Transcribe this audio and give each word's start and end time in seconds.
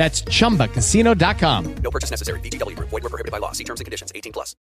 That's 0.00 0.22
chumbacasino.com. 0.22 1.74
No 1.82 1.90
purchase 1.90 2.10
necessary. 2.10 2.40
VGW 2.40 2.74
Group. 2.74 2.88
Void 2.88 3.02
were 3.02 3.10
prohibited 3.10 3.32
by 3.32 3.36
law. 3.36 3.52
See 3.52 3.64
terms 3.64 3.80
and 3.80 3.84
conditions. 3.84 4.10
18 4.14 4.32
plus. 4.32 4.56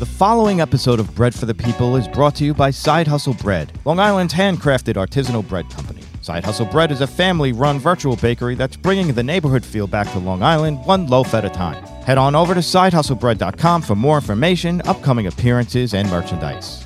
The 0.00 0.06
following 0.18 0.60
episode 0.60 0.98
of 0.98 1.14
Bread 1.14 1.32
for 1.32 1.46
the 1.46 1.54
People 1.54 1.94
is 1.94 2.08
brought 2.08 2.34
to 2.34 2.44
you 2.44 2.52
by 2.52 2.72
Side 2.72 3.06
Hustle 3.06 3.34
Bread, 3.34 3.70
Long 3.84 4.00
Island's 4.00 4.34
handcrafted 4.34 4.94
artisanal 4.94 5.46
bread 5.46 5.70
company. 5.70 6.02
Side 6.22 6.44
Hustle 6.44 6.66
Bread 6.66 6.90
is 6.90 7.02
a 7.02 7.06
family 7.06 7.52
run 7.52 7.78
virtual 7.78 8.16
bakery 8.16 8.56
that's 8.56 8.76
bringing 8.76 9.14
the 9.14 9.22
neighborhood 9.22 9.64
feel 9.64 9.86
back 9.86 10.10
to 10.10 10.18
Long 10.18 10.42
Island, 10.42 10.84
one 10.86 11.06
loaf 11.06 11.32
at 11.32 11.44
a 11.44 11.48
time. 11.48 11.80
Head 12.02 12.18
on 12.18 12.34
over 12.34 12.52
to 12.52 12.58
sidehustlebread.com 12.58 13.82
for 13.82 13.94
more 13.94 14.16
information, 14.16 14.82
upcoming 14.86 15.28
appearances, 15.28 15.94
and 15.94 16.10
merchandise. 16.10 16.84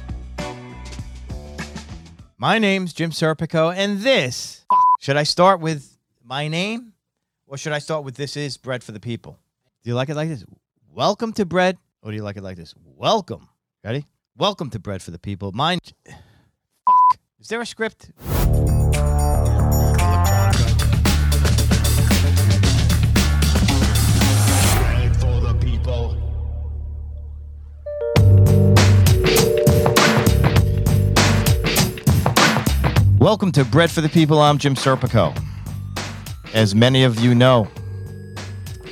My 2.37 2.59
name's 2.59 2.93
Jim 2.93 3.13
Serpico, 3.13 3.75
and 3.75 4.01
this. 4.01 4.67
Should 5.01 5.17
I 5.17 5.23
start 5.23 5.61
with 5.61 5.97
my 6.23 6.47
name? 6.47 6.93
Or 7.51 7.59
should 7.59 7.73
I 7.73 7.81
start 7.81 8.05
with 8.05 8.15
this 8.15 8.37
is 8.37 8.57
bread 8.57 8.85
for 8.85 8.93
the 8.93 9.01
people? 9.01 9.37
Do 9.83 9.91
you 9.91 9.97
like 9.97 10.09
it 10.09 10.15
like 10.15 10.29
this? 10.29 10.45
Welcome 10.95 11.33
to 11.33 11.45
bread. 11.45 11.79
Or 12.01 12.13
do 12.13 12.17
you 12.17 12.23
like 12.23 12.37
it 12.37 12.45
like 12.45 12.57
this? 12.57 12.77
Welcome. 12.95 13.49
Ready? 13.83 14.07
Welcome 14.37 14.71
to 14.71 14.79
bread 14.79 15.03
for 15.03 15.11
the 15.11 15.19
people. 15.19 15.51
Mine. 15.51 15.81
Fuck. 16.07 17.19
Is 17.41 17.49
there 17.49 17.61
a 17.61 17.67
script? 17.67 18.13
Welcome 33.19 33.51
to 33.51 33.65
Bread 33.65 33.91
for 33.91 34.03
the 34.03 34.09
People. 34.09 34.39
I'm 34.39 34.59
Jim 34.59 34.77
Serpico. 34.77 35.37
As 36.53 36.75
many 36.75 37.05
of 37.05 37.21
you 37.21 37.35
know, 37.35 37.69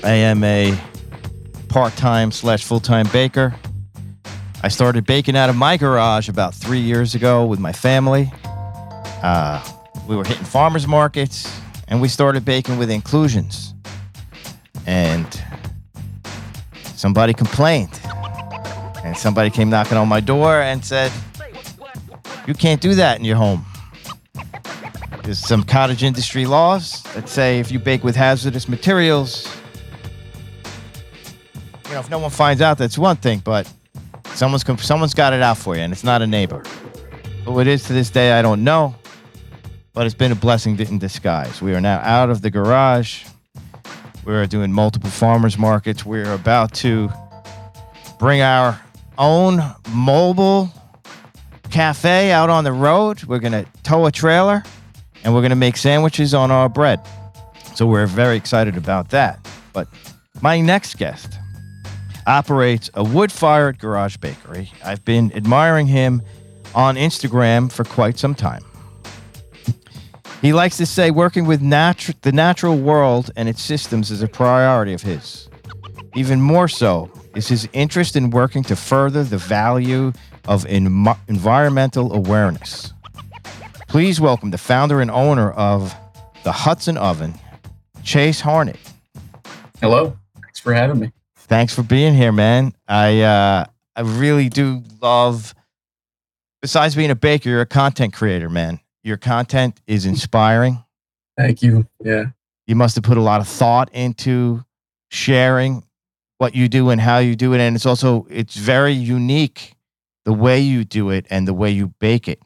I 0.04 0.12
am 0.12 0.44
a 0.44 0.78
part-time 1.68 2.30
slash 2.30 2.64
full-time 2.64 3.08
baker. 3.12 3.54
I 4.62 4.68
started 4.68 5.06
baking 5.06 5.36
out 5.36 5.50
of 5.50 5.56
my 5.56 5.76
garage 5.76 6.28
about 6.28 6.54
three 6.54 6.78
years 6.80 7.14
ago 7.14 7.44
with 7.44 7.58
my 7.58 7.72
family. 7.72 8.32
Uh, 9.22 9.62
we 10.06 10.16
were 10.16 10.24
hitting 10.24 10.44
farmers 10.44 10.86
markets, 10.86 11.60
and 11.88 12.00
we 12.00 12.08
started 12.08 12.44
baking 12.44 12.78
with 12.78 12.90
inclusions. 12.90 13.74
And 14.86 15.26
somebody 16.94 17.34
complained, 17.34 18.00
and 19.04 19.16
somebody 19.16 19.50
came 19.50 19.68
knocking 19.68 19.98
on 19.98 20.08
my 20.08 20.20
door 20.20 20.60
and 20.60 20.84
said, 20.84 21.12
"You 22.46 22.54
can't 22.54 22.80
do 22.80 22.94
that 22.94 23.18
in 23.18 23.24
your 23.24 23.36
home." 23.36 23.64
There's 25.28 25.40
some 25.40 25.62
cottage 25.62 26.04
industry 26.04 26.46
laws 26.46 27.02
that 27.14 27.28
say 27.28 27.58
if 27.58 27.70
you 27.70 27.78
bake 27.78 28.02
with 28.02 28.16
hazardous 28.16 28.66
materials, 28.66 29.46
you 31.84 31.92
know, 31.92 32.00
if 32.00 32.08
no 32.08 32.18
one 32.18 32.30
finds 32.30 32.62
out, 32.62 32.78
that's 32.78 32.96
one 32.96 33.16
thing, 33.16 33.40
but 33.40 33.70
someone's 34.28 34.64
someone's 34.82 35.12
got 35.12 35.34
it 35.34 35.42
out 35.42 35.58
for 35.58 35.76
you, 35.76 35.82
and 35.82 35.92
it's 35.92 36.02
not 36.02 36.22
a 36.22 36.26
neighbor. 36.26 36.62
Who 37.44 37.60
it 37.60 37.66
is 37.66 37.84
to 37.88 37.92
this 37.92 38.08
day, 38.08 38.32
I 38.32 38.40
don't 38.40 38.64
know, 38.64 38.96
but 39.92 40.06
it's 40.06 40.14
been 40.14 40.32
a 40.32 40.34
blessing 40.34 40.80
in 40.80 40.98
disguise. 40.98 41.60
We 41.60 41.74
are 41.74 41.80
now 41.82 41.98
out 41.98 42.30
of 42.30 42.40
the 42.40 42.48
garage. 42.48 43.26
We're 44.24 44.46
doing 44.46 44.72
multiple 44.72 45.10
farmers 45.10 45.58
markets. 45.58 46.06
We're 46.06 46.32
about 46.32 46.72
to 46.76 47.10
bring 48.18 48.40
our 48.40 48.80
own 49.18 49.60
mobile 49.90 50.70
cafe 51.70 52.32
out 52.32 52.48
on 52.48 52.64
the 52.64 52.72
road. 52.72 53.24
We're 53.24 53.40
gonna 53.40 53.66
tow 53.82 54.06
a 54.06 54.10
trailer 54.10 54.64
and 55.28 55.34
we're 55.34 55.42
going 55.42 55.50
to 55.50 55.56
make 55.56 55.76
sandwiches 55.76 56.32
on 56.32 56.50
our 56.50 56.70
bread. 56.70 56.98
So 57.74 57.86
we're 57.86 58.06
very 58.06 58.34
excited 58.34 58.78
about 58.78 59.10
that. 59.10 59.38
But 59.74 59.86
my 60.40 60.58
next 60.58 60.96
guest 60.96 61.34
operates 62.26 62.88
a 62.94 63.04
wood 63.04 63.30
fired 63.30 63.78
garage 63.78 64.16
bakery. 64.16 64.72
I've 64.82 65.04
been 65.04 65.30
admiring 65.34 65.86
him 65.86 66.22
on 66.74 66.96
Instagram 66.96 67.70
for 67.70 67.84
quite 67.84 68.18
some 68.18 68.34
time. 68.34 68.62
He 70.40 70.54
likes 70.54 70.78
to 70.78 70.86
say 70.86 71.10
working 71.10 71.44
with 71.44 71.60
natu- 71.60 72.18
the 72.22 72.32
natural 72.32 72.78
world 72.78 73.30
and 73.36 73.50
its 73.50 73.60
systems 73.60 74.10
is 74.10 74.22
a 74.22 74.28
priority 74.28 74.94
of 74.94 75.02
his. 75.02 75.50
Even 76.14 76.40
more 76.40 76.68
so 76.68 77.10
is 77.34 77.48
his 77.48 77.68
interest 77.74 78.16
in 78.16 78.30
working 78.30 78.62
to 78.62 78.74
further 78.74 79.24
the 79.24 79.36
value 79.36 80.10
of 80.46 80.64
en- 80.64 81.06
environmental 81.28 82.14
awareness. 82.14 82.94
Please 83.88 84.20
welcome 84.20 84.50
the 84.50 84.58
founder 84.58 85.00
and 85.00 85.10
owner 85.10 85.50
of 85.50 85.94
the 86.44 86.52
Hudson 86.52 86.98
Oven, 86.98 87.34
Chase 88.02 88.42
Harnett. 88.42 88.76
Hello. 89.80 90.14
Thanks 90.42 90.60
for 90.60 90.74
having 90.74 90.98
me. 90.98 91.12
Thanks 91.34 91.74
for 91.74 91.82
being 91.82 92.14
here, 92.14 92.30
man. 92.30 92.74
I 92.86 93.22
uh, 93.22 93.64
I 93.96 94.00
really 94.02 94.50
do 94.50 94.82
love. 95.00 95.54
Besides 96.60 96.96
being 96.96 97.10
a 97.10 97.14
baker, 97.14 97.48
you're 97.48 97.62
a 97.62 97.66
content 97.66 98.12
creator, 98.12 98.50
man. 98.50 98.80
Your 99.04 99.16
content 99.16 99.80
is 99.86 100.04
inspiring. 100.04 100.84
Thank 101.38 101.62
you. 101.62 101.86
Yeah. 102.04 102.26
You 102.66 102.76
must 102.76 102.94
have 102.96 103.04
put 103.04 103.16
a 103.16 103.22
lot 103.22 103.40
of 103.40 103.48
thought 103.48 103.88
into 103.94 104.64
sharing 105.10 105.82
what 106.36 106.54
you 106.54 106.68
do 106.68 106.90
and 106.90 107.00
how 107.00 107.18
you 107.18 107.34
do 107.34 107.54
it, 107.54 107.60
and 107.60 107.74
it's 107.74 107.86
also 107.86 108.26
it's 108.28 108.56
very 108.56 108.92
unique 108.92 109.76
the 110.26 110.34
way 110.34 110.60
you 110.60 110.84
do 110.84 111.08
it 111.08 111.24
and 111.30 111.48
the 111.48 111.54
way 111.54 111.70
you 111.70 111.94
bake 112.00 112.28
it. 112.28 112.42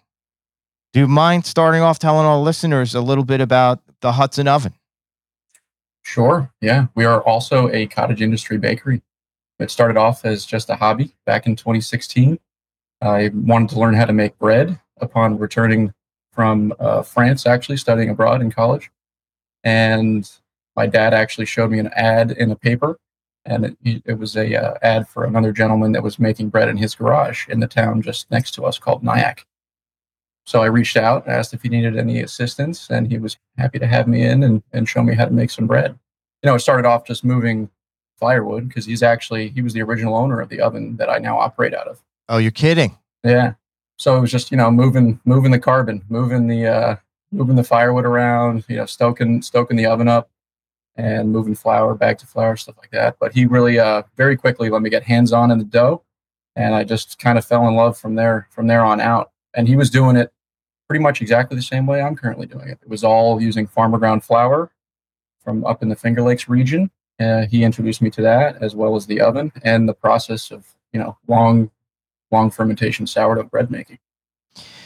Do 0.93 1.01
you 1.01 1.09
mind 1.09 1.47
starting 1.47 1.81
off 1.81 1.99
telling 1.99 2.27
our 2.27 2.39
listeners 2.39 2.95
a 2.95 3.01
little 3.01 3.25
bit 3.25 3.41
about 3.41 3.81
the 4.03 4.13
Hudson 4.13 4.47
Oven? 4.47 4.75
Sure. 6.03 6.53
Yeah. 6.61 6.89
We 6.95 7.07
are 7.07 7.23
also 7.23 7.71
a 7.71 7.87
cottage 7.87 8.21
industry 8.21 8.59
bakery. 8.59 9.01
It 9.59 9.71
started 9.71 9.97
off 9.97 10.27
as 10.27 10.45
just 10.45 10.69
a 10.69 10.75
hobby 10.75 11.15
back 11.25 11.47
in 11.47 11.57
2016. 11.57 12.39
I 13.01 13.31
wanted 13.33 13.71
to 13.71 13.81
learn 13.81 13.95
how 13.95 14.05
to 14.05 14.13
make 14.13 14.39
bread 14.39 14.79
upon 15.01 15.39
returning 15.39 15.95
from 16.33 16.75
uh, 16.79 17.03
France, 17.03 17.47
actually 17.47 17.79
studying 17.79 18.11
abroad 18.11 18.43
in 18.43 18.51
college. 18.51 18.91
And 19.65 20.31
my 20.77 20.87
dad 20.87 21.15
actually 21.15 21.47
showed 21.47 21.71
me 21.71 21.79
an 21.79 21.91
ad 21.95 22.33
in 22.33 22.51
a 22.51 22.57
paper, 22.57 22.99
and 23.45 23.77
it, 23.85 24.03
it 24.05 24.19
was 24.19 24.37
a 24.37 24.57
uh, 24.57 24.75
ad 24.83 25.09
for 25.09 25.25
another 25.25 25.53
gentleman 25.53 25.93
that 25.93 26.03
was 26.03 26.19
making 26.19 26.49
bread 26.49 26.69
in 26.69 26.77
his 26.77 26.95
garage 26.95 27.49
in 27.49 27.61
the 27.61 27.67
town 27.67 28.03
just 28.03 28.31
next 28.31 28.53
to 28.53 28.65
us 28.65 28.79
called 28.79 29.03
Nyack. 29.03 29.47
So 30.45 30.63
I 30.63 30.67
reached 30.67 30.97
out, 30.97 31.29
asked 31.29 31.55
if 31.55 31.63
he 31.63 31.69
needed 31.69 31.97
any 31.97 32.21
assistance, 32.21 32.91
and 32.91 33.11
he 33.11 33.19
was 33.19 33.37
happy 33.57 33.79
to 33.79 33.87
have 33.87 34.09
me 34.09 34.23
in 34.23 34.43
and, 34.43 34.63
and 34.73 34.89
show 34.89 35.03
me 35.03 35.15
how 35.15 35.25
to 35.27 35.31
make 35.31 35.51
some 35.51 35.67
bread. 35.67 35.99
You 36.43 36.51
know, 36.51 36.57
it 36.57 36.61
started 36.61 36.87
off 36.87 37.07
just 37.07 37.25
moving 37.25 37.71
firewood 38.23 38.69
because 38.69 38.87
he's 38.87 39.03
actually 39.03 39.49
he 39.49 39.63
was 39.63 39.73
the 39.73 39.83
original 39.83 40.15
owner 40.15 40.41
of 40.41 40.49
the 40.49 40.61
oven 40.61 40.97
that 40.97 41.11
I 41.11 41.19
now 41.19 41.39
operate 41.39 41.75
out 41.75 41.89
of. 41.89 42.01
Oh, 42.29 42.39
you're 42.39 42.53
kidding. 42.53 42.97
Yeah. 43.25 43.55
So 43.99 44.17
it 44.17 44.21
was 44.21 44.31
just, 44.31 44.53
you 44.53 44.57
know, 44.57 44.71
moving 44.71 45.21
moving 45.25 45.51
the 45.51 45.59
carbon, 45.59 46.05
moving 46.09 46.47
the 46.47 46.67
uh 46.67 46.97
moving 47.33 47.57
the 47.57 47.65
firewood 47.65 48.05
around, 48.05 48.65
you 48.69 48.77
know, 48.77 48.87
stoking 48.87 49.43
stoking 49.43 49.77
the 49.77 49.87
oven 49.87 50.07
up 50.07 50.31
and 50.95 51.33
moving 51.33 51.57
flour 51.57 51.95
back 51.97 52.17
to 52.19 52.27
flour, 52.27 52.57
stuff 52.57 52.77
like 52.79 52.93
that. 52.93 53.17
But 53.19 53.33
he 53.33 53.45
really 53.45 53.81
uh 53.81 54.05
very 54.17 54.37
quickly 54.37 54.71
let 54.71 54.83
me 54.83 54.91
get 54.91 55.03
hands 55.03 55.33
on 55.33 55.51
in 55.51 55.59
the 55.59 55.65
dough. 55.65 56.05
And 56.55 56.77
I 56.77 56.85
just 56.85 57.19
kind 57.19 57.39
of 57.39 57.45
fell 57.45 57.67
in 57.67 57.75
love 57.75 57.99
from 57.99 58.15
there 58.15 58.47
from 58.51 58.69
there 58.69 58.85
on 58.85 59.01
out. 59.01 59.32
And 59.55 59.69
he 59.69 59.77
was 59.77 59.91
doing 59.91 60.17
it 60.17 60.33
pretty 60.89 61.03
much 61.03 61.21
exactly 61.23 61.57
the 61.57 61.63
same 61.63 61.87
way 61.87 62.01
I'm 62.03 62.17
currently 62.17 62.47
doing 62.47 62.69
it. 62.69 62.79
It 62.83 62.89
was 62.89 63.05
all 63.05 63.41
using 63.41 63.67
farmer 63.67 63.99
ground 63.99 64.25
flour 64.25 64.71
from 65.43 65.65
up 65.65 65.83
in 65.83 65.89
the 65.89 65.97
Finger 65.97 66.23
Lakes 66.23 66.49
region 66.49 66.91
Uh, 67.21 67.47
he 67.47 67.63
introduced 67.65 68.01
me 68.03 68.11
to 68.11 68.23
that 68.23 68.57
as 68.63 68.75
well 68.75 68.97
as 68.97 69.07
the 69.07 69.21
oven 69.21 69.53
and 69.65 69.89
the 69.89 69.95
process 69.95 70.51
of 70.51 70.67
you 70.93 70.99
know 71.01 71.17
long, 71.29 71.71
long 72.31 72.51
fermentation 72.51 73.07
sourdough 73.07 73.45
bread 73.45 73.71
making. 73.71 73.99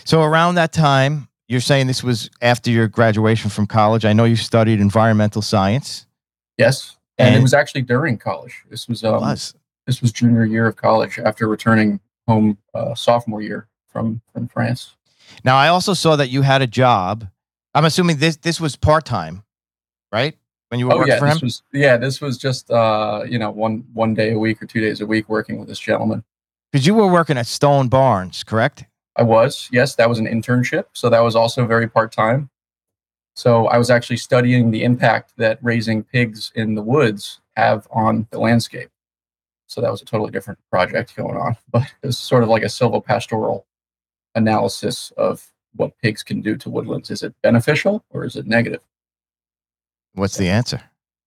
So 0.05 0.23
around 0.23 0.55
that 0.57 0.73
time, 0.73 1.29
you're 1.49 1.61
saying 1.61 1.87
this 1.87 2.03
was 2.03 2.29
after 2.43 2.71
your 2.71 2.89
graduation 2.89 3.51
from 3.51 3.67
college. 3.67 4.05
I 4.05 4.13
know 4.13 4.25
you 4.25 4.37
studied 4.37 4.81
environmental 4.81 5.43
science. 5.43 6.07
Yes, 6.59 6.97
and, 7.19 7.29
And- 7.29 7.37
it 7.37 7.43
was 7.43 7.55
actually 7.55 7.83
during 7.83 8.19
college. 8.19 8.65
This 8.71 8.89
was 8.89 9.03
um, 9.05 9.21
Was 9.21 9.55
this 9.87 10.03
was 10.03 10.13
junior 10.13 10.45
year 10.45 10.67
of 10.67 10.77
college 10.77 11.19
after 11.19 11.49
returning 11.49 12.01
home 12.27 12.59
uh, 12.75 12.95
sophomore 12.95 13.41
year 13.43 13.69
from 13.97 14.21
from 14.35 14.47
France. 14.49 14.95
now 15.43 15.57
I 15.57 15.69
also 15.69 15.95
saw 15.95 16.17
that 16.17 16.29
you 16.29 16.43
had 16.43 16.61
a 16.61 16.67
job. 16.67 17.27
I'm 17.75 17.87
assuming 17.87 18.19
this 18.19 18.37
this 18.37 18.61
was 18.61 18.77
part 18.77 19.07
time, 19.07 19.43
right? 20.13 20.37
When 20.69 20.79
you 20.81 20.87
were 20.87 20.95
Oh 20.95 20.99
working 20.99 21.13
yeah, 21.15 21.19
for 21.19 21.27
him. 21.27 21.35
this 21.37 21.43
was 21.43 21.63
yeah, 21.73 21.97
this 21.97 22.21
was 22.21 22.37
just 22.37 22.71
uh, 22.71 23.25
you 23.27 23.39
know 23.39 23.51
one 23.51 23.85
one 23.95 24.13
day 24.13 24.33
a 24.33 24.39
week 24.39 24.63
or 24.63 24.67
two 24.67 24.81
days 24.81 25.01
a 25.01 25.07
week 25.07 25.29
working 25.31 25.59
with 25.59 25.69
this 25.69 25.79
gentleman. 25.79 26.25
Because 26.73 26.87
you 26.87 26.95
were 26.95 27.07
working 27.11 27.39
at 27.39 27.47
Stone 27.47 27.89
Barns, 27.89 28.45
correct? 28.45 28.85
I 29.17 29.23
was 29.23 29.69
yes, 29.73 29.95
that 29.95 30.09
was 30.11 30.19
an 30.19 30.27
internship, 30.27 30.85
so 30.93 31.09
that 31.09 31.21
was 31.21 31.35
also 31.35 31.67
very 31.67 31.89
part 31.89 32.13
time. 32.13 32.51
So 33.35 33.67
I 33.69 33.79
was 33.79 33.89
actually 33.91 34.17
studying 34.19 34.71
the 34.71 34.83
impact 34.85 35.33
that 35.39 35.59
raising 35.63 36.03
pigs 36.03 36.53
in 36.55 36.75
the 36.75 36.83
woods 36.83 37.41
have 37.57 37.87
on 37.91 38.27
the 38.31 38.39
landscape. 38.41 38.91
So 39.69 39.81
that 39.81 39.91
was 39.91 40.01
a 40.03 40.05
totally 40.05 40.31
different 40.31 40.59
project 40.71 41.17
going 41.17 41.37
on, 41.37 41.57
but 41.71 41.83
it 42.03 42.07
was 42.07 42.19
sort 42.19 42.43
of 42.43 42.49
like 42.51 42.63
a 42.63 42.67
silvopastoral 42.67 43.65
analysis 44.37 45.13
of 45.17 45.51
what 45.75 45.99
pigs 45.99 46.23
can 46.23 46.41
do 46.41 46.57
to 46.57 46.71
woodlands. 46.71 47.11
Is 47.11 47.23
it 47.23 47.35
beneficial 47.43 48.05
or 48.11 48.25
is 48.25 48.37
it 48.37 48.47
negative? 48.47 48.81
What's 50.15 50.37
the 50.37 50.49
answer? 50.49 50.83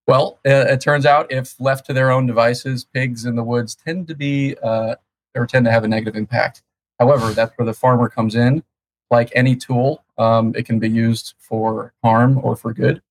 Well, 0.07 0.39
uh, 0.45 0.65
it 0.67 0.81
turns 0.81 1.05
out 1.05 1.31
if 1.31 1.59
left 1.59 1.85
to 1.87 1.93
their 1.93 2.09
own 2.09 2.25
devices, 2.25 2.83
pigs 2.83 3.25
in 3.25 3.35
the 3.35 3.43
woods 3.43 3.75
tend 3.75 4.07
to 4.07 4.15
be 4.15 4.55
uh, 4.63 4.95
or 5.35 5.45
tend 5.45 5.65
to 5.65 5.71
have 5.71 5.83
a 5.83 5.87
negative 5.87 6.15
impact. 6.15 6.63
However, 6.99 7.31
that's 7.31 7.55
where 7.57 7.65
the 7.65 7.73
farmer 7.73 8.09
comes 8.09 8.35
in. 8.35 8.63
Like 9.11 9.31
any 9.35 9.55
tool, 9.55 10.03
um, 10.17 10.53
it 10.55 10.65
can 10.65 10.79
be 10.79 10.89
used 10.89 11.35
for 11.37 11.93
harm 12.03 12.39
or 12.43 12.55
for 12.55 12.73
good. 12.73 13.01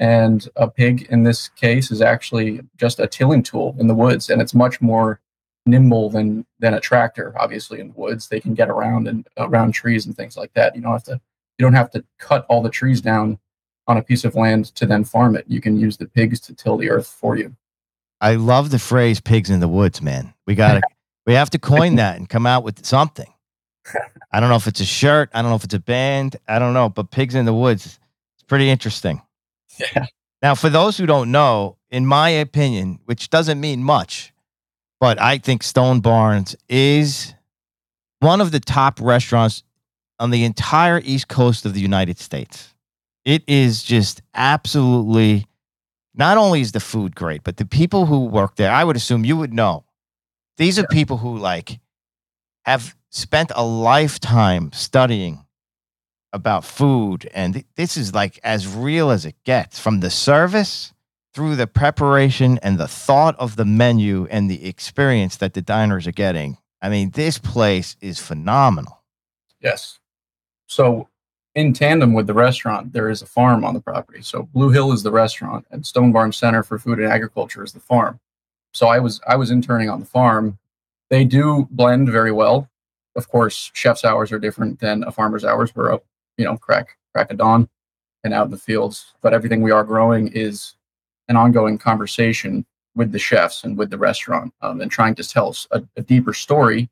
And 0.00 0.48
a 0.56 0.68
pig 0.68 1.06
in 1.10 1.24
this 1.24 1.48
case 1.48 1.90
is 1.90 2.00
actually 2.00 2.60
just 2.76 3.00
a 3.00 3.06
tilling 3.06 3.42
tool 3.42 3.76
in 3.78 3.86
the 3.86 3.94
woods, 3.94 4.30
and 4.30 4.40
it's 4.40 4.54
much 4.54 4.80
more 4.80 5.20
nimble 5.66 6.10
than 6.10 6.46
than 6.58 6.74
a 6.74 6.80
tractor. 6.80 7.34
Obviously, 7.38 7.80
in 7.80 7.88
the 7.88 7.94
woods, 7.94 8.28
they 8.28 8.40
can 8.40 8.54
get 8.54 8.68
around 8.68 9.08
and 9.08 9.26
around 9.36 9.72
trees 9.72 10.06
and 10.06 10.16
things 10.16 10.36
like 10.36 10.52
that. 10.54 10.74
You 10.74 10.82
don't 10.82 10.92
have 10.92 11.04
to 11.04 11.20
you 11.58 11.64
don't 11.64 11.74
have 11.74 11.90
to 11.90 12.04
cut 12.18 12.46
all 12.48 12.62
the 12.62 12.70
trees 12.70 13.00
down 13.00 13.38
on 13.86 13.96
a 13.96 14.02
piece 14.02 14.24
of 14.24 14.34
land 14.34 14.66
to 14.76 14.86
then 14.86 15.04
farm 15.04 15.36
it. 15.36 15.44
You 15.48 15.60
can 15.60 15.78
use 15.78 15.96
the 15.96 16.06
pigs 16.06 16.40
to 16.40 16.54
till 16.54 16.76
the 16.76 16.90
earth 16.90 17.06
for 17.06 17.36
you. 17.36 17.56
I 18.20 18.34
love 18.34 18.70
the 18.70 18.78
phrase 18.78 19.20
"pigs 19.20 19.50
in 19.50 19.60
the 19.60 19.68
woods," 19.68 20.02
man. 20.02 20.34
We 20.46 20.54
got 20.54 20.74
to 20.74 20.82
we 21.26 21.34
have 21.34 21.50
to 21.50 21.58
coin 21.58 21.96
that 21.96 22.16
and 22.16 22.28
come 22.28 22.46
out 22.46 22.64
with 22.64 22.84
something. 22.84 23.32
I 24.30 24.40
don't 24.40 24.50
know 24.50 24.56
if 24.56 24.66
it's 24.66 24.80
a 24.80 24.86
shirt. 24.86 25.30
I 25.32 25.40
don't 25.40 25.50
know 25.50 25.56
if 25.56 25.64
it's 25.64 25.74
a 25.74 25.80
band. 25.80 26.36
I 26.46 26.58
don't 26.58 26.74
know, 26.74 26.88
but 26.88 27.10
"pigs 27.10 27.34
in 27.34 27.44
the 27.44 27.54
woods" 27.54 27.98
it's 28.36 28.42
pretty 28.44 28.68
interesting. 28.70 29.22
Yeah. 29.78 30.06
Now, 30.42 30.54
for 30.54 30.68
those 30.68 30.96
who 30.96 31.06
don't 31.06 31.32
know, 31.32 31.76
in 31.90 32.06
my 32.06 32.28
opinion, 32.28 33.00
which 33.06 33.30
doesn't 33.30 33.60
mean 33.60 33.82
much, 33.82 34.32
but 35.00 35.20
I 35.20 35.38
think 35.38 35.62
Stone 35.62 36.00
Barns 36.00 36.56
is 36.68 37.34
one 38.20 38.40
of 38.40 38.50
the 38.50 38.60
top 38.60 39.00
restaurants 39.00 39.62
on 40.18 40.30
the 40.30 40.44
entire 40.44 41.00
East 41.04 41.28
Coast 41.28 41.64
of 41.64 41.74
the 41.74 41.80
United 41.80 42.18
States. 42.18 42.74
It 43.24 43.44
is 43.46 43.82
just 43.82 44.22
absolutely 44.34 45.46
not 46.14 46.36
only 46.36 46.60
is 46.60 46.72
the 46.72 46.80
food 46.80 47.14
great, 47.14 47.44
but 47.44 47.58
the 47.58 47.64
people 47.64 48.06
who 48.06 48.24
work 48.24 48.56
there, 48.56 48.72
I 48.72 48.82
would 48.82 48.96
assume 48.96 49.24
you 49.24 49.36
would 49.36 49.52
know. 49.52 49.84
These 50.56 50.78
are 50.78 50.86
people 50.88 51.18
who 51.18 51.38
like 51.38 51.78
have 52.64 52.96
spent 53.10 53.52
a 53.54 53.64
lifetime 53.64 54.72
studying 54.72 55.44
about 56.32 56.64
food 56.64 57.30
and 57.32 57.64
this 57.76 57.96
is 57.96 58.12
like 58.12 58.38
as 58.44 58.66
real 58.66 59.10
as 59.10 59.24
it 59.24 59.34
gets 59.44 59.78
from 59.78 60.00
the 60.00 60.10
service 60.10 60.92
through 61.38 61.54
the 61.54 61.68
preparation 61.68 62.58
and 62.64 62.78
the 62.78 62.88
thought 62.88 63.36
of 63.38 63.54
the 63.54 63.64
menu 63.64 64.26
and 64.28 64.50
the 64.50 64.66
experience 64.66 65.36
that 65.36 65.54
the 65.54 65.62
diners 65.62 66.04
are 66.04 66.10
getting. 66.10 66.58
I 66.82 66.88
mean, 66.88 67.10
this 67.10 67.38
place 67.38 67.94
is 68.00 68.18
phenomenal. 68.18 69.04
Yes. 69.60 70.00
So, 70.66 71.06
in 71.54 71.74
tandem 71.74 72.12
with 72.12 72.26
the 72.26 72.34
restaurant, 72.34 72.92
there 72.92 73.08
is 73.08 73.22
a 73.22 73.26
farm 73.26 73.64
on 73.64 73.72
the 73.72 73.80
property. 73.80 74.20
So, 74.20 74.48
Blue 74.52 74.70
Hill 74.70 74.90
is 74.90 75.04
the 75.04 75.12
restaurant, 75.12 75.64
and 75.70 75.86
Stone 75.86 76.10
Barns 76.10 76.36
Center 76.36 76.64
for 76.64 76.76
Food 76.76 76.98
and 76.98 77.06
Agriculture 77.06 77.62
is 77.62 77.72
the 77.72 77.78
farm. 77.78 78.18
So, 78.72 78.88
I 78.88 78.98
was 78.98 79.20
I 79.24 79.36
was 79.36 79.52
interning 79.52 79.88
on 79.88 80.00
the 80.00 80.06
farm. 80.06 80.58
They 81.08 81.24
do 81.24 81.68
blend 81.70 82.08
very 82.08 82.32
well. 82.32 82.68
Of 83.14 83.28
course, 83.28 83.70
chef's 83.74 84.04
hours 84.04 84.32
are 84.32 84.40
different 84.40 84.80
than 84.80 85.04
a 85.04 85.12
farmer's 85.12 85.44
hours. 85.44 85.72
We're 85.72 85.92
up, 85.92 86.04
you 86.36 86.44
know, 86.44 86.56
crack 86.56 86.96
crack 87.14 87.30
of 87.30 87.36
dawn 87.38 87.68
and 88.24 88.34
out 88.34 88.46
in 88.46 88.50
the 88.50 88.58
fields. 88.58 89.14
But 89.20 89.34
everything 89.34 89.62
we 89.62 89.70
are 89.70 89.84
growing 89.84 90.32
is 90.32 90.74
an 91.28 91.36
ongoing 91.36 91.78
conversation 91.78 92.64
with 92.94 93.12
the 93.12 93.18
chefs 93.18 93.64
and 93.64 93.76
with 93.78 93.90
the 93.90 93.98
restaurant, 93.98 94.52
um, 94.60 94.80
and 94.80 94.90
trying 94.90 95.14
to 95.14 95.22
tell 95.26 95.54
a, 95.70 95.82
a 95.96 96.02
deeper 96.02 96.32
story 96.32 96.88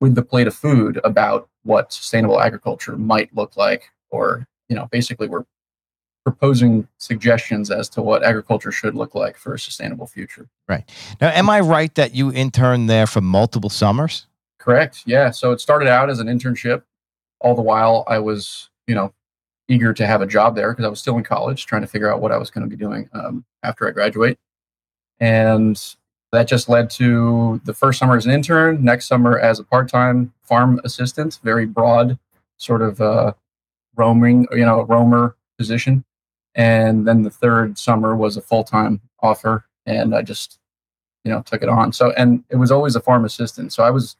with 0.00 0.14
the 0.14 0.22
plate 0.22 0.46
of 0.46 0.54
food 0.54 1.00
about 1.04 1.48
what 1.62 1.92
sustainable 1.92 2.40
agriculture 2.40 2.96
might 2.96 3.34
look 3.34 3.56
like 3.56 3.90
or 4.10 4.46
you 4.68 4.76
know 4.76 4.86
basically 4.90 5.26
we're 5.26 5.44
proposing 6.24 6.86
suggestions 6.98 7.70
as 7.70 7.88
to 7.88 8.02
what 8.02 8.22
agriculture 8.24 8.72
should 8.72 8.94
look 8.94 9.14
like 9.14 9.36
for 9.36 9.54
a 9.54 9.58
sustainable 9.58 10.06
future 10.06 10.48
Right. 10.68 10.84
Now, 11.20 11.28
am 11.28 11.48
I 11.48 11.60
right 11.60 11.94
that 11.94 12.14
you 12.14 12.32
interned 12.32 12.90
there 12.90 13.06
for 13.06 13.20
multiple 13.20 13.70
summers? 13.70 14.26
correct 14.58 15.02
yeah 15.06 15.30
so 15.30 15.52
it 15.52 15.60
started 15.60 15.88
out 15.88 16.10
as 16.10 16.18
an 16.18 16.26
internship 16.26 16.82
all 17.40 17.54
the 17.54 17.62
while 17.62 18.04
i 18.08 18.18
was 18.18 18.68
you 18.86 18.94
know 18.94 19.12
eager 19.68 19.92
to 19.92 20.06
have 20.06 20.22
a 20.22 20.26
job 20.26 20.54
there 20.54 20.72
because 20.72 20.84
i 20.84 20.88
was 20.88 21.00
still 21.00 21.16
in 21.16 21.24
college 21.24 21.66
trying 21.66 21.82
to 21.82 21.88
figure 21.88 22.12
out 22.12 22.20
what 22.20 22.32
i 22.32 22.36
was 22.36 22.50
going 22.50 22.68
to 22.68 22.70
be 22.70 22.76
doing 22.76 23.08
um, 23.12 23.44
after 23.62 23.88
i 23.88 23.90
graduate. 23.90 24.38
And 25.18 25.80
that 26.32 26.48
just 26.48 26.68
led 26.68 26.90
to 26.90 27.60
the 27.64 27.72
first 27.72 27.98
summer 27.98 28.16
as 28.16 28.26
an 28.26 28.32
intern 28.32 28.84
next 28.84 29.06
summer 29.06 29.38
as 29.38 29.58
a 29.58 29.64
part-time 29.64 30.32
farm 30.42 30.80
assistant 30.84 31.38
very 31.42 31.66
broad 31.66 32.18
sort 32.58 32.82
of 32.82 33.00
uh, 33.00 33.32
roaming 33.96 34.46
you 34.52 34.64
know 34.64 34.82
roamer 34.82 35.36
position. 35.58 36.04
And 36.54 37.06
then 37.06 37.22
the 37.22 37.30
third 37.30 37.78
summer 37.78 38.16
was 38.16 38.36
a 38.36 38.42
full-time 38.42 39.00
offer 39.20 39.64
and 39.86 40.14
i 40.14 40.22
just 40.22 40.58
you 41.24 41.32
know 41.32 41.42
took 41.42 41.62
it 41.62 41.68
on. 41.68 41.92
So 41.92 42.12
and 42.12 42.44
it 42.50 42.56
was 42.56 42.70
always 42.70 42.96
a 42.96 43.00
farm 43.00 43.24
assistant. 43.24 43.72
So 43.72 43.82
i 43.82 43.90
was 43.90 44.16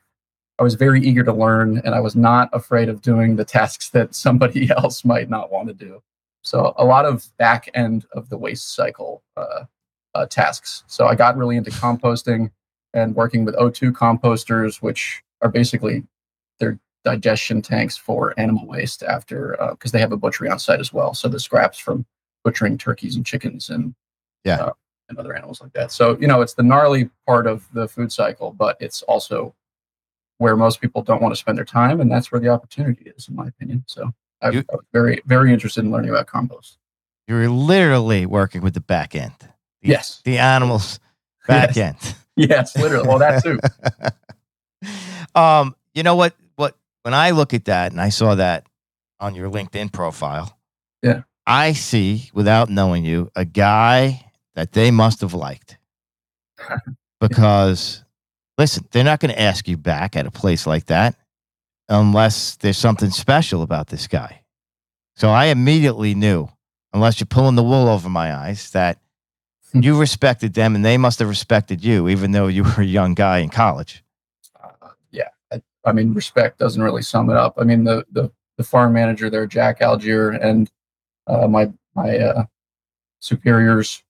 i 0.58 0.62
was 0.62 0.75
very 0.75 1.00
eager 1.02 1.22
to 1.22 1.32
learn 1.32 1.78
and 1.84 1.94
i 1.94 2.00
was 2.00 2.16
not 2.16 2.48
afraid 2.52 2.88
of 2.88 3.02
doing 3.02 3.36
the 3.36 3.44
tasks 3.44 3.90
that 3.90 4.14
somebody 4.14 4.70
else 4.78 5.04
might 5.04 5.28
not 5.28 5.50
want 5.52 5.68
to 5.68 5.75
do. 5.75 6.02
So 6.42 6.75
a 6.76 6.84
lot 6.84 7.06
of 7.06 7.26
back 7.38 7.68
end 7.75 8.06
of 8.12 8.28
the 8.30 8.38
waste 8.38 8.75
cycle 8.76 9.22
uh, 9.36 9.64
uh, 10.14 10.26
tasks. 10.26 10.84
So 10.86 11.06
i 11.08 11.14
got 11.14 11.36
really 11.36 11.56
into 11.56 11.70
composting 11.70 12.50
and 12.94 13.14
working 13.16 13.44
with 13.44 13.56
o2 13.56 13.92
composters 13.92 14.80
which 14.80 15.22
are 15.42 15.50
basically 15.50 16.04
they're 16.58 16.78
digestion 17.04 17.62
tanks 17.62 17.96
for 17.96 18.34
animal 18.38 18.66
waste 18.66 19.02
after 19.02 19.56
because 19.72 19.92
they 19.92 20.00
have 20.00 20.12
a 20.12 20.16
butchery 20.16 20.48
on 20.48 20.58
site 20.58 20.80
as 20.80 20.92
well. 20.92 21.14
So 21.14 21.28
the 21.28 21.38
scraps 21.38 21.78
from 21.78 22.04
butchering 22.44 22.78
turkeys 22.78 23.16
and 23.16 23.25
chickens 23.26 23.70
and 23.70 23.94
Yeah. 24.44 24.56
uh, 24.56 24.72
and 25.08 25.18
other 25.18 25.34
animals 25.36 25.60
like 25.60 25.72
that. 25.75 25.92
So 25.92 26.16
you 26.20 26.26
know 26.28 26.40
it's 26.42 26.54
the 26.54 26.62
gnarly 26.64 27.10
part 27.26 27.46
of 27.46 27.68
the 27.72 27.86
food 27.88 28.10
cycle 28.12 28.52
but 28.52 28.76
it's 28.80 29.02
also 29.02 29.54
where 30.38 30.57
most 30.57 30.81
people 30.81 31.02
don't 31.02 31.23
want 31.23 31.33
to 31.33 31.37
spend 31.38 31.57
their 31.59 31.64
time 31.64 32.00
and 32.00 32.11
that's 32.11 32.31
where 32.33 32.40
the 32.40 32.49
opportunity 32.49 33.11
is 33.16 33.28
in 33.28 33.35
my 33.37 33.47
opinion 33.47 33.83
so 33.87 34.12
I, 34.43 34.50
You- 34.50 34.64
I 34.71 34.76
was 34.76 34.85
very 34.93 35.23
very 35.26 35.52
interested 35.52 35.85
in 35.85 35.90
learning 35.90 36.11
about 36.11 36.26
compost 36.26 36.78
You're 37.28 37.49
literally 37.49 38.26
working 38.26 38.62
with 38.62 38.75
the 38.75 38.81
back 38.81 39.14
end. 39.14 39.33
The, 39.40 39.49
Yes. 39.83 40.21
The 40.25 40.38
animals 40.38 41.00
back 41.49 41.75
Yes. 41.76 41.78
end. 42.07 42.14
yes 42.37 42.76
literally 42.76 43.09
well 43.09 43.19
that 43.19 43.43
too 43.43 43.59
um, 45.35 45.75
you 45.95 46.02
know 46.02 46.16
what? 46.16 46.35
What 46.57 46.76
when 47.02 47.14
I 47.14 47.31
look 47.31 47.55
at 47.55 47.64
that 47.66 47.93
and 47.93 48.00
I 48.00 48.11
saw 48.11 48.35
that 48.35 48.66
on 49.21 49.35
your 49.35 49.50
LinkedIn 49.50 49.93
profile, 49.93 50.57
Yeah. 51.02 51.23
I 51.47 51.73
see 51.73 52.31
without 52.35 52.69
knowing 52.69 53.05
you 53.05 53.31
a 53.35 53.45
guy 53.45 54.31
that 54.55 54.73
they 54.73 54.90
must 54.90 55.21
have 55.23 55.33
liked 55.35 55.78
because 57.21 58.05
listen, 58.58 58.86
they're 58.90 59.04
not 59.04 59.20
going 59.20 59.32
to 59.32 59.40
ask 59.40 59.68
you 59.68 59.76
back 59.76 60.16
at 60.16 60.26
a 60.26 60.30
place 60.30 60.66
like 60.66 60.86
that 60.86 61.16
unless 61.88 62.56
there's 62.56 62.78
something 62.78 63.10
special 63.10 63.62
about 63.62 63.88
this 63.88 64.06
guy. 64.06 64.42
So 65.14 65.30
I 65.30 65.46
immediately 65.46 66.14
knew, 66.14 66.48
unless 66.92 67.20
you're 67.20 67.26
pulling 67.26 67.54
the 67.54 67.62
wool 67.62 67.88
over 67.88 68.08
my 68.08 68.34
eyes, 68.34 68.70
that 68.72 68.98
you 69.72 69.98
respected 69.98 70.54
them 70.54 70.75
and 70.75 70.84
they 70.84 70.98
must 70.98 71.18
have 71.18 71.28
respected 71.28 71.84
you, 71.84 72.08
even 72.08 72.32
though 72.32 72.46
you 72.48 72.64
were 72.64 72.82
a 72.82 72.84
young 72.84 73.14
guy 73.14 73.38
in 73.38 73.48
college. 73.48 74.04
uh, 74.82 74.88
yeah, 75.10 75.28
I, 75.52 75.62
I 75.84 75.92
mean, 75.92 76.12
respect 76.12 76.58
doesn't 76.58 76.82
really 76.82 77.02
sum 77.02 77.30
it 77.30 77.36
up. 77.36 77.54
I 77.58 77.64
mean, 77.64 77.84
the 77.84 78.04
the, 78.12 78.30
the 78.56 78.64
farm 78.64 78.92
manager 78.92 79.30
there, 79.30 79.46
Jack 79.46 79.80
Algiere, 79.80 80.38
and 80.42 80.70
uh, 81.26 81.46
my 81.46 81.70
my 81.94 82.18
uh, 82.18 82.44
superiors 83.20 84.02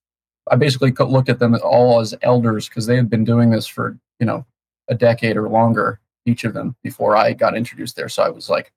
I 0.50 0.56
basically 0.56 0.92
looked 0.92 1.28
at 1.28 1.38
them 1.38 1.58
all 1.62 2.00
as 2.00 2.14
elders 2.22 2.68
because 2.68 2.86
they 2.86 2.96
had 2.96 3.10
been 3.10 3.24
doing 3.24 3.50
this 3.50 3.66
for 3.66 3.98
you 4.20 4.26
know 4.26 4.44
a 4.88 4.94
decade 4.94 5.37
or 5.37 5.49
longer, 5.49 6.00
each 6.25 6.44
of 6.44 6.54
them 6.54 6.76
before 6.82 7.16
I 7.16 7.32
got 7.32 7.56
introduced 7.56 7.96
there. 7.96 8.08
So 8.08 8.23
I 8.23 8.28
was 8.28 8.49
like, 8.49 8.73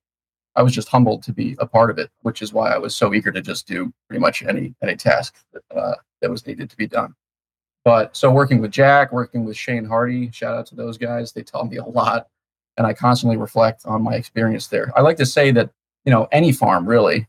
I 0.55 0.61
was 0.61 0.73
just 0.73 0.87
humbled 0.87 1.23
to 1.23 1.33
be 1.33 1.55
a 1.59 1.67
part 1.67 1.89
of 1.89 1.97
it, 1.97 2.09
which 2.21 2.41
is 2.41 2.53
why 2.53 2.71
I 2.71 2.77
was 2.77 2.95
so 2.95 3.13
eager 3.13 3.31
to 3.31 3.41
just 3.41 3.67
do 3.67 3.93
pretty 4.07 4.19
much 4.19 4.43
any 4.43 4.75
any 4.81 4.95
task 4.95 5.35
that, 5.53 5.77
uh, 5.77 5.95
that 6.21 6.29
was 6.29 6.45
needed 6.45 6.69
to 6.69 6.77
be 6.77 6.87
done. 6.87 7.15
But 7.85 8.15
so 8.15 8.29
working 8.31 8.59
with 8.59 8.71
Jack, 8.71 9.11
working 9.11 9.45
with 9.45 9.55
Shane 9.55 9.85
Hardy, 9.85 10.31
shout 10.31 10.55
out 10.55 10.65
to 10.67 10.75
those 10.75 10.97
guys. 10.97 11.31
They 11.31 11.43
taught 11.43 11.69
me 11.69 11.77
a 11.77 11.85
lot, 11.85 12.27
and 12.77 12.85
I 12.85 12.93
constantly 12.93 13.37
reflect 13.37 13.85
on 13.85 14.03
my 14.03 14.15
experience 14.15 14.67
there. 14.67 14.91
I 14.95 15.01
like 15.01 15.17
to 15.17 15.25
say 15.25 15.51
that 15.51 15.69
you 16.05 16.11
know 16.11 16.27
any 16.31 16.51
farm 16.51 16.85
really, 16.85 17.27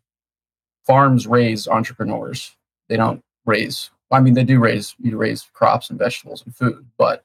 farms 0.87 1.27
raise 1.27 1.69
entrepreneurs. 1.69 2.57
They 2.89 2.97
don't 2.97 3.23
raise. 3.47 3.91
I 4.11 4.21
mean, 4.21 4.35
they 4.35 4.45
do 4.45 4.59
raise 4.59 4.97
you 5.01 5.17
raise 5.17 5.49
crops 5.53 5.91
and 5.91 5.99
vegetables 5.99 6.45
and 6.45 6.55
food, 6.55 6.85
but 6.99 7.25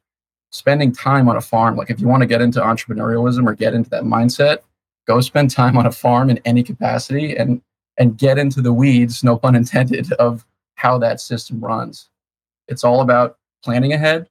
spending 0.56 0.94
time 0.94 1.28
on 1.28 1.36
a 1.36 1.42
farm, 1.42 1.76
like 1.76 1.90
if 1.90 2.00
you 2.00 2.08
want 2.08 2.22
to 2.22 2.28
get 2.28 2.42
into 2.42 2.62
entrepreneurialism 2.62 3.46
or 3.46 3.54
get 3.54 3.74
into 3.74 3.90
that 3.90 4.04
mindset, 4.04 4.60
go 5.06 5.20
spend 5.20 5.52
time 5.52 5.78
on 5.78 5.86
a 5.86 5.92
farm 5.92 6.30
in 6.30 6.40
any 6.46 6.64
capacity 6.64 7.36
and 7.36 7.62
and 7.98 8.18
get 8.18 8.38
into 8.38 8.62
the 8.62 8.74
weeds, 8.74 9.24
no 9.24 9.38
pun 9.38 9.56
intended, 9.56 10.12
of 10.20 10.46
how 10.76 10.98
that 10.98 11.22
system 11.22 11.60
runs. 11.60 12.10
It's 12.68 12.84
all 12.84 13.02
about 13.02 13.38
planning 13.64 13.94
ahead, 13.94 14.28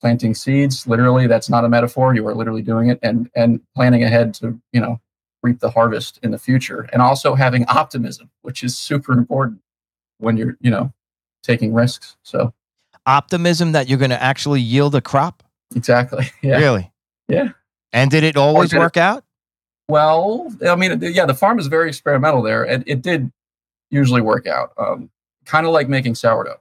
planting 0.00 0.34
seeds. 0.34 0.86
Literally, 0.86 1.26
that's 1.26 1.48
not 1.48 1.64
a 1.64 1.68
metaphor. 1.68 2.14
You 2.14 2.26
are 2.28 2.34
literally 2.34 2.62
doing 2.62 2.88
it 2.88 2.98
and 3.02 3.30
and 3.34 3.60
planning 3.74 4.04
ahead 4.04 4.34
to, 4.34 4.60
you 4.72 4.80
know, 4.80 5.00
reap 5.42 5.60
the 5.60 5.70
harvest 5.70 6.18
in 6.22 6.30
the 6.30 6.38
future. 6.38 6.88
And 6.92 7.02
also 7.02 7.34
having 7.34 7.66
optimism, 7.66 8.30
which 8.42 8.62
is 8.62 8.76
super 8.78 9.12
important 9.12 9.60
when 10.18 10.36
you're, 10.36 10.56
you 10.60 10.70
know, 10.70 10.92
taking 11.42 11.74
risks. 11.74 12.16
So 12.22 12.54
Optimism 13.06 13.72
that 13.72 13.88
you're 13.88 13.98
going 13.98 14.10
to 14.10 14.22
actually 14.22 14.62
yield 14.62 14.94
a 14.94 15.00
crop. 15.00 15.42
Exactly. 15.74 16.26
Yeah. 16.42 16.58
Really? 16.58 16.92
Yeah. 17.28 17.50
And 17.92 18.10
did 18.10 18.24
it 18.24 18.36
always 18.36 18.70
did 18.70 18.76
it- 18.76 18.80
work 18.80 18.96
out? 18.96 19.24
Well, 19.88 20.50
I 20.66 20.76
mean, 20.76 20.98
yeah, 21.02 21.26
the 21.26 21.34
farm 21.34 21.58
is 21.58 21.66
very 21.66 21.88
experimental 21.88 22.40
there, 22.40 22.64
and 22.64 22.82
it 22.86 23.02
did 23.02 23.30
usually 23.90 24.22
work 24.22 24.46
out. 24.46 24.72
Um, 24.78 25.10
kind 25.44 25.66
of 25.66 25.72
like 25.72 25.90
making 25.90 26.14
sourdough. 26.14 26.58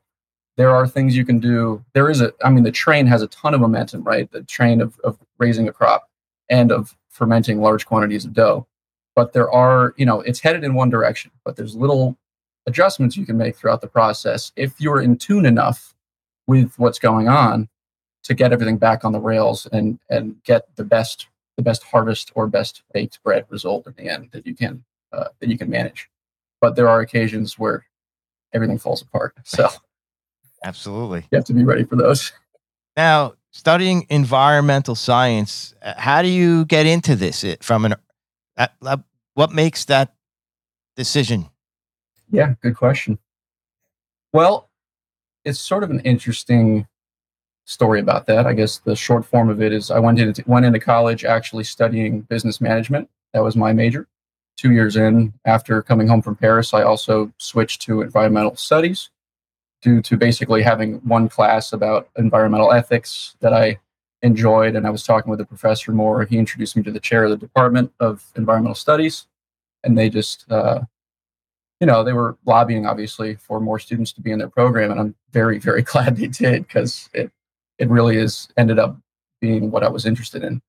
There 0.57 0.75
are 0.75 0.85
things 0.85 1.15
you 1.15 1.25
can 1.25 1.39
do. 1.39 1.83
There 1.93 2.09
is 2.09 2.21
a, 2.21 2.33
I 2.43 2.49
mean, 2.49 2.65
the 2.65 2.71
train 2.71 3.07
has 3.07 3.21
a 3.21 3.27
ton 3.27 3.53
of 3.53 3.61
momentum, 3.61 4.03
right? 4.03 4.29
The 4.31 4.43
train 4.43 4.81
of, 4.81 4.99
of 5.05 5.17
raising 5.37 5.69
a 5.69 5.71
crop 5.71 6.09
and 6.49 6.69
of 6.71 6.95
fermenting 7.09 7.61
large 7.61 7.85
quantities 7.85 8.25
of 8.25 8.33
dough. 8.33 8.67
But 9.15 9.31
there 9.31 9.49
are, 9.51 9.93
you 9.95 10.05
know, 10.05 10.19
it's 10.21 10.41
headed 10.41 10.63
in 10.65 10.73
one 10.73 10.89
direction, 10.89 11.31
but 11.45 11.55
there's 11.55 11.75
little 11.75 12.17
adjustments 12.67 13.15
you 13.15 13.25
can 13.25 13.37
make 13.37 13.55
throughout 13.55 13.81
the 13.81 13.87
process 13.87 14.51
if 14.55 14.79
you're 14.81 15.01
in 15.01 15.17
tune 15.17 15.45
enough 15.45 15.95
with 16.45 16.77
what's 16.77 16.99
going 16.99 17.29
on 17.29 17.69
to 18.23 18.33
get 18.33 18.53
everything 18.53 18.77
back 18.77 19.05
on 19.05 19.11
the 19.11 19.19
rails 19.19 19.67
and 19.71 19.99
and 20.09 20.41
get 20.43 20.75
the 20.75 20.83
best 20.83 21.27
the 21.57 21.63
best 21.63 21.83
harvest 21.83 22.31
or 22.35 22.47
best 22.47 22.81
baked 22.93 23.21
bread 23.23 23.45
result 23.49 23.85
in 23.85 23.93
the 23.97 24.09
end 24.09 24.29
that 24.31 24.47
you 24.47 24.55
can 24.55 24.83
uh, 25.11 25.25
that 25.39 25.49
you 25.49 25.57
can 25.57 25.69
manage. 25.69 26.09
But 26.61 26.75
there 26.75 26.87
are 26.87 27.01
occasions 27.01 27.59
where 27.59 27.85
everything 28.53 28.79
falls 28.79 29.01
apart, 29.01 29.35
so 29.43 29.69
Absolutely. 30.63 31.25
you 31.31 31.35
have 31.35 31.45
to 31.45 31.53
be 31.53 31.63
ready 31.63 31.83
for 31.83 31.95
those. 31.95 32.31
Now, 32.95 33.33
studying 33.51 34.05
environmental 34.09 34.95
science, 34.95 35.73
uh, 35.81 35.93
how 35.97 36.21
do 36.21 36.29
you 36.29 36.65
get 36.65 36.85
into 36.85 37.15
this? 37.15 37.43
It 37.43 37.63
from 37.63 37.85
an 37.85 37.95
uh, 38.57 38.67
uh, 38.81 38.97
what 39.33 39.51
makes 39.51 39.85
that 39.85 40.13
decision? 40.95 41.49
Yeah, 42.29 42.53
good 42.61 42.75
question. 42.75 43.19
Well, 44.31 44.69
it's 45.43 45.59
sort 45.59 45.83
of 45.83 45.91
an 45.91 45.99
interesting 45.99 46.87
story 47.65 47.99
about 47.99 48.25
that. 48.27 48.45
I 48.45 48.53
guess 48.53 48.79
the 48.79 48.95
short 48.95 49.25
form 49.25 49.49
of 49.49 49.61
it 49.61 49.71
is 49.71 49.91
I 49.91 49.99
went 49.99 50.19
into 50.19 50.43
went 50.47 50.65
into 50.65 50.79
college 50.79 51.25
actually 51.25 51.63
studying 51.63 52.21
business 52.21 52.59
management. 52.59 53.09
That 53.33 53.43
was 53.43 53.55
my 53.55 53.73
major. 53.73 54.07
Two 54.55 54.71
years 54.71 54.95
in, 54.95 55.33
after 55.45 55.81
coming 55.81 56.07
home 56.07 56.21
from 56.21 56.35
Paris, 56.35 56.73
I 56.73 56.83
also 56.83 57.33
switched 57.39 57.81
to 57.83 58.01
environmental 58.01 58.55
studies 58.55 59.09
due 59.81 60.01
to 60.03 60.15
basically 60.15 60.61
having 60.61 60.95
one 61.07 61.27
class 61.27 61.73
about 61.73 62.09
environmental 62.17 62.71
ethics 62.71 63.35
that 63.39 63.51
I 63.51 63.79
enjoyed. 64.21 64.75
And 64.75 64.85
I 64.85 64.91
was 64.91 65.03
talking 65.03 65.31
with 65.31 65.39
the 65.39 65.45
professor 65.45 65.91
more. 65.91 66.23
He 66.23 66.37
introduced 66.37 66.77
me 66.77 66.83
to 66.83 66.91
the 66.91 66.99
chair 66.99 67.23
of 67.23 67.31
the 67.31 67.37
Department 67.37 67.91
of 67.99 68.23
Environmental 68.35 68.75
Studies, 68.75 69.25
and 69.83 69.97
they 69.97 70.07
just 70.07 70.49
uh, 70.51 70.81
you 71.83 71.87
know, 71.87 72.01
they 72.01 72.13
were 72.13 72.37
lobbying 72.45 72.85
obviously 72.85 73.35
for 73.35 73.59
more 73.59 73.77
students 73.77 74.13
to 74.13 74.21
be 74.21 74.31
in 74.31 74.39
their 74.39 74.47
program, 74.47 74.91
and 74.91 74.99
I'm 75.01 75.15
very, 75.31 75.59
very 75.59 75.81
glad 75.91 76.15
they 76.15 76.27
did 76.27 76.65
because 76.65 77.09
it 77.13 77.29
it 77.83 77.89
really 77.89 78.15
is 78.15 78.47
ended 78.55 78.79
up 78.79 78.97
being 79.41 79.69
what 79.69 79.83
I 79.83 79.89
was 79.89 80.05
interested 80.05 80.41
in. 80.41 80.61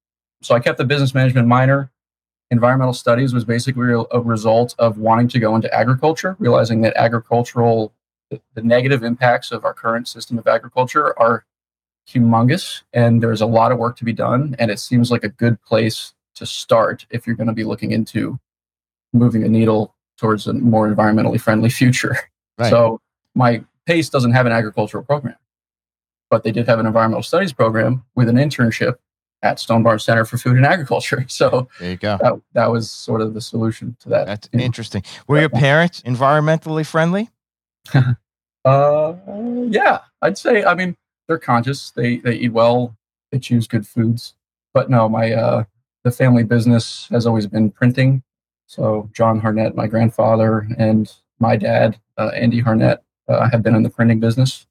So 0.43 0.55
I 0.57 0.61
kept 0.61 0.79
the 0.79 0.85
business 0.85 1.15
management 1.15 1.47
minor. 1.47 1.93
Environmental 2.51 2.93
studies 2.93 3.33
was 3.33 3.45
basically 3.45 3.95
a 4.11 4.21
result 4.21 4.75
of 4.81 4.99
wanting 4.99 5.29
to 5.29 5.39
go 5.39 5.55
into 5.55 5.73
agriculture, 5.73 6.37
realizing 6.41 6.81
that 6.83 6.95
agricultural 6.97 7.95
the, 8.31 8.41
the 8.55 8.63
negative 8.63 9.05
impacts 9.05 9.53
of 9.53 9.65
our 9.65 9.73
current 9.73 10.09
system 10.09 10.39
of 10.39 10.49
agriculture 10.49 11.17
are 11.19 11.45
humongous, 12.09 12.83
and 12.93 13.23
there's 13.23 13.41
a 13.41 13.47
lot 13.47 13.71
of 13.71 13.79
work 13.79 13.97
to 13.99 14.05
be 14.05 14.13
done. 14.13 14.57
And 14.59 14.73
it 14.73 14.81
seems 14.81 15.11
like 15.11 15.23
a 15.23 15.29
good 15.29 15.63
place 15.63 16.13
to 16.35 16.45
start 16.45 17.07
if 17.11 17.27
you're 17.27 17.37
going 17.37 17.47
to 17.47 17.55
be 17.55 17.65
looking 17.65 17.93
into 17.93 18.41
moving 19.13 19.43
the 19.43 19.49
needle 19.49 19.95
towards 20.19 20.49
a 20.49 20.53
more 20.53 20.93
environmentally 20.93 21.41
friendly 21.41 21.71
future. 21.71 22.17
Right. 22.59 22.71
So 22.71 23.01
my 23.35 23.65
PACE 23.87 24.11
doesn't 24.11 24.33
have 24.33 24.47
an 24.47 24.53
agricultural 24.53 25.05
program, 25.05 25.37
but 26.35 26.43
they 26.43 26.51
did 26.51 26.67
have 26.67 26.81
an 26.81 26.87
environmental 26.87 27.23
studies 27.23 27.53
program 27.53 28.03
with 28.17 28.29
an 28.29 28.35
internship 28.35 28.97
at 29.45 29.61
Stone 29.61 29.85
Barns 29.85 30.03
Center 30.03 30.25
for 30.25 30.37
Food 30.37 30.57
and 30.57 30.67
Agriculture. 30.67 31.25
So 31.29 31.69
There 31.79 31.91
you 31.93 31.97
go. 31.97 32.19
that, 32.21 32.33
that 32.55 32.73
was 32.73 32.91
sort 32.91 33.21
of 33.21 33.35
the 33.35 33.41
solution 33.41 33.97
to 34.01 34.09
that. 34.09 34.27
That's 34.27 34.49
interesting. 34.53 35.05
Were 35.29 35.39
your 35.39 35.49
parents 35.49 36.03
environmentally 36.03 36.85
friendly? 36.85 37.31
Uh, 38.67 39.15
yeah, 39.69 39.99
I'd 40.23 40.39
say. 40.39 40.65
I 40.65 40.75
mean, 40.75 40.97
they're 41.29 41.39
conscious. 41.39 41.91
They 41.91 42.17
they 42.17 42.33
eat 42.37 42.55
well. 42.55 42.97
They 43.31 43.39
choose 43.39 43.67
good 43.67 43.87
foods. 43.87 44.33
But 44.73 44.89
no, 44.89 45.07
my 45.07 45.33
uh, 45.33 45.65
the 46.03 46.11
family 46.11 46.45
business 46.45 47.07
has 47.11 47.27
always 47.27 47.47
been 47.47 47.71
printing. 47.71 48.23
So 48.67 49.11
John 49.13 49.39
Harnett, 49.39 49.75
my 49.75 49.87
grandfather, 49.87 50.67
and 50.79 51.13
my 51.41 51.57
dad, 51.57 52.01
uh, 52.17 52.29
Andy 52.29 52.63
Harnett, 52.63 53.01
uh, 53.29 53.51
have 53.51 53.63
been 53.63 53.75
in 53.75 53.83
the 53.83 53.91
printing 53.91 54.19
business, 54.19 54.67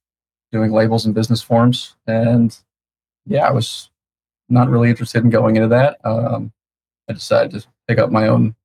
doing 0.53 0.71
labels 0.71 1.05
and 1.05 1.13
business 1.13 1.41
forms. 1.41 1.95
And 2.07 2.55
yeah, 3.25 3.45
I 3.45 3.51
was 3.51 3.89
not 4.47 4.69
really 4.69 4.89
interested 4.89 5.23
in 5.23 5.29
going 5.29 5.57
into 5.57 5.67
that. 5.69 5.97
Um, 6.05 6.53
I 7.09 7.13
decided 7.13 7.59
to 7.59 7.67
pick 7.87 7.97
up 7.97 8.11
my 8.11 8.27
own 8.27 8.55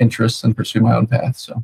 interests 0.00 0.42
and 0.42 0.56
pursue 0.56 0.80
my 0.80 0.96
own 0.96 1.06
path. 1.06 1.36
So 1.36 1.62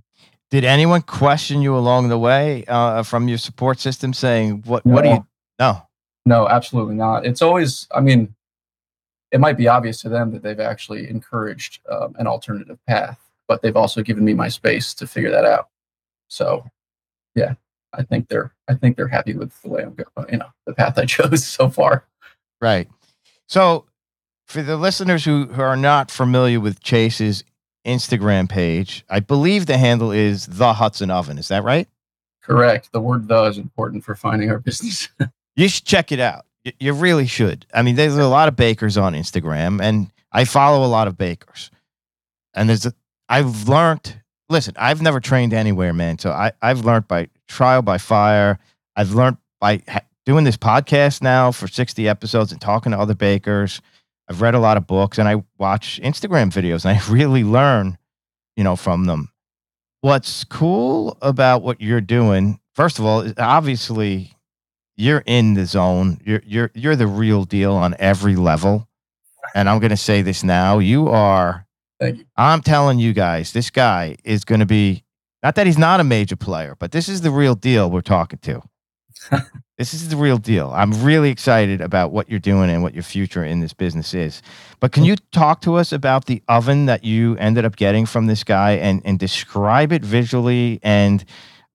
Did 0.50 0.64
anyone 0.64 1.02
question 1.02 1.62
you 1.62 1.76
along 1.76 2.10
the 2.10 2.18
way 2.18 2.64
uh, 2.68 3.02
from 3.02 3.26
your 3.26 3.38
support 3.38 3.80
system, 3.80 4.12
saying 4.12 4.62
what? 4.66 4.84
What 4.86 5.02
do 5.02 5.10
you? 5.10 5.26
No. 5.58 5.82
No, 6.26 6.48
absolutely 6.48 6.94
not. 6.94 7.26
It's 7.26 7.42
always, 7.42 7.86
I 7.94 8.00
mean, 8.00 8.34
it 9.30 9.40
might 9.40 9.56
be 9.56 9.68
obvious 9.68 10.00
to 10.02 10.08
them 10.08 10.30
that 10.32 10.42
they've 10.42 10.60
actually 10.60 11.08
encouraged 11.10 11.80
um, 11.90 12.14
an 12.18 12.26
alternative 12.26 12.78
path, 12.86 13.18
but 13.48 13.62
they've 13.62 13.76
also 13.76 14.02
given 14.02 14.24
me 14.24 14.32
my 14.32 14.48
space 14.48 14.94
to 14.94 15.06
figure 15.06 15.30
that 15.30 15.44
out. 15.44 15.68
So, 16.28 16.64
yeah, 17.34 17.54
I 17.96 18.02
think 18.02 18.28
they're, 18.28 18.52
I 18.68 18.74
think 18.74 18.96
they're 18.96 19.08
happy 19.08 19.34
with 19.34 19.60
the 19.62 19.68
way 19.68 19.82
I'm 19.82 19.94
going, 19.94 20.28
you 20.30 20.38
know, 20.38 20.48
the 20.66 20.74
path 20.74 20.98
I 20.98 21.04
chose 21.06 21.46
so 21.46 21.68
far. 21.68 22.04
Right. 22.60 22.88
So, 23.48 23.86
for 24.46 24.62
the 24.62 24.76
listeners 24.76 25.24
who, 25.24 25.46
who 25.46 25.62
are 25.62 25.76
not 25.76 26.10
familiar 26.10 26.60
with 26.60 26.80
Chase's 26.80 27.44
Instagram 27.86 28.48
page, 28.48 29.04
I 29.08 29.20
believe 29.20 29.66
the 29.66 29.78
handle 29.78 30.12
is 30.12 30.46
the 30.46 30.74
Hudson 30.74 31.10
Oven. 31.10 31.38
Is 31.38 31.48
that 31.48 31.64
right? 31.64 31.88
Correct. 32.42 32.92
The 32.92 33.00
word 33.00 33.28
"the" 33.28 33.44
is 33.44 33.58
important 33.58 34.04
for 34.04 34.14
finding 34.14 34.50
our 34.50 34.58
business. 34.60 35.08
You 35.56 35.68
should 35.68 35.84
check 35.84 36.12
it 36.12 36.20
out. 36.20 36.44
You 36.78 36.92
really 36.94 37.26
should. 37.26 37.66
I 37.74 37.82
mean, 37.82 37.96
there's 37.96 38.16
a 38.16 38.26
lot 38.26 38.48
of 38.48 38.56
bakers 38.56 38.96
on 38.96 39.12
Instagram, 39.14 39.82
and 39.82 40.10
I 40.32 40.44
follow 40.44 40.86
a 40.86 40.88
lot 40.88 41.08
of 41.08 41.18
bakers. 41.18 41.70
And 42.54 42.68
there's 42.68 42.86
a, 42.86 42.94
I've 43.28 43.68
learned. 43.68 44.20
Listen, 44.50 44.74
I've 44.76 45.00
never 45.00 45.20
trained 45.20 45.54
anywhere, 45.54 45.92
man. 45.92 46.18
So 46.18 46.30
I, 46.30 46.52
I've 46.60 46.84
learned 46.84 47.08
by 47.08 47.28
trial 47.54 47.82
by 47.82 47.98
fire. 47.98 48.58
I've 48.96 49.12
learned 49.12 49.38
by 49.60 49.82
ha- 49.88 50.00
doing 50.26 50.44
this 50.44 50.56
podcast 50.56 51.22
now 51.22 51.52
for 51.52 51.68
60 51.68 52.08
episodes 52.08 52.52
and 52.52 52.60
talking 52.60 52.92
to 52.92 52.98
other 52.98 53.14
bakers. 53.14 53.80
I've 54.28 54.40
read 54.40 54.54
a 54.54 54.58
lot 54.58 54.76
of 54.76 54.86
books 54.86 55.18
and 55.18 55.28
I 55.28 55.42
watch 55.58 56.00
Instagram 56.02 56.50
videos 56.50 56.84
and 56.84 56.98
I 56.98 57.02
really 57.12 57.44
learn, 57.44 57.98
you 58.56 58.64
know, 58.64 58.76
from 58.76 59.06
them. 59.06 59.30
What's 60.00 60.44
cool 60.44 61.16
about 61.22 61.62
what 61.62 61.80
you're 61.80 62.00
doing, 62.00 62.60
first 62.74 62.98
of 62.98 63.06
all, 63.06 63.22
is 63.22 63.34
obviously 63.38 64.36
you're 64.96 65.22
in 65.24 65.54
the 65.54 65.64
zone. 65.64 66.20
You're 66.24 66.42
you're 66.44 66.70
you're 66.74 66.96
the 66.96 67.06
real 67.06 67.44
deal 67.44 67.72
on 67.72 67.94
every 67.98 68.36
level. 68.36 68.86
And 69.54 69.68
I'm 69.68 69.78
going 69.78 69.90
to 69.90 69.96
say 69.96 70.20
this 70.20 70.44
now, 70.44 70.78
you 70.78 71.08
are 71.08 71.66
Thank 72.00 72.18
you. 72.18 72.24
I'm 72.36 72.60
telling 72.60 72.98
you 72.98 73.12
guys, 73.12 73.52
this 73.52 73.70
guy 73.70 74.16
is 74.24 74.44
going 74.44 74.60
to 74.60 74.66
be 74.66 75.03
not 75.44 75.56
that 75.56 75.66
he's 75.66 75.76
not 75.76 76.00
a 76.00 76.04
major 76.04 76.36
player, 76.36 76.74
but 76.78 76.90
this 76.90 77.06
is 77.06 77.20
the 77.20 77.30
real 77.30 77.54
deal 77.54 77.90
we're 77.90 78.00
talking 78.00 78.38
to. 78.40 78.62
this 79.78 79.92
is 79.92 80.08
the 80.08 80.16
real 80.16 80.38
deal. 80.38 80.72
I'm 80.74 81.04
really 81.04 81.28
excited 81.28 81.82
about 81.82 82.12
what 82.12 82.30
you're 82.30 82.40
doing 82.40 82.70
and 82.70 82.82
what 82.82 82.94
your 82.94 83.02
future 83.02 83.44
in 83.44 83.60
this 83.60 83.74
business 83.74 84.14
is. 84.14 84.40
But 84.80 84.92
can 84.92 85.02
hmm. 85.02 85.10
you 85.10 85.16
talk 85.32 85.60
to 85.60 85.74
us 85.74 85.92
about 85.92 86.24
the 86.24 86.42
oven 86.48 86.86
that 86.86 87.04
you 87.04 87.36
ended 87.36 87.66
up 87.66 87.76
getting 87.76 88.06
from 88.06 88.26
this 88.26 88.42
guy 88.42 88.72
and 88.72 89.02
and 89.04 89.18
describe 89.18 89.92
it 89.92 90.02
visually? 90.02 90.80
And 90.82 91.22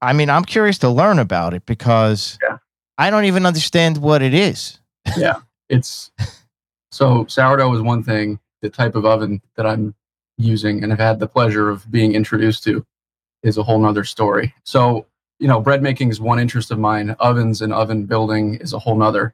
I 0.02 0.14
mean, 0.14 0.32
I'm 0.32 0.46
curious 0.46 0.80
to 0.80 0.90
learn 0.90 1.20
about 1.20 1.54
it 1.54 1.68
because 1.68 2.40
Yeah. 2.42 2.58
I 2.98 3.12
don't 3.12 3.26
even 3.26 3.46
understand 3.46 4.00
what 4.00 4.24
it 4.24 4.34
is. 4.34 4.80
yeah, 5.16 5.42
it's 5.70 6.10
so 6.92 7.28
sourdough 7.28 7.76
is 7.76 7.82
one 7.82 8.02
thing. 8.02 8.40
The 8.64 8.70
type 8.72 8.96
of 8.96 9.06
oven 9.06 9.44
that 9.56 9.68
I'm 9.68 9.94
using 10.40 10.82
and 10.82 10.92
have 10.92 11.00
had 11.00 11.20
the 11.20 11.28
pleasure 11.28 11.70
of 11.70 11.90
being 11.92 12.16
introduced 12.16 12.64
to 12.64 12.84
is 13.44 13.58
a 13.58 13.64
whole 13.64 13.80
nother 13.80 14.04
story. 14.04 14.54
So, 14.64 15.06
you 15.40 15.48
know, 15.48 15.60
bread 15.60 15.82
making 15.82 16.10
is 16.10 16.20
one 16.20 16.40
interest 16.40 16.72
of 16.72 16.80
mine. 16.80 17.12
Ovens 17.20 17.62
and 17.62 17.74
oven 17.74 18.06
building 18.06 18.56
is 18.56 18.74
a 18.74 18.80
whole 18.80 18.96
nother. 18.96 19.34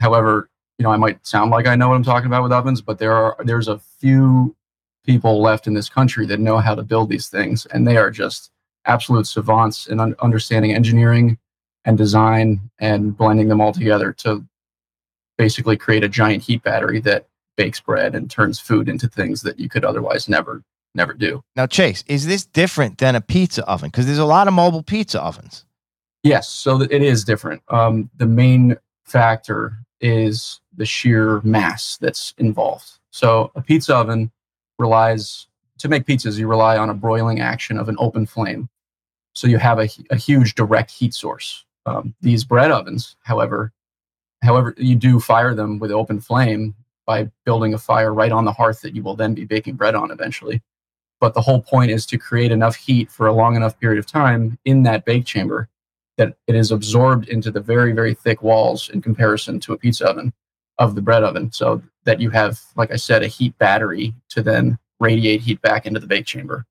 However, 0.00 0.50
you 0.78 0.82
know, 0.82 0.90
I 0.90 0.96
might 0.96 1.26
sound 1.26 1.50
like 1.50 1.66
I 1.66 1.76
know 1.76 1.88
what 1.88 1.94
I'm 1.94 2.02
talking 2.02 2.26
about 2.26 2.42
with 2.42 2.52
ovens, 2.52 2.82
but 2.82 2.98
there 2.98 3.12
are 3.12 3.36
there's 3.44 3.68
a 3.68 3.78
few 3.78 4.54
people 5.04 5.40
left 5.40 5.66
in 5.66 5.74
this 5.74 5.88
country 5.88 6.26
that 6.26 6.40
know 6.40 6.58
how 6.58 6.74
to 6.74 6.82
build 6.82 7.08
these 7.08 7.28
things, 7.28 7.64
and 7.66 7.86
they 7.86 7.96
are 7.96 8.10
just 8.10 8.50
absolute 8.84 9.26
savants 9.26 9.86
in 9.86 10.00
un- 10.00 10.16
understanding 10.20 10.74
engineering 10.74 11.38
and 11.84 11.96
design 11.96 12.60
and 12.78 13.16
blending 13.16 13.48
them 13.48 13.60
all 13.60 13.72
together 13.72 14.12
to 14.12 14.44
basically 15.38 15.76
create 15.76 16.04
a 16.04 16.08
giant 16.08 16.42
heat 16.42 16.62
battery 16.62 17.00
that 17.00 17.26
bakes 17.56 17.80
bread 17.80 18.14
and 18.14 18.30
turns 18.30 18.60
food 18.60 18.88
into 18.88 19.08
things 19.08 19.42
that 19.42 19.58
you 19.58 19.68
could 19.68 19.84
otherwise 19.84 20.28
never 20.28 20.62
never 20.96 21.12
do. 21.12 21.42
Now, 21.54 21.66
Chase, 21.66 22.02
is 22.06 22.26
this 22.26 22.44
different 22.44 22.98
than 22.98 23.14
a 23.14 23.20
pizza 23.20 23.64
oven? 23.66 23.90
Because 23.90 24.06
there's 24.06 24.18
a 24.18 24.24
lot 24.24 24.48
of 24.48 24.54
mobile 24.54 24.82
pizza 24.82 25.22
ovens. 25.22 25.64
Yes, 26.22 26.48
so 26.48 26.80
it 26.80 27.02
is 27.02 27.22
different. 27.22 27.62
Um, 27.68 28.10
the 28.16 28.26
main 28.26 28.76
factor 29.04 29.78
is 30.00 30.60
the 30.76 30.86
sheer 30.86 31.40
mass 31.42 31.96
that's 31.98 32.34
involved. 32.38 32.98
So 33.10 33.52
a 33.54 33.62
pizza 33.62 33.94
oven 33.94 34.32
relies 34.78 35.46
to 35.78 35.88
make 35.88 36.04
pizzas. 36.04 36.38
You 36.38 36.48
rely 36.48 36.76
on 36.78 36.90
a 36.90 36.94
broiling 36.94 37.40
action 37.40 37.78
of 37.78 37.88
an 37.88 37.96
open 37.98 38.26
flame, 38.26 38.68
so 39.34 39.46
you 39.46 39.58
have 39.58 39.78
a, 39.78 39.88
a 40.10 40.16
huge 40.16 40.54
direct 40.54 40.90
heat 40.90 41.14
source. 41.14 41.64
Um, 41.86 42.14
these 42.20 42.44
bread 42.44 42.72
ovens, 42.72 43.16
however, 43.22 43.72
however 44.42 44.74
you 44.76 44.96
do 44.96 45.20
fire 45.20 45.54
them 45.54 45.78
with 45.78 45.92
open 45.92 46.20
flame 46.20 46.74
by 47.06 47.30
building 47.44 47.72
a 47.72 47.78
fire 47.78 48.12
right 48.12 48.32
on 48.32 48.44
the 48.44 48.52
hearth 48.52 48.80
that 48.80 48.94
you 48.94 49.02
will 49.02 49.14
then 49.14 49.32
be 49.32 49.44
baking 49.44 49.76
bread 49.76 49.94
on 49.94 50.10
eventually. 50.10 50.60
But 51.20 51.34
the 51.34 51.40
whole 51.40 51.62
point 51.62 51.90
is 51.90 52.04
to 52.06 52.18
create 52.18 52.52
enough 52.52 52.76
heat 52.76 53.10
for 53.10 53.26
a 53.26 53.32
long 53.32 53.56
enough 53.56 53.78
period 53.80 53.98
of 53.98 54.06
time 54.06 54.58
in 54.64 54.82
that 54.82 55.04
bake 55.04 55.24
chamber 55.24 55.68
that 56.16 56.36
it 56.46 56.54
is 56.54 56.70
absorbed 56.70 57.28
into 57.28 57.50
the 57.50 57.60
very, 57.60 57.92
very 57.92 58.14
thick 58.14 58.42
walls 58.42 58.88
in 58.90 59.02
comparison 59.02 59.60
to 59.60 59.72
a 59.72 59.78
pizza 59.78 60.06
oven 60.06 60.32
of 60.78 60.94
the 60.94 61.02
bread 61.02 61.22
oven. 61.22 61.52
So 61.52 61.82
that 62.04 62.20
you 62.20 62.30
have, 62.30 62.60
like 62.76 62.90
I 62.90 62.96
said, 62.96 63.22
a 63.22 63.28
heat 63.28 63.56
battery 63.58 64.14
to 64.30 64.42
then 64.42 64.78
radiate 65.00 65.42
heat 65.42 65.60
back 65.62 65.86
into 65.86 66.00
the 66.00 66.06
bake 66.06 66.26
chamber. 66.26 66.64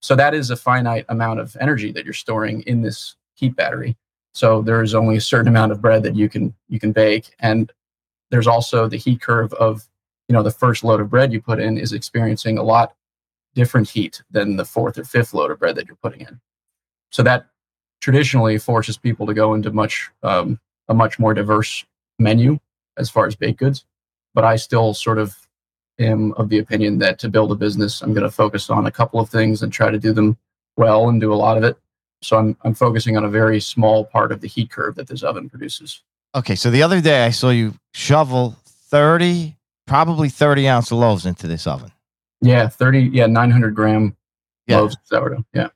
So 0.00 0.14
that 0.16 0.34
is 0.34 0.50
a 0.50 0.56
finite 0.56 1.04
amount 1.08 1.40
of 1.40 1.56
energy 1.60 1.92
that 1.92 2.04
you're 2.04 2.14
storing 2.14 2.62
in 2.62 2.82
this 2.82 3.16
heat 3.34 3.56
battery. 3.56 3.96
So 4.32 4.62
there 4.62 4.82
is 4.82 4.94
only 4.94 5.16
a 5.16 5.20
certain 5.20 5.48
amount 5.48 5.72
of 5.72 5.80
bread 5.80 6.02
that 6.02 6.14
you 6.14 6.28
can 6.28 6.54
you 6.68 6.78
can 6.78 6.92
bake. 6.92 7.34
And 7.40 7.72
there's 8.30 8.46
also 8.46 8.88
the 8.88 8.96
heat 8.96 9.20
curve 9.20 9.52
of, 9.54 9.88
you 10.28 10.34
know, 10.34 10.42
the 10.42 10.50
first 10.50 10.84
load 10.84 11.00
of 11.00 11.10
bread 11.10 11.32
you 11.32 11.40
put 11.40 11.60
in 11.60 11.78
is 11.78 11.92
experiencing 11.92 12.58
a 12.58 12.62
lot 12.62 12.94
different 13.56 13.88
heat 13.88 14.22
than 14.30 14.56
the 14.56 14.64
fourth 14.64 14.98
or 14.98 15.04
fifth 15.04 15.34
load 15.34 15.50
of 15.50 15.58
bread 15.58 15.74
that 15.74 15.88
you're 15.88 15.96
putting 15.96 16.20
in. 16.20 16.40
So 17.10 17.22
that 17.24 17.46
traditionally 18.00 18.58
forces 18.58 18.98
people 18.98 19.26
to 19.26 19.34
go 19.34 19.54
into 19.54 19.72
much 19.72 20.10
um, 20.22 20.60
a 20.88 20.94
much 20.94 21.18
more 21.18 21.34
diverse 21.34 21.84
menu 22.18 22.60
as 22.96 23.10
far 23.10 23.26
as 23.26 23.34
baked 23.34 23.58
goods. 23.58 23.84
But 24.34 24.44
I 24.44 24.56
still 24.56 24.94
sort 24.94 25.18
of 25.18 25.34
am 25.98 26.32
of 26.34 26.50
the 26.50 26.58
opinion 26.58 26.98
that 26.98 27.18
to 27.20 27.28
build 27.28 27.50
a 27.50 27.54
business, 27.56 28.02
I'm 28.02 28.12
going 28.12 28.22
to 28.22 28.30
focus 28.30 28.68
on 28.70 28.86
a 28.86 28.92
couple 28.92 29.18
of 29.18 29.30
things 29.30 29.62
and 29.62 29.72
try 29.72 29.90
to 29.90 29.98
do 29.98 30.12
them 30.12 30.36
well 30.76 31.08
and 31.08 31.20
do 31.20 31.32
a 31.32 31.34
lot 31.34 31.56
of 31.56 31.64
it. 31.64 31.76
So 32.22 32.36
I'm 32.36 32.56
I'm 32.62 32.74
focusing 32.74 33.16
on 33.16 33.24
a 33.24 33.30
very 33.30 33.60
small 33.60 34.04
part 34.04 34.30
of 34.30 34.40
the 34.40 34.48
heat 34.48 34.70
curve 34.70 34.94
that 34.96 35.08
this 35.08 35.22
oven 35.22 35.48
produces. 35.48 36.02
Okay, 36.34 36.54
so 36.54 36.70
the 36.70 36.82
other 36.82 37.00
day 37.00 37.24
I 37.24 37.30
saw 37.30 37.48
you 37.48 37.74
shovel 37.94 38.56
30, 38.66 39.56
probably 39.86 40.28
30 40.28 40.68
ounce 40.68 40.92
loaves 40.92 41.24
into 41.24 41.46
this 41.46 41.66
oven. 41.66 41.92
Yeah, 42.40 42.68
30, 42.68 43.00
yeah, 43.12 43.26
900 43.26 43.74
gram 43.74 44.16
Yeah. 44.66 44.78
loaves 44.78 44.94
of 44.96 45.00
sourdough. 45.04 45.44
Yeah. 45.52 45.68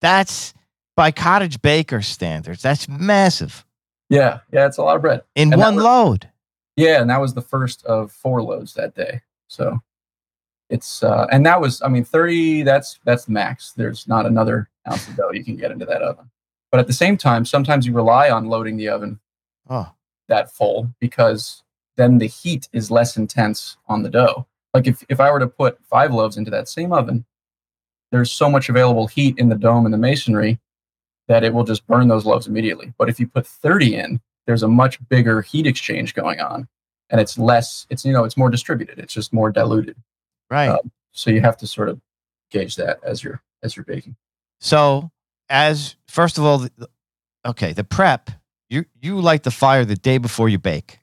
That's 0.00 0.54
by 0.96 1.10
cottage 1.10 1.60
baker 1.62 2.02
standards. 2.02 2.62
That's 2.62 2.88
massive 2.88 3.64
Yeah. 4.10 4.40
Yeah. 4.52 4.66
It's 4.66 4.76
a 4.78 4.82
lot 4.82 4.96
of 4.96 5.02
bread. 5.02 5.22
in 5.34 5.52
And 5.52 5.60
one 5.60 5.76
was- 5.76 5.84
load. 5.84 6.30
Yeah. 6.76 7.00
And 7.00 7.08
that 7.10 7.20
was 7.20 7.34
the 7.34 7.42
first 7.42 7.84
of 7.86 8.12
four 8.12 8.42
loads 8.42 8.74
that 8.74 8.94
day. 8.94 9.22
So 9.48 9.80
it's, 10.68 11.02
uh, 11.02 11.26
and 11.32 11.44
that 11.46 11.60
was, 11.60 11.80
I 11.82 11.88
mean, 11.88 12.04
30, 12.04 12.62
that's, 12.62 12.98
that's 13.04 13.24
the 13.24 13.32
max. 13.32 13.72
There's 13.72 14.06
not 14.06 14.26
another 14.26 14.68
ounce 14.90 15.08
of 15.08 15.16
dough 15.16 15.30
you 15.32 15.44
can 15.44 15.56
get 15.56 15.70
into 15.70 15.86
that 15.86 16.02
oven. 16.02 16.30
But 16.70 16.80
at 16.80 16.86
the 16.86 16.92
same 16.92 17.16
time, 17.16 17.44
sometimes 17.44 17.86
you 17.86 17.92
rely 17.92 18.30
on 18.30 18.46
loading 18.48 18.76
the 18.76 18.88
oven 18.88 19.20
Oh, 19.70 19.90
that 20.28 20.50
full 20.52 20.92
because 21.00 21.62
then 21.96 22.18
the 22.18 22.26
heat 22.26 22.68
is 22.72 22.90
less 22.90 23.16
intense 23.16 23.76
on 23.86 24.02
the 24.02 24.10
dough. 24.10 24.46
Like 24.74 24.86
if, 24.88 25.04
if 25.08 25.20
I 25.20 25.30
were 25.30 25.38
to 25.38 25.46
put 25.46 25.78
five 25.88 26.12
loaves 26.12 26.36
into 26.36 26.50
that 26.50 26.68
same 26.68 26.92
oven, 26.92 27.24
there's 28.10 28.30
so 28.30 28.50
much 28.50 28.68
available 28.68 29.06
heat 29.06 29.38
in 29.38 29.48
the 29.48 29.54
dome 29.54 29.84
and 29.86 29.94
the 29.94 29.98
masonry 29.98 30.58
that 31.28 31.44
it 31.44 31.54
will 31.54 31.64
just 31.64 31.86
burn 31.86 32.08
those 32.08 32.26
loaves 32.26 32.46
immediately. 32.46 32.92
But 32.98 33.08
if 33.08 33.18
you 33.18 33.26
put 33.26 33.46
30 33.46 33.94
in, 33.96 34.20
there's 34.46 34.62
a 34.62 34.68
much 34.68 34.98
bigger 35.08 35.40
heat 35.40 35.66
exchange 35.66 36.14
going 36.14 36.40
on 36.40 36.68
and 37.08 37.20
it's 37.20 37.38
less, 37.38 37.86
it's, 37.88 38.04
you 38.04 38.12
know, 38.12 38.24
it's 38.24 38.36
more 38.36 38.50
distributed. 38.50 38.98
It's 38.98 39.14
just 39.14 39.32
more 39.32 39.50
diluted. 39.50 39.96
right. 40.50 40.68
Uh, 40.68 40.78
So 41.12 41.30
you 41.30 41.40
have 41.40 41.56
to 41.58 41.66
sort 41.66 41.88
of 41.88 42.00
gauge 42.50 42.74
that 42.76 42.98
as 43.04 43.22
you're, 43.22 43.40
as 43.62 43.76
you're 43.76 43.84
baking. 43.84 44.16
So, 44.60 45.10
as 45.48 45.94
first 46.08 46.36
of 46.38 46.44
all, 46.44 46.58
the- 46.58 46.88
okay, 47.46 47.72
the 47.72 47.84
prep, 47.84 48.30
you 48.68 48.84
you 49.00 49.20
light 49.20 49.42
the 49.44 49.50
fire 49.50 49.84
the 49.84 49.94
day 49.96 50.18
before 50.18 50.48
you 50.48 50.58
bake. 50.58 50.98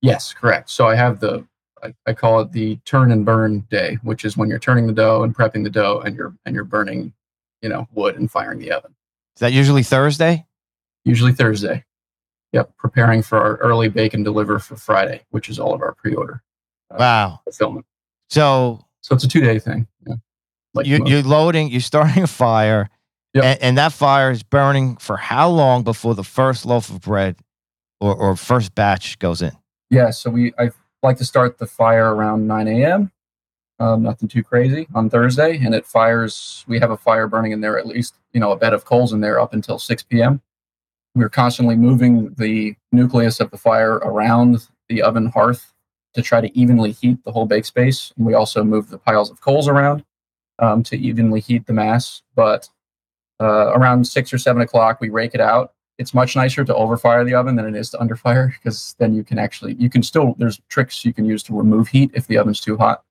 Yes, 0.00 0.32
correct. 0.32 0.70
So 0.70 0.86
I 0.88 0.94
have 0.94 1.20
the 1.20 1.44
I, 1.84 1.94
I 2.06 2.12
call 2.14 2.40
it 2.40 2.52
the 2.52 2.76
turn 2.84 3.12
and 3.12 3.24
burn 3.24 3.60
day, 3.70 3.98
which 4.02 4.24
is 4.24 4.36
when 4.36 4.48
you're 4.48 4.58
turning 4.58 4.86
the 4.86 4.92
dough 4.92 5.22
and 5.22 5.34
prepping 5.36 5.62
the 5.64 5.70
dough 5.70 6.00
and 6.04 6.16
you're 6.16 6.34
and 6.46 6.54
you're 6.54 6.64
burning, 6.64 7.12
you 7.62 7.68
know, 7.68 7.86
wood 7.92 8.16
and 8.18 8.30
firing 8.30 8.58
the 8.58 8.72
oven. 8.72 8.94
Is 9.36 9.40
that 9.40 9.52
usually 9.52 9.82
Thursday? 9.82 10.46
Usually 11.04 11.32
Thursday. 11.32 11.84
Yep, 12.52 12.76
preparing 12.78 13.20
for 13.22 13.38
our 13.38 13.56
early 13.56 13.88
bake 13.88 14.14
and 14.14 14.24
deliver 14.24 14.58
for 14.60 14.76
Friday, 14.76 15.22
which 15.30 15.48
is 15.48 15.58
all 15.58 15.74
of 15.74 15.82
our 15.82 15.92
pre-order 15.92 16.42
uh, 16.92 16.96
Wow. 16.98 17.40
fulfillment. 17.44 17.84
So 18.30 18.86
So 19.00 19.14
it's 19.14 19.24
a 19.24 19.28
two-day 19.28 19.58
thing. 19.58 19.86
Yeah. 20.06 20.14
Like 20.72 20.86
you, 20.86 21.04
you're 21.04 21.22
loading, 21.22 21.68
you're 21.70 21.80
starting 21.80 22.22
a 22.22 22.26
fire, 22.28 22.88
Yep. 23.34 23.44
and, 23.44 23.62
and 23.62 23.78
that 23.78 23.92
fire 23.92 24.30
is 24.30 24.44
burning 24.44 24.96
for 24.96 25.16
how 25.16 25.48
long 25.50 25.82
before 25.82 26.14
the 26.14 26.22
first 26.22 26.64
loaf 26.64 26.88
of 26.88 27.00
bread 27.00 27.36
or, 28.00 28.14
or 28.14 28.36
first 28.36 28.74
batch 28.76 29.18
goes 29.18 29.42
in? 29.42 29.50
Yeah, 29.90 30.10
so 30.10 30.30
we 30.30 30.52
I 30.56 30.70
like 31.04 31.18
to 31.18 31.24
start 31.24 31.58
the 31.58 31.66
fire 31.66 32.14
around 32.14 32.46
9 32.46 32.66
a.m. 32.66 33.12
Um, 33.78 34.02
nothing 34.02 34.28
too 34.28 34.42
crazy 34.42 34.88
on 34.94 35.10
Thursday, 35.10 35.58
and 35.58 35.74
it 35.74 35.84
fires. 35.84 36.64
We 36.66 36.78
have 36.80 36.90
a 36.90 36.96
fire 36.96 37.28
burning 37.28 37.52
in 37.52 37.60
there, 37.60 37.78
at 37.78 37.86
least 37.86 38.14
you 38.32 38.40
know 38.40 38.52
a 38.52 38.56
bed 38.56 38.72
of 38.72 38.84
coals 38.84 39.12
in 39.12 39.20
there 39.20 39.38
up 39.38 39.52
until 39.52 39.78
6 39.78 40.02
p.m. 40.04 40.40
We're 41.14 41.28
constantly 41.28 41.76
moving 41.76 42.34
the 42.34 42.74
nucleus 42.90 43.38
of 43.38 43.50
the 43.50 43.58
fire 43.58 43.94
around 43.94 44.66
the 44.88 45.02
oven 45.02 45.26
hearth 45.26 45.72
to 46.14 46.22
try 46.22 46.40
to 46.40 46.58
evenly 46.58 46.92
heat 46.92 47.22
the 47.24 47.32
whole 47.32 47.46
bake 47.46 47.64
space. 47.64 48.12
And 48.16 48.26
we 48.26 48.34
also 48.34 48.64
move 48.64 48.88
the 48.88 48.98
piles 48.98 49.30
of 49.30 49.40
coals 49.40 49.68
around 49.68 50.04
um, 50.58 50.82
to 50.84 50.96
evenly 50.96 51.40
heat 51.40 51.66
the 51.66 51.72
mass. 51.72 52.22
But 52.34 52.68
uh, 53.40 53.72
around 53.74 54.06
six 54.06 54.32
or 54.32 54.38
seven 54.38 54.62
o'clock, 54.62 55.00
we 55.00 55.10
rake 55.10 55.34
it 55.34 55.40
out 55.40 55.73
it's 55.98 56.14
much 56.14 56.34
nicer 56.36 56.64
to 56.64 56.72
overfire 56.74 57.24
the 57.24 57.34
oven 57.34 57.56
than 57.56 57.66
it 57.66 57.76
is 57.76 57.90
to 57.90 57.98
underfire 57.98 58.52
because 58.52 58.94
then 58.98 59.14
you 59.14 59.22
can 59.22 59.38
actually 59.38 59.74
you 59.74 59.88
can 59.88 60.02
still 60.02 60.34
there's 60.38 60.60
tricks 60.68 61.04
you 61.04 61.12
can 61.12 61.24
use 61.24 61.42
to 61.44 61.54
remove 61.56 61.88
heat 61.88 62.10
if 62.14 62.26
the 62.26 62.38
oven's 62.38 62.60
too 62.60 62.76
hot. 62.76 63.04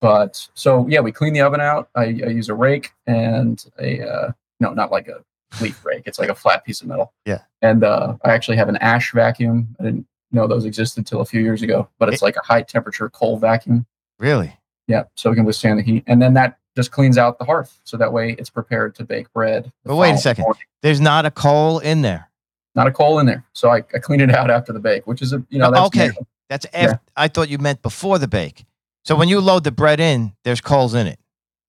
But 0.00 0.48
so 0.54 0.86
yeah 0.88 1.00
we 1.00 1.12
clean 1.12 1.32
the 1.32 1.40
oven 1.40 1.60
out. 1.60 1.88
I, 1.94 2.04
I 2.04 2.28
use 2.28 2.48
a 2.48 2.54
rake 2.54 2.92
and 3.06 3.64
a 3.78 4.08
uh, 4.08 4.32
no 4.60 4.72
not 4.72 4.90
like 4.90 5.08
a 5.08 5.24
leaf 5.60 5.84
rake. 5.84 6.04
It's 6.06 6.18
like 6.18 6.28
a 6.28 6.34
flat 6.34 6.64
piece 6.64 6.80
of 6.80 6.86
metal. 6.86 7.12
Yeah. 7.26 7.40
and 7.62 7.82
uh, 7.82 8.16
i 8.24 8.30
actually 8.30 8.56
have 8.56 8.68
an 8.68 8.76
ash 8.76 9.12
vacuum. 9.12 9.76
I 9.80 9.84
didn't 9.84 10.06
know 10.32 10.46
those 10.46 10.64
existed 10.64 11.06
till 11.06 11.20
a 11.20 11.26
few 11.26 11.40
years 11.40 11.62
ago 11.62 11.88
but 11.98 12.08
it's 12.12 12.22
like 12.22 12.36
a 12.36 12.42
high 12.44 12.62
temperature 12.62 13.08
coal 13.10 13.38
vacuum. 13.38 13.86
Really? 14.18 14.56
yeah 14.86 15.04
so 15.14 15.30
it 15.30 15.36
can 15.36 15.44
withstand 15.44 15.78
the 15.78 15.82
heat. 15.82 16.04
And 16.06 16.22
then 16.22 16.34
that 16.34 16.58
just 16.76 16.90
cleans 16.92 17.18
out 17.18 17.38
the 17.38 17.44
hearth 17.44 17.80
so 17.84 17.96
that 17.96 18.12
way 18.12 18.32
it's 18.38 18.50
prepared 18.50 18.94
to 18.94 19.04
bake 19.04 19.32
bread 19.32 19.72
But 19.84 19.96
wait 19.96 20.12
a 20.14 20.18
second. 20.18 20.42
morning 20.42 20.62
There's 20.82 21.00
not 21.00 21.26
a 21.26 21.30
coal 21.30 21.78
in 21.80 22.02
there. 22.02 22.30
not 22.74 22.86
a 22.86 22.92
coal 22.92 23.18
in 23.18 23.26
there. 23.26 23.44
So 23.52 23.70
I, 23.70 23.78
I 23.94 23.98
cleaned 23.98 24.22
it 24.22 24.30
out 24.34 24.50
after 24.50 24.72
the 24.72 24.78
bake, 24.80 25.06
which 25.06 25.20
is 25.22 25.32
a 25.32 25.44
you 25.50 25.58
know 25.58 25.70
that's 25.70 25.86
okay. 25.86 26.06
natural. 26.06 26.26
That's 26.48 26.66
after, 26.72 27.00
I 27.16 27.28
thought 27.28 27.48
you 27.48 27.58
meant 27.58 27.80
before 27.82 28.18
the 28.18 28.26
bake. 28.28 28.64
So 29.04 29.16
when 29.16 29.28
you 29.28 29.40
load 29.40 29.64
the 29.64 29.70
bread 29.72 30.00
in, 30.00 30.32
there's 30.44 30.60
coals 30.60 30.94
in 30.94 31.06
it, 31.06 31.18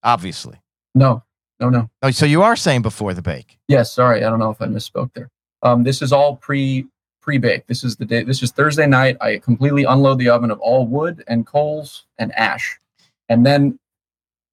obviously. 0.04 0.60
No, 0.96 1.24
no, 1.60 1.70
no. 1.70 1.90
Oh, 2.02 2.12
so 2.12 2.26
you 2.26 2.42
are 2.44 2.56
saying 2.56 2.82
before 2.82 3.14
the 3.14 3.22
bake. 3.22 3.58
Yes, 3.68 3.92
sorry, 3.92 4.24
I 4.24 4.30
don't 4.30 4.40
know 4.40 4.50
if 4.50 4.62
I 4.62 4.66
misspoke 4.66 5.14
there. 5.14 5.30
Um, 5.64 5.84
this 5.84 6.02
is 6.02 6.12
all 6.12 6.36
pre 6.36 6.88
pre-bake. 7.22 7.68
This 7.68 7.84
is 7.84 7.96
the 7.98 8.06
day. 8.06 8.24
This 8.24 8.42
is 8.42 8.52
Thursday 8.52 8.88
night. 8.88 9.16
I 9.22 9.38
completely 9.38 9.84
unload 9.84 10.18
the 10.18 10.30
oven 10.30 10.50
of 10.50 10.60
all 10.60 10.88
wood 10.88 11.24
and 11.28 11.46
coals 11.46 12.06
and 12.18 12.32
ash, 12.36 12.80
and 13.30 13.46
then 13.46 13.78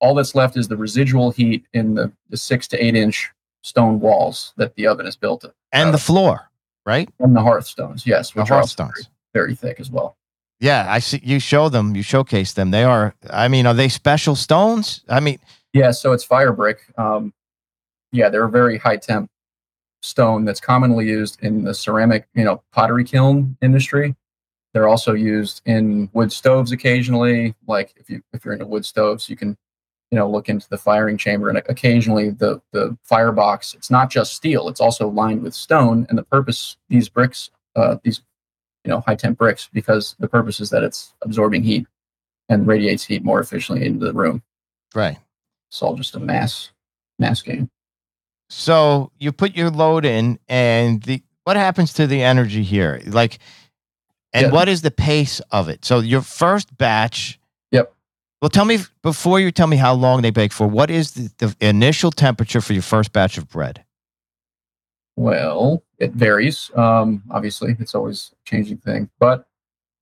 all 0.00 0.14
that's 0.14 0.34
left 0.34 0.56
is 0.56 0.68
the 0.68 0.76
residual 0.76 1.30
heat 1.30 1.64
in 1.72 1.94
the, 1.94 2.12
the 2.30 2.36
six 2.36 2.68
to 2.68 2.84
eight 2.84 2.94
inch 2.94 3.30
stone 3.62 4.00
walls 4.00 4.52
that 4.56 4.74
the 4.76 4.86
oven 4.86 5.06
is 5.06 5.16
built 5.16 5.44
in, 5.44 5.50
And 5.72 5.92
the 5.92 5.98
floor, 5.98 6.50
right? 6.86 7.08
and 7.18 7.34
the 7.34 7.40
hearthstones. 7.40 8.06
Yes, 8.06 8.30
The 8.30 8.40
which 8.42 8.50
are 8.50 8.60
hearthstones. 8.60 9.08
very, 9.34 9.46
very 9.46 9.54
thick 9.54 9.80
as 9.80 9.90
well. 9.90 10.16
Yeah, 10.60 10.86
I 10.88 10.98
see. 10.98 11.20
You 11.22 11.38
show 11.38 11.68
them. 11.68 11.94
You 11.94 12.02
showcase 12.02 12.52
them. 12.54 12.70
They 12.72 12.82
are. 12.82 13.14
I 13.30 13.46
mean, 13.48 13.64
are 13.66 13.74
they 13.74 13.88
special 13.88 14.34
stones? 14.34 15.04
I 15.08 15.20
mean, 15.20 15.38
Yeah, 15.72 15.92
so 15.92 16.12
it's 16.12 16.24
fire 16.24 16.52
brick. 16.52 16.80
Um, 16.96 17.32
yeah, 18.10 18.28
they're 18.28 18.44
a 18.44 18.50
very 18.50 18.78
high 18.78 18.96
temp 18.96 19.30
stone 20.02 20.44
that's 20.44 20.60
commonly 20.60 21.06
used 21.06 21.42
in 21.42 21.62
the 21.64 21.74
ceramic, 21.74 22.26
you 22.34 22.42
know, 22.44 22.62
pottery 22.72 23.04
kiln 23.04 23.56
industry. 23.62 24.16
They're 24.74 24.88
also 24.88 25.12
used 25.14 25.62
in 25.64 26.08
wood 26.12 26.32
stoves 26.32 26.72
occasionally. 26.72 27.54
Like 27.66 27.94
if 27.96 28.10
you 28.10 28.22
if 28.32 28.44
you're 28.44 28.54
into 28.54 28.66
wood 28.66 28.84
stoves, 28.84 29.28
you 29.28 29.36
can, 29.36 29.56
you 30.10 30.16
know, 30.16 30.28
look 30.30 30.48
into 30.48 30.68
the 30.68 30.78
firing 30.78 31.18
chamber 31.18 31.48
and 31.48 31.58
occasionally 31.68 32.30
the 32.30 32.60
the 32.72 32.96
firebox. 33.04 33.74
It's 33.74 33.90
not 33.90 34.10
just 34.10 34.32
steel; 34.34 34.68
it's 34.68 34.80
also 34.80 35.08
lined 35.08 35.42
with 35.42 35.54
stone. 35.54 36.06
And 36.08 36.16
the 36.18 36.22
purpose 36.24 36.76
these 36.88 37.08
bricks, 37.08 37.50
uh, 37.76 37.96
these 38.02 38.22
you 38.84 38.90
know 38.90 39.00
high 39.00 39.16
temp 39.16 39.38
bricks, 39.38 39.68
because 39.72 40.16
the 40.18 40.28
purpose 40.28 40.60
is 40.60 40.70
that 40.70 40.82
it's 40.82 41.14
absorbing 41.22 41.62
heat 41.62 41.86
and 42.48 42.66
radiates 42.66 43.04
heat 43.04 43.22
more 43.24 43.40
efficiently 43.40 43.84
into 43.86 44.04
the 44.06 44.12
room. 44.14 44.42
right. 44.94 45.18
It's 45.70 45.82
all 45.82 45.94
just 45.96 46.14
a 46.14 46.20
mass 46.20 46.70
mass 47.18 47.42
game. 47.42 47.68
So 48.48 49.12
you 49.18 49.32
put 49.32 49.54
your 49.54 49.70
load 49.70 50.06
in, 50.06 50.38
and 50.48 51.02
the 51.02 51.22
what 51.44 51.56
happens 51.56 51.92
to 51.94 52.06
the 52.06 52.22
energy 52.22 52.62
here? 52.62 53.02
Like, 53.06 53.38
and 54.32 54.46
Yeah. 54.46 54.52
what 54.52 54.68
is 54.68 54.80
the 54.80 54.90
pace 54.90 55.40
of 55.50 55.68
it? 55.68 55.84
So 55.84 55.98
your 56.00 56.22
first 56.22 56.76
batch. 56.78 57.38
Well, 58.40 58.48
tell 58.48 58.64
me 58.64 58.78
before 59.02 59.40
you 59.40 59.50
tell 59.50 59.66
me 59.66 59.76
how 59.76 59.94
long 59.94 60.22
they 60.22 60.30
bake 60.30 60.52
for. 60.52 60.68
What 60.68 60.90
is 60.90 61.12
the, 61.12 61.32
the 61.38 61.66
initial 61.66 62.12
temperature 62.12 62.60
for 62.60 62.72
your 62.72 62.82
first 62.82 63.12
batch 63.12 63.36
of 63.36 63.48
bread? 63.48 63.84
Well, 65.16 65.82
it 65.98 66.12
varies. 66.12 66.70
Um, 66.76 67.24
obviously, 67.30 67.76
it's 67.80 67.96
always 67.96 68.32
a 68.32 68.48
changing 68.48 68.78
thing. 68.78 69.10
But 69.18 69.48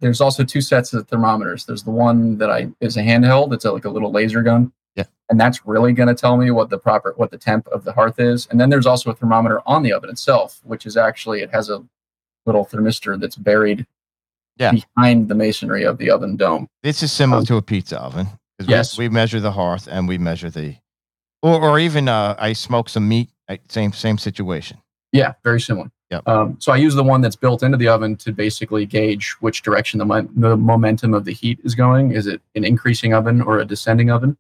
there's 0.00 0.20
also 0.20 0.44
two 0.44 0.60
sets 0.60 0.92
of 0.92 1.08
thermometers. 1.08 1.64
There's 1.64 1.84
the 1.84 1.90
one 1.90 2.36
that 2.36 2.50
I 2.50 2.68
is 2.80 2.98
a 2.98 3.02
handheld. 3.02 3.54
It's 3.54 3.64
a, 3.64 3.72
like 3.72 3.86
a 3.86 3.90
little 3.90 4.12
laser 4.12 4.42
gun. 4.42 4.72
Yeah. 4.94 5.04
And 5.30 5.40
that's 5.40 5.66
really 5.66 5.94
going 5.94 6.08
to 6.08 6.14
tell 6.14 6.36
me 6.36 6.50
what 6.50 6.68
the 6.68 6.78
proper 6.78 7.14
what 7.16 7.30
the 7.30 7.38
temp 7.38 7.66
of 7.68 7.84
the 7.84 7.94
hearth 7.94 8.20
is. 8.20 8.46
And 8.50 8.60
then 8.60 8.68
there's 8.68 8.84
also 8.84 9.10
a 9.10 9.14
thermometer 9.14 9.62
on 9.64 9.82
the 9.82 9.94
oven 9.94 10.10
itself, 10.10 10.60
which 10.64 10.84
is 10.84 10.98
actually 10.98 11.40
it 11.40 11.50
has 11.52 11.70
a 11.70 11.82
little 12.44 12.66
thermistor 12.66 13.18
that's 13.18 13.36
buried 13.36 13.86
Yeah. 14.58 14.72
behind 14.72 15.28
the 15.28 15.34
masonry 15.34 15.84
of 15.84 15.98
the 15.98 16.10
oven 16.10 16.36
dome. 16.36 16.66
This 16.82 17.02
is 17.02 17.12
similar 17.12 17.40
Um, 17.40 17.46
to 17.46 17.56
a 17.56 17.62
pizza 17.62 18.00
oven. 18.00 18.26
we- 18.58 18.66
yes. 18.66 18.96
We, 18.96 19.08
measure 19.08 19.38
the 19.40 19.52
hearth 19.52 19.86
and 19.90 20.08
we 20.08 20.16
measure 20.18 20.48
the, 20.50 20.76
or 21.42 21.60
or 21.62 21.78
even 21.78 22.08
uh, 22.08 22.34
I 22.38 22.54
smoke 22.54 22.88
some 22.88 23.06
meat. 23.08 23.28
Same 23.68 23.92
same 23.92 24.18
situation. 24.18 24.78
Yeah, 25.12 25.34
very 25.44 25.60
similar. 25.60 25.90
Yep. 26.10 26.26
Um, 26.28 26.56
so 26.60 26.72
I 26.72 26.76
use 26.76 26.94
the 26.94 27.02
one 27.04 27.20
that's 27.20 27.36
built 27.36 27.62
into 27.62 27.76
the 27.76 27.88
oven 27.88 28.16
to 28.16 28.32
basically 28.32 28.86
gauge 28.86 29.32
which 29.40 29.62
direction 29.62 29.98
the, 29.98 30.04
mo- 30.04 30.28
the 30.36 30.56
momentum 30.56 31.14
of 31.14 31.24
the 31.24 31.32
heat 31.32 31.58
is 31.64 31.74
going. 31.74 32.12
Is 32.12 32.26
it 32.26 32.40
an 32.54 32.64
increasing 32.64 33.12
oven 33.12 33.40
or 33.42 33.58
a 33.58 33.64
descending 33.64 34.10
oven? 34.10 34.36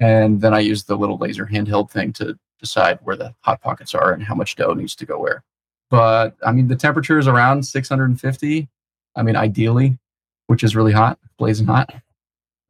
And 0.00 0.40
then 0.40 0.54
I 0.54 0.60
use 0.60 0.84
the 0.84 0.96
little 0.96 1.16
laser 1.18 1.46
handheld 1.46 1.90
thing 1.90 2.12
to 2.14 2.38
decide 2.60 2.98
where 3.02 3.16
the 3.16 3.34
hot 3.40 3.60
pockets 3.62 3.94
are 3.94 4.12
and 4.12 4.22
how 4.22 4.34
much 4.34 4.54
dough 4.56 4.74
needs 4.74 4.94
to 4.96 5.06
go 5.06 5.18
where. 5.18 5.42
But 5.90 6.36
I 6.46 6.52
mean, 6.52 6.68
the 6.68 6.76
temperature 6.76 7.18
is 7.18 7.26
around 7.26 7.64
650. 7.64 8.68
I 9.18 9.22
mean, 9.22 9.36
ideally, 9.36 9.98
which 10.46 10.62
is 10.62 10.76
really 10.76 10.92
hot, 10.92 11.18
blazing 11.38 11.66
hot. 11.66 11.94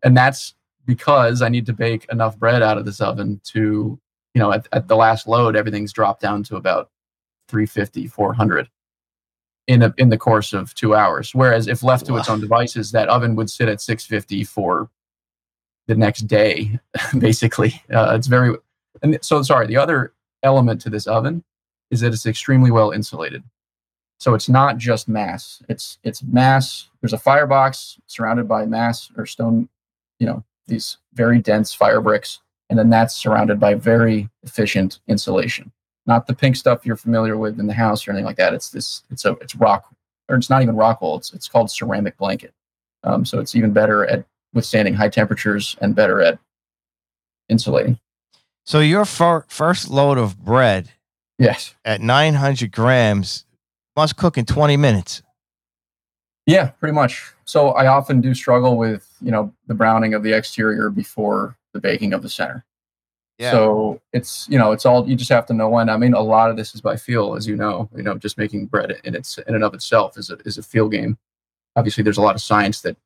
And 0.03 0.17
that's 0.17 0.55
because 0.87 1.43
I 1.43 1.49
need 1.49 1.67
to 1.67 1.73
bake 1.73 2.07
enough 2.11 2.39
bread 2.39 2.63
out 2.63 2.79
of 2.79 2.87
this 2.87 3.01
oven 3.01 3.41
to, 3.45 4.01
you 4.35 4.39
know, 4.41 4.53
at, 4.53 4.67
at 4.73 4.89
the 4.89 4.97
last 4.97 5.29
load, 5.29 5.55
everything's 5.55 5.93
dropped 5.93 6.23
down 6.23 6.43
to 6.45 6.57
about 6.57 6.91
350 7.49 8.07
400 8.07 8.69
in 9.67 9.83
a, 9.83 9.95
in 9.99 10.09
the 10.09 10.17
course 10.17 10.55
of 10.55 10.75
two 10.75 10.95
hours. 10.95 11.35
Whereas 11.35 11.69
if 11.69 11.83
left 11.83 12.07
to 12.07 12.17
its 12.17 12.29
own 12.29 12.41
devices 12.41 12.91
that 12.93 13.09
oven 13.09 13.37
would 13.37 13.51
sit 13.51 13.69
at 13.69 13.83
650 13.83 14.45
for 14.45 14.91
the 15.87 15.95
next 15.95 16.23
day 16.23 16.81
basically. 17.19 17.83
Uh, 17.93 18.15
it's 18.15 18.27
very 18.27 18.55
and 19.03 19.19
so 19.23 19.43
sorry 19.43 19.67
the 19.67 19.77
other 19.77 20.15
element 20.43 20.81
to 20.81 20.91
this 20.91 21.07
oven 21.07 21.45
is 21.91 22.01
that 22.01 22.13
it's 22.13 22.27
extremely 22.27 22.71
well 22.71 22.91
insulated 22.91 23.43
so 24.19 24.35
it's 24.35 24.49
not 24.49 24.77
just 24.79 25.09
mass 25.09 25.63
it's 25.69 25.99
it's 26.03 26.23
mass 26.23 26.89
there's 27.01 27.13
a 27.13 27.19
firebox 27.19 27.99
surrounded 28.07 28.47
by 28.49 28.67
mass 28.67 29.11
or 29.17 29.25
stone 29.27 29.69
you 30.19 30.27
know 30.27 30.43
these 30.67 30.99
very 31.15 31.39
dense 31.39 31.73
fire 31.73 32.01
bricks 32.01 32.41
and 32.71 32.79
then 32.79 32.91
that's 32.91 33.15
surrounded 33.15 33.59
by 33.59 33.75
very 33.75 34.29
efficient 34.43 35.01
insulation 35.09 35.71
not 36.07 36.27
the 36.27 36.35
pink 36.35 36.57
stuff 36.57 36.87
you're 36.87 36.97
familiar 36.97 37.37
with 37.37 37.61
in 37.61 37.67
the 37.67 37.75
house 37.75 38.09
or 38.09 38.13
anything 38.13 38.25
like 38.25 38.39
that. 38.39 38.55
It's 38.55 38.71
this, 38.71 39.03
it's 39.11 39.27
a, 39.27 39.33
it's 39.43 39.55
rock, 39.55 39.95
or 40.31 40.37
it's 40.37 40.49
not 40.49 40.63
even 40.63 40.75
rock 40.75 41.03
wool. 41.03 41.19
It's, 41.19 41.35
it's 41.35 41.49
called 41.49 41.71
ceramic 41.71 42.17
blanket. 42.17 42.55
Um, 43.05 43.27
so 43.27 43.41
it's 43.41 43.55
even 43.55 43.75
better 43.75 44.07
at 44.07 44.25
withstanding 44.55 44.95
high 44.95 45.11
temperatures 45.11 45.77
and 45.83 45.95
better 45.95 46.23
at 46.23 46.39
insulating. 47.51 47.99
So 48.65 48.81
your 48.81 49.05
fir- 49.05 49.45
first 49.49 49.91
load 49.91 50.17
of 50.17 50.43
bread 50.43 50.89
Yes. 51.39 51.75
at 51.85 52.01
900 52.01 52.73
grams 52.73 53.45
must 53.99 54.17
cook 54.17 54.39
in 54.39 54.47
20 54.47 54.77
minutes. 54.77 55.23
Yeah, 56.47 56.69
pretty 56.69 56.95
much. 56.95 57.33
So 57.45 57.71
I 57.71 57.89
often 57.89 58.21
do 58.21 58.33
struggle 58.33 58.77
with, 58.77 59.09
you 59.21 59.33
know, 59.33 59.53
the 59.67 59.75
browning 59.75 60.15
of 60.15 60.23
the 60.23 60.33
exterior 60.33 60.89
before 60.89 61.57
the 61.75 61.81
baking 61.81 62.13
of 62.13 62.23
the 62.23 62.29
center. 62.29 62.65
Yeah. 63.39 63.51
So 63.51 64.01
it's 64.13 64.49
you 64.49 64.59
know 64.59 64.73
it's 64.73 64.85
all 64.87 65.09
you 65.09 65.15
just 65.17 65.31
have 65.31 65.47
to 65.47 65.53
know 65.55 65.69
when. 65.69 65.89
I 65.89 65.97
mean, 65.97 66.13
a 66.15 66.21
lot 66.21 66.51
of 66.51 66.57
this 66.57 66.75
is 66.75 66.81
by 66.81 66.97
feel, 66.97 67.35
as 67.37 67.47
you 67.47 67.55
know. 67.57 67.89
You 67.95 68.03
know, 68.03 68.17
just 68.19 68.37
making 68.39 68.67
bread 68.67 69.01
in 69.05 69.15
its 69.15 69.39
in 69.39 69.55
and 69.55 69.63
of 69.63 69.75
itself 69.75 70.17
is 70.19 70.31
a 70.31 70.37
is 70.45 70.59
a 70.59 70.63
feel 70.63 70.89
game. 70.89 71.19
Obviously, 71.77 72.03
there's 72.03 72.19
a 72.19 72.23
lot 72.23 72.35
of 72.35 72.41
science 72.41 72.81
that 72.83 72.97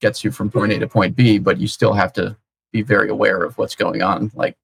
gets 0.00 0.24
you 0.24 0.30
from 0.32 0.50
point 0.50 0.72
A 0.72 0.78
to 0.80 0.88
point 0.88 1.14
B, 1.14 1.38
but 1.38 1.58
you 1.58 1.68
still 1.68 1.92
have 1.92 2.12
to 2.14 2.36
be 2.72 2.82
very 2.82 3.08
aware 3.08 3.42
of 3.44 3.56
what's 3.58 3.76
going 3.76 4.02
on, 4.02 4.30
like 4.34 4.56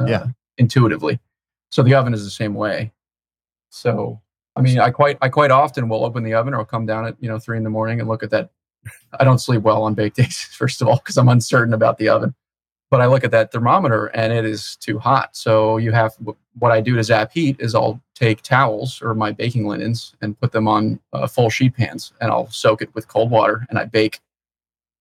uh, 0.00 0.06
Yeah. 0.06 0.26
intuitively. 0.58 1.18
So 1.72 1.82
the 1.82 1.94
oven 1.94 2.14
is 2.14 2.22
the 2.24 2.30
same 2.30 2.54
way. 2.54 2.92
So 3.70 4.20
I 4.60 4.62
mean, 4.62 4.78
I 4.78 4.90
quite 4.90 5.18
I 5.20 5.28
quite 5.28 5.50
often 5.50 5.88
will 5.88 6.04
open 6.04 6.22
the 6.22 6.34
oven 6.34 6.54
or 6.54 6.58
I'll 6.58 6.64
come 6.64 6.86
down 6.86 7.06
at 7.06 7.16
you 7.20 7.28
know 7.28 7.38
three 7.38 7.56
in 7.56 7.64
the 7.64 7.70
morning 7.70 8.00
and 8.00 8.08
look 8.08 8.22
at 8.22 8.30
that. 8.30 8.50
I 9.18 9.24
don't 9.24 9.38
sleep 9.38 9.62
well 9.62 9.82
on 9.82 9.94
baked 9.94 10.16
days, 10.16 10.40
first 10.52 10.80
of 10.80 10.88
all, 10.88 10.96
because 10.96 11.18
I'm 11.18 11.28
uncertain 11.28 11.74
about 11.74 11.98
the 11.98 12.08
oven 12.08 12.34
but 12.90 13.00
I 13.00 13.06
look 13.06 13.22
at 13.22 13.30
that 13.30 13.52
thermometer 13.52 14.06
and 14.06 14.32
it 14.32 14.44
is 14.44 14.76
too 14.76 14.98
hot. 14.98 15.36
So 15.36 15.76
you 15.76 15.92
have 15.92 16.14
what 16.58 16.72
I 16.72 16.80
do 16.80 16.96
to 16.96 17.04
zap 17.04 17.32
heat 17.32 17.56
is 17.60 17.74
I'll 17.74 18.02
take 18.14 18.42
towels 18.42 19.00
or 19.00 19.14
my 19.14 19.30
baking 19.30 19.66
linens 19.66 20.14
and 20.20 20.38
put 20.38 20.52
them 20.52 20.66
on 20.66 20.98
uh, 21.12 21.26
full 21.28 21.50
sheet 21.50 21.76
pans 21.76 22.12
and 22.20 22.30
I'll 22.30 22.50
soak 22.50 22.82
it 22.82 22.92
with 22.94 23.08
cold 23.08 23.30
water 23.30 23.64
and 23.70 23.78
I 23.78 23.84
bake 23.84 24.18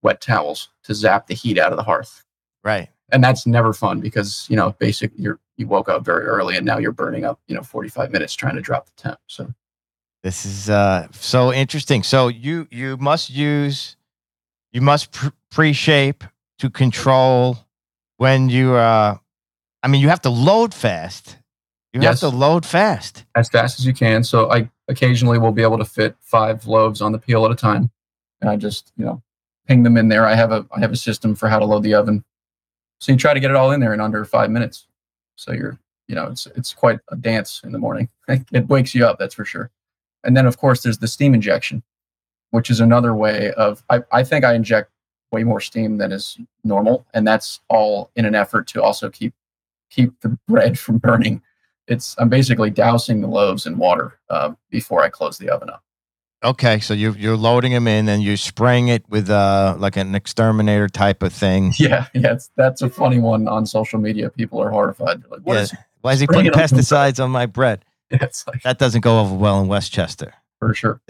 wet 0.03 0.21
towels 0.21 0.69
to 0.83 0.93
zap 0.93 1.27
the 1.27 1.33
heat 1.33 1.57
out 1.57 1.71
of 1.71 1.77
the 1.77 1.83
hearth. 1.83 2.23
Right. 2.63 2.89
And 3.11 3.23
that's 3.23 3.45
never 3.47 3.73
fun 3.73 3.99
because 3.99 4.45
you 4.49 4.55
know 4.55 4.75
basic 4.79 5.11
you're 5.15 5.39
you 5.57 5.67
woke 5.67 5.89
up 5.89 6.05
very 6.05 6.25
early 6.25 6.55
and 6.55 6.65
now 6.65 6.77
you're 6.77 6.91
burning 6.91 7.25
up 7.25 7.39
you 7.47 7.55
know 7.55 7.61
45 7.63 8.11
minutes 8.11 8.33
trying 8.33 8.55
to 8.55 8.61
drop 8.61 8.85
the 8.85 8.91
temp. 9.01 9.19
So 9.27 9.53
This 10.23 10.45
is 10.45 10.69
uh 10.69 11.07
so 11.11 11.51
interesting. 11.53 12.03
So 12.03 12.27
you 12.27 12.67
you 12.71 12.97
must 12.97 13.29
use 13.29 13.95
you 14.71 14.81
must 14.81 15.09
pre-shape 15.51 16.23
to 16.59 16.69
control 16.69 17.57
when 18.17 18.49
you 18.49 18.75
uh 18.75 19.17
I 19.83 19.87
mean 19.87 20.01
you 20.01 20.09
have 20.09 20.21
to 20.21 20.29
load 20.29 20.73
fast. 20.73 21.37
You 21.93 22.01
Yes. 22.01 22.21
have 22.21 22.31
to 22.31 22.37
load 22.37 22.65
fast. 22.65 23.25
as 23.35 23.49
fast 23.49 23.79
as 23.79 23.85
you 23.85 23.93
can. 23.93 24.23
So 24.23 24.51
I 24.51 24.69
occasionally 24.87 25.39
will 25.39 25.51
be 25.51 25.63
able 25.63 25.77
to 25.79 25.85
fit 25.85 26.15
five 26.19 26.67
loaves 26.67 27.01
on 27.01 27.11
the 27.13 27.17
peel 27.19 27.45
at 27.45 27.51
a 27.51 27.55
time, 27.55 27.89
and 28.41 28.49
I 28.49 28.55
just 28.57 28.91
you 28.97 29.05
know 29.05 29.23
ping 29.67 29.81
them 29.83 29.97
in 29.97 30.07
there. 30.09 30.25
I 30.27 30.35
have 30.35 30.51
a 30.51 30.65
I 30.75 30.79
have 30.81 30.91
a 30.91 30.95
system 30.97 31.33
for 31.33 31.47
how 31.49 31.57
to 31.59 31.65
load 31.65 31.81
the 31.83 31.95
oven, 31.95 32.23
so 32.99 33.11
you 33.11 33.17
try 33.17 33.33
to 33.33 33.39
get 33.39 33.51
it 33.51 33.55
all 33.55 33.71
in 33.71 33.79
there 33.79 33.93
in 33.93 34.01
under 34.01 34.23
five 34.25 34.51
minutes. 34.51 34.87
So 35.35 35.51
you're 35.51 35.79
you 36.07 36.15
know 36.15 36.27
it's 36.27 36.45
it's 36.47 36.73
quite 36.73 36.99
a 37.09 37.15
dance 37.15 37.61
in 37.63 37.71
the 37.71 37.79
morning. 37.79 38.09
it 38.27 38.67
wakes 38.67 38.93
you 38.93 39.05
up, 39.05 39.19
that's 39.19 39.35
for 39.35 39.45
sure. 39.45 39.71
And 40.23 40.35
then 40.35 40.45
of 40.45 40.57
course 40.57 40.81
there's 40.81 40.97
the 40.97 41.07
steam 41.07 41.33
injection, 41.33 41.83
which 42.51 42.69
is 42.69 42.79
another 42.79 43.15
way 43.15 43.51
of 43.53 43.83
I, 43.89 44.01
I 44.11 44.23
think 44.23 44.45
I 44.45 44.53
inject 44.53 44.91
way 45.31 45.43
more 45.43 45.61
steam 45.61 45.97
than 45.97 46.11
is 46.11 46.37
normal, 46.63 47.05
and 47.13 47.27
that's 47.27 47.61
all 47.69 48.11
in 48.15 48.25
an 48.25 48.35
effort 48.35 48.67
to 48.67 48.83
also 48.83 49.09
keep 49.09 49.33
keep 49.89 50.19
the 50.21 50.29
bread 50.47 50.77
from 50.77 50.97
burning 50.97 51.41
it's 51.89 52.15
I'm 52.19 52.29
basically 52.29 52.69
dousing 52.69 53.19
the 53.19 53.27
loaves 53.27 53.65
in 53.65 53.77
water 53.77 54.19
uh, 54.29 54.51
before 54.69 55.03
I 55.03 55.09
close 55.09 55.37
the 55.37 55.49
oven 55.49 55.69
up. 55.69 55.83
Okay, 56.41 56.79
so 56.79 56.93
you 56.93 57.11
you're 57.13 57.35
loading 57.35 57.73
them 57.73 57.85
in 57.87 58.07
and 58.07 58.23
you're 58.23 58.37
spraying 58.37 58.87
it 58.87 59.03
with 59.09 59.29
uh 59.29 59.75
like 59.77 59.97
an 59.97 60.15
exterminator 60.15 60.87
type 60.87 61.21
of 61.21 61.33
thing. 61.33 61.73
Yeah, 61.79 62.05
yeah, 62.13 62.33
it's, 62.33 62.49
that's 62.55 62.81
a 62.81 62.89
funny 62.89 63.19
one 63.19 63.47
on 63.49 63.65
social 63.65 63.99
media. 63.99 64.29
People 64.29 64.61
are 64.61 64.69
horrified. 64.69 65.21
Like, 65.29 65.41
"What 65.43 65.55
Yeah. 65.55 65.61
is?" 65.63 65.73
Why 66.01 66.13
is 66.13 66.21
he 66.21 66.27
putting 66.27 66.45
it 66.45 66.55
on 66.55 66.61
the 66.61 66.67
bread. 66.69 66.81
pesticides 66.85 67.21
on 67.21 67.29
my 67.31 67.45
bread? 67.45 67.83
Like, 68.11 68.63
That 68.63 68.77
doesn't 68.79 69.01
go 69.01 69.19
over 69.19 69.35
well 69.35 69.59
in 69.61 69.67
Westchester. 69.67 70.33
for 70.59 70.73
sure. 70.73 71.01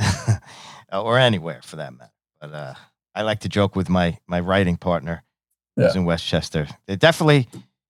or 0.92 1.20
anywhere 1.20 1.62
for 1.64 1.76
that 1.76 1.94
matter. 1.94 2.12
But 2.42 2.54
uh, 2.54 2.74
I 3.14 3.22
like 3.22 3.42
to 3.42 3.50
joke 3.50 3.76
with 3.76 3.88
my 3.88 4.18
my 4.28 4.40
writing 4.40 4.78
partner 4.78 5.24
who's 5.76 5.94
Yeah. 5.94 6.02
in 6.02 6.06
Westchester. 6.06 6.68
They're 6.88 6.96
definitely 6.98 7.48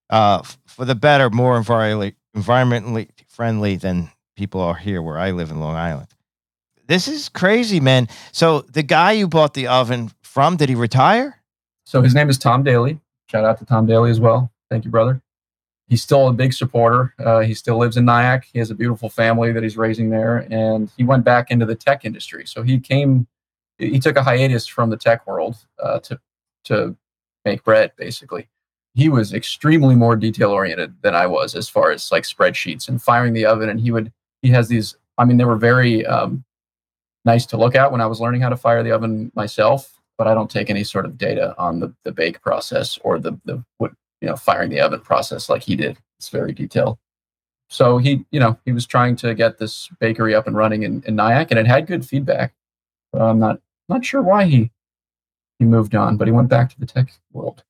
uh, 0.10 0.42
for 0.66 0.84
the 0.84 0.96
better, 0.96 1.30
more 1.30 1.58
environmentally 1.62 2.16
environmentally 2.36 3.08
friendly 3.30 3.78
than 3.78 4.10
people 4.36 4.60
are 4.60 4.76
here 4.76 5.02
where 5.02 5.18
I 5.18 5.32
live 5.32 5.52
in 5.52 5.62
Long 5.62 5.76
Island. 5.78 6.08
This 6.90 7.08
is 7.08 7.30
crazy, 7.30 7.80
man. 7.80 8.08
So 8.32 8.62
the 8.62 8.82
guy 8.82 9.12
you 9.12 9.28
bought 9.28 9.54
the 9.54 9.68
oven 9.68 10.10
from, 10.24 10.58
did 10.58 10.70
he 10.70 10.76
retire? 10.76 11.40
So 11.86 12.02
his 12.02 12.16
name 12.16 12.32
is 12.32 12.40
Tom 12.40 12.64
Daly. 12.64 13.00
Shout 13.30 13.46
out 13.46 13.60
to 13.60 13.66
Tom 13.66 13.86
Daly 13.86 14.10
as 14.10 14.20
well. 14.20 14.52
Thank 14.72 14.86
you, 14.86 14.92
brother. 14.92 15.22
He's 15.88 16.02
still 16.02 16.28
a 16.28 16.34
big 16.34 16.52
supporter. 16.52 17.14
Uh, 17.24 17.42
he 17.42 17.54
still 17.54 17.78
lives 17.78 17.96
in 17.96 18.06
Nyack. 18.06 18.46
He 18.52 18.58
has 18.58 18.72
a 18.72 18.76
beautiful 18.76 19.08
family 19.08 19.52
that 19.52 19.62
he's 19.62 19.78
raising 19.78 20.10
there, 20.10 20.48
and 20.50 20.90
he 20.98 21.04
went 21.04 21.24
back 21.24 21.52
into 21.52 21.64
the 21.64 21.76
tech 21.76 22.06
industry. 22.06 22.48
So 22.48 22.64
he 22.64 22.80
came, 22.80 23.28
he 23.78 24.00
took 24.00 24.18
a 24.18 24.24
hiatus 24.24 24.66
from 24.66 24.90
the 24.90 24.98
tech 24.98 25.28
world 25.28 25.58
uh, 25.78 26.00
to 26.00 26.20
to 26.66 26.96
make 27.46 27.64
bread. 27.64 27.92
Basically, 27.98 28.50
he 28.96 29.10
was 29.10 29.32
extremely 29.32 29.94
more 29.94 30.16
detail 30.16 30.50
oriented 30.50 31.04
than 31.04 31.14
I 31.14 31.28
was 31.28 31.54
as 31.54 31.70
far 31.70 31.92
as 31.92 32.12
like 32.12 32.24
spreadsheets 32.24 32.90
and 32.90 33.00
firing 33.00 33.34
the 33.34 33.46
oven. 33.46 33.70
And 33.70 33.80
he 33.80 33.92
would 33.92 34.12
he 34.42 34.50
has 34.50 34.70
these. 34.70 34.96
I 35.20 35.26
mean, 35.26 35.38
they 35.38 35.46
were 35.46 35.58
very 35.58 36.04
um, 36.06 36.46
nice 37.32 37.46
to 37.48 37.58
look 37.58 37.76
at 37.76 37.92
when 37.92 38.02
I 38.02 38.08
was 38.08 38.20
learning 38.20 38.42
how 38.42 38.50
to 38.50 38.58
fire 38.58 38.82
the 38.84 38.92
oven 38.92 39.32
myself 39.36 40.00
but 40.20 40.28
I 40.28 40.34
don't 40.34 40.52
take 40.52 40.70
any 40.70 40.84
sort 40.84 41.06
of 41.06 41.18
data 41.18 41.56
on 41.58 41.80
the, 41.80 41.96
the 42.04 42.12
bake 42.12 42.42
process 42.44 43.00
or 43.04 43.18
the 43.18 43.40
the 43.46 43.64
what 43.78 43.94
you 44.22 44.28
know 44.28 44.36
firing 44.36 44.70
the 44.70 44.82
oven 44.82 45.00
process 45.00 45.50
like 45.50 45.64
he 45.64 45.76
did. 45.76 45.98
It's 46.20 46.30
very 46.30 46.52
detailed. 46.52 47.00
So 47.70 47.98
he 47.98 48.26
you 48.30 48.40
know 48.40 48.60
he 48.66 48.74
was 48.74 48.86
trying 48.86 49.16
to 49.18 49.34
get 49.34 49.58
this 49.58 49.88
bakery 50.00 50.36
up 50.36 50.46
and 50.46 50.56
running 50.56 50.84
in, 50.84 51.02
in 51.08 51.16
Nyack, 51.16 51.50
and 51.50 51.60
it 51.60 51.66
had 51.66 51.88
good 51.88 52.06
feedback. 52.06 52.54
But 53.14 53.22
I'm 53.22 53.40
not 53.40 53.62
not 53.88 54.06
sure 54.06 54.22
why 54.22 54.44
he 54.44 54.72
he 55.58 55.66
moved 55.66 55.96
on, 55.96 56.18
but 56.18 56.28
he 56.28 56.34
went 56.34 56.50
back 56.50 56.70
to 56.72 56.80
the 56.80 56.86
tech 56.86 57.14
world. 57.32 57.64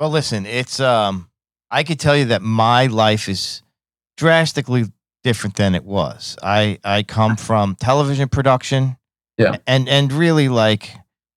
Well, 0.00 0.10
listen, 0.10 0.46
it's 0.46 0.80
um 0.80 1.28
I 1.70 1.84
could 1.84 2.00
tell 2.00 2.16
you 2.16 2.24
that 2.26 2.40
my 2.40 2.86
life 2.86 3.28
is 3.28 3.62
drastically 4.16 4.86
different 5.22 5.56
than 5.56 5.74
it 5.74 5.84
was. 5.84 6.38
I 6.42 6.78
I 6.82 7.02
come 7.02 7.36
from 7.36 7.76
television 7.76 8.30
production. 8.30 8.96
Yeah. 9.40 9.56
And 9.66 9.88
and 9.88 10.12
really 10.12 10.48
like 10.48 10.90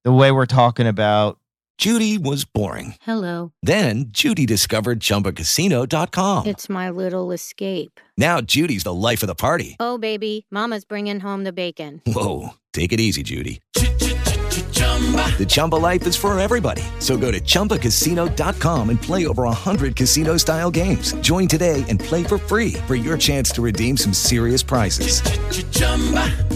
the 0.04 0.12
way 0.12 0.30
we're 0.30 0.46
talking 0.46 0.86
about 0.86 1.38
Judy 1.78 2.18
was 2.18 2.44
boring. 2.44 2.94
Hello. 3.02 3.52
Then 3.62 4.06
Judy 4.08 4.46
discovered 4.46 5.00
ChumbaCasino.com. 5.00 6.46
It's 6.46 6.68
my 6.68 6.90
little 6.90 7.32
escape. 7.32 7.98
Now 8.16 8.40
Judy's 8.40 8.84
the 8.84 8.94
life 8.94 9.22
of 9.22 9.26
the 9.26 9.34
party. 9.34 9.76
Oh, 9.80 9.98
baby, 9.98 10.46
Mama's 10.50 10.84
bringing 10.84 11.20
home 11.20 11.44
the 11.44 11.52
bacon. 11.52 12.00
Whoa, 12.06 12.50
take 12.72 12.92
it 12.92 13.00
easy, 13.00 13.22
Judy. 13.22 13.60
The 15.38 15.46
Chumba 15.46 15.74
life 15.76 16.06
is 16.06 16.16
for 16.16 16.38
everybody. 16.38 16.82
So 17.00 17.16
go 17.16 17.30
to 17.30 17.40
ChumbaCasino.com 17.40 18.90
and 18.90 19.02
play 19.02 19.26
over 19.26 19.42
100 19.42 19.96
casino 19.96 20.36
style 20.36 20.70
games. 20.70 21.12
Join 21.14 21.48
today 21.48 21.84
and 21.88 21.98
play 21.98 22.22
for 22.22 22.38
free 22.38 22.74
for 22.86 22.94
your 22.94 23.18
chance 23.18 23.50
to 23.52 23.62
redeem 23.62 23.96
some 23.96 24.12
serious 24.14 24.62
prizes. 24.62 25.20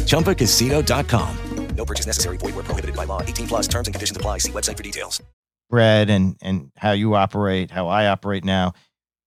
ChumbaCasino.com. 0.07 1.37
No 1.77 1.85
purchase 1.85 2.07
necessary. 2.07 2.37
Void 2.39 2.55
where 2.55 2.65
prohibited 2.65 2.97
by 2.97 3.05
law. 3.05 3.23
18 3.23 3.47
plus 3.49 3.69
terms 3.69 3.87
and 3.89 3.95
conditions 3.95 4.17
apply. 4.17 4.39
See 4.39 4.51
website 4.53 4.77
for 4.77 4.83
details. 4.83 5.23
bread 5.71 6.11
and 6.11 6.37
and 6.43 6.71
how 6.77 6.93
you 6.93 7.15
operate, 7.15 7.71
how 7.71 7.89
I 7.89 8.07
operate 8.09 8.45
now. 8.45 8.73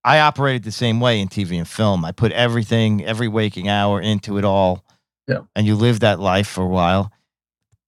I 0.04 0.20
operated 0.20 0.64
the 0.64 0.72
same 0.72 1.00
way 1.00 1.20
in 1.22 1.28
TV 1.28 1.58
and 1.58 1.68
film. 1.68 2.04
I 2.04 2.12
put 2.12 2.32
everything, 2.32 3.06
every 3.06 3.28
waking 3.28 3.70
hour 3.70 4.02
into 4.02 4.38
it 4.38 4.44
all. 4.44 4.84
Yeah. 5.28 5.42
And 5.56 5.68
you 5.68 5.76
live 5.76 6.00
that 6.00 6.20
life 6.20 6.48
for 6.48 6.64
a 6.64 6.68
while. 6.68 7.12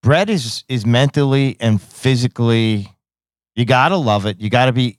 Bread 0.03 0.29
is 0.29 0.65
is 0.67 0.85
mentally 0.85 1.55
and 1.61 1.81
physically 1.81 2.89
you 3.55 3.65
got 3.65 3.89
to 3.89 3.95
love 3.97 4.25
it. 4.25 4.39
You 4.39 4.49
got 4.49 4.65
to 4.65 4.73
be 4.73 4.97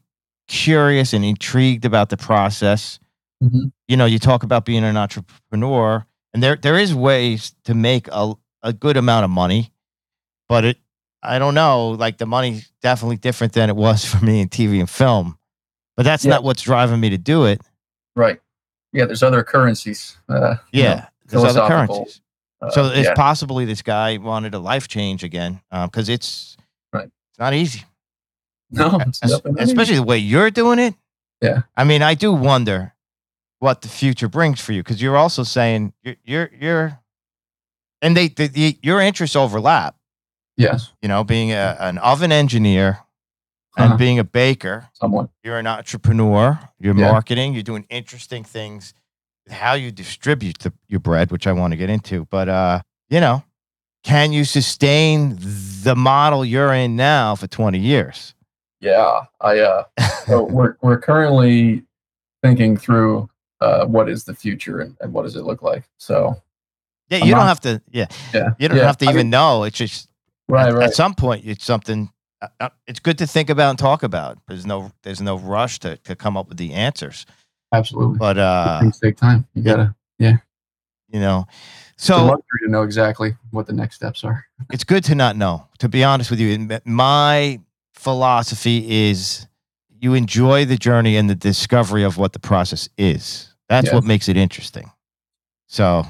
curious 0.49 1.12
and 1.12 1.25
intrigued 1.25 1.85
about 1.85 2.09
the 2.09 2.17
process. 2.17 2.99
Mhm. 3.43 3.71
You 3.87 3.97
know, 3.99 4.07
you 4.07 4.19
talk 4.19 4.43
about 4.45 4.64
being 4.64 4.83
an 4.83 4.97
entrepreneur 4.97 6.07
and 6.33 6.43
there 6.43 6.57
there 6.57 6.79
is 6.79 6.95
ways 6.95 7.55
to 7.64 7.75
make 7.75 8.09
a 8.12 8.33
a 8.62 8.73
good 8.73 8.97
amount 8.97 9.25
of 9.25 9.31
money, 9.31 9.71
but 10.49 10.64
it 10.64 10.79
I 11.23 11.38
don't 11.38 11.55
know. 11.55 11.90
Like 11.90 12.17
the 12.17 12.27
money's 12.27 12.71
definitely 12.83 13.17
different 13.19 13.53
than 13.53 13.69
it 13.69 13.77
was 13.77 14.05
for 14.11 14.25
me 14.25 14.40
in 14.40 14.49
TV 14.49 14.81
and 14.81 14.88
film. 14.88 15.37
But 15.97 16.05
that's 16.05 16.25
Yeah. 16.25 16.31
not 16.33 16.45
what's 16.45 16.62
driving 16.62 16.99
me 17.01 17.11
to 17.11 17.19
do 17.19 17.45
it. 17.45 17.61
Right. 18.17 18.40
Yeah. 18.95 19.05
There's 19.05 19.23
other 19.23 19.43
currencies. 19.45 20.17
Uh, 20.31 20.57
you 20.73 20.83
Yeah. 20.83 20.95
know, 20.95 21.05
there's 21.43 21.57
other 21.57 21.69
currencies. 21.69 22.21
Uh, 22.66 22.70
so 22.70 22.87
it's 22.87 23.09
yeah. 23.09 23.14
possibly 23.14 23.64
this 23.64 23.83
guy 23.83 24.16
wanted 24.18 24.55
a 24.55 24.59
life 24.59 24.88
change 24.88 25.22
again 25.24 25.61
because 25.70 26.09
it's 26.09 26.57
Right. 26.92 27.07
It's 27.31 27.38
not 27.38 27.55
easy, 27.55 27.83
no, 28.70 28.98
it's 29.00 29.20
Es- 29.22 29.31
nothing- 29.31 29.57
especially 29.59 29.96
the 29.96 30.03
way 30.03 30.18
you're 30.18 30.50
doing 30.50 30.79
it. 30.79 30.94
Yeah. 31.40 31.62
I 31.77 31.85
mean, 31.85 32.03
I 32.03 32.14
do 32.14 32.33
wonder 32.33 32.94
what 33.59 33.83
the 33.83 33.88
future 33.88 34.29
brings 34.29 34.61
for 34.61 34.72
you 34.72 34.83
because 34.83 35.00
you're 35.03 35.16
also 35.16 35.42
saying 35.42 35.92
you're 36.03 36.16
you're, 36.24 36.50
you're 36.61 36.98
and 38.03 38.16
they 38.16 38.29
the, 38.29 38.46
the, 38.48 38.79
your 38.83 39.00
interests 39.00 39.37
overlap. 39.37 39.96
yes, 40.57 40.92
You 41.03 41.09
know, 41.09 41.24
being 41.24 41.50
a, 41.53 41.77
an 41.81 41.98
oven 41.98 42.31
engineer 42.33 42.98
and 43.77 43.87
Uh-huh. 43.87 43.96
being 43.96 44.18
a 44.20 44.24
baker. 44.24 44.88
somewhat. 44.92 45.31
you're 45.42 45.59
an 45.59 45.66
entrepreneur, 45.66 46.59
you're 46.79 46.96
Yeah. 46.96 47.11
marketing, 47.11 47.55
you're 47.55 47.62
doing 47.64 47.87
interesting 47.90 48.44
things 48.44 48.94
how 49.50 49.74
you 49.74 49.90
distribute 49.90 50.59
the, 50.61 50.72
your 50.88 51.00
bread, 51.00 51.30
which 51.30 51.46
I 51.46 51.52
want 51.52 51.72
to 51.72 51.76
get 51.76 51.90
into. 51.90 52.24
But, 52.26 52.48
uh, 52.48 52.80
you 53.09 53.20
know, 53.20 53.44
can 54.02 54.33
you 54.33 54.44
sustain 54.44 55.37
the 55.83 55.94
model 55.96 56.44
you're 56.44 56.72
in 56.72 56.96
now 56.96 57.35
for 57.35 57.46
20 57.46 57.78
years? 57.78 58.35
Yeah, 58.80 59.22
I 59.40 59.61
uh, 59.61 59.85
so 60.26 60.42
we're 60.44 60.76
we're 60.83 60.98
currently 60.98 61.85
thinking 62.42 62.76
through 62.76 63.30
uh, 63.62 63.87
what 63.87 64.11
is 64.11 64.24
the 64.24 64.35
future 64.35 64.80
and, 64.80 64.94
and 65.00 65.12
what 65.14 65.22
does 65.22 65.37
it 65.37 65.42
look 65.44 65.62
like. 65.62 65.85
So 65.96 66.37
Yeah, 67.09 67.18
I'm 67.18 67.24
you 67.24 67.30
don't 67.30 67.40
not- 67.40 67.48
have 67.48 67.61
to, 67.61 67.80
yeah, 67.90 68.07
yeah, 68.35 68.50
you 68.59 68.68
don't 68.68 68.76
yeah, 68.76 68.85
have 68.85 68.98
to 68.98 69.07
I 69.07 69.11
even 69.11 69.26
mean, 69.26 69.30
know. 69.30 69.62
It's 69.64 69.78
just, 69.78 70.09
right, 70.48 70.68
at, 70.68 70.74
right. 70.74 70.85
at 70.88 70.94
some 70.94 71.14
point, 71.14 71.46
it's 71.46 71.64
something, 71.64 72.11
uh, 72.42 72.48
uh, 72.61 72.68
it's 72.87 73.00
good 73.00 73.16
to 73.18 73.26
think 73.26 73.48
about 73.48 73.70
and 73.70 73.78
talk 73.78 74.02
about. 74.02 74.37
There's 74.48 74.66
no, 74.66 74.92
there's 75.02 75.22
no 75.22 75.38
rush 75.38 75.78
to, 75.80 75.96
to 75.98 76.14
come 76.14 76.37
up 76.37 76.48
with 76.50 76.59
the 76.59 76.74
answers. 76.74 77.24
Absolutely, 77.75 78.19
But, 78.19 78.39
uh, 78.39 78.81
things 78.81 78.99
take 79.01 79.17
time. 79.17 79.47
You 79.55 79.63
yeah. 79.63 79.73
gotta 79.73 79.95
yeah. 80.19 80.37
you 81.09 81.21
know, 81.21 81.47
so 81.97 82.25
luxury 82.25 82.61
to 82.65 82.71
know 82.71 82.83
exactly 82.83 83.35
what 83.51 83.67
the 83.67 83.73
next 83.73 83.97
steps 83.97 84.25
are. 84.25 84.45
it's 84.73 84.85
good 84.85 85.05
to 85.05 85.15
not 85.15 85.37
know. 85.37 85.67
To 85.79 85.89
be 85.89 86.05
honest 86.05 86.31
with 86.31 86.41
you, 86.41 86.81
my 86.85 87.61
philosophy 87.93 89.09
is 89.09 89.47
you 90.01 90.15
enjoy 90.15 90.65
the 90.65 90.77
journey 90.77 91.17
and 91.17 91.29
the 91.31 91.35
discovery 91.35 92.03
of 92.05 92.19
what 92.19 92.33
the 92.33 92.39
process 92.39 92.89
is. 92.99 93.49
That's 93.69 93.93
what 93.93 94.05
makes 94.05 94.29
it 94.29 94.37
interesting. 94.37 94.91
So 95.67 96.05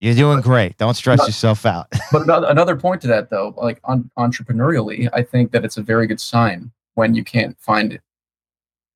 you're 0.00 0.14
doing 0.14 0.40
great. 0.40 0.76
Don't 0.78 0.94
stress 0.94 1.18
No. 1.20 1.26
yourself 1.26 1.66
out. 1.66 1.88
But 2.12 2.22
another, 2.22 2.46
another 2.48 2.76
point 2.76 3.00
to 3.02 3.08
that, 3.08 3.30
though, 3.30 3.54
like 3.56 3.80
on, 3.84 4.10
entrepreneurially, 4.18 5.08
I 5.12 5.22
think 5.22 5.52
that 5.52 5.64
it's 5.64 5.76
a 5.76 5.82
very 5.82 6.06
good 6.06 6.20
sign 6.20 6.72
when 6.94 7.14
you 7.14 7.24
can't 7.24 7.58
find 7.58 8.00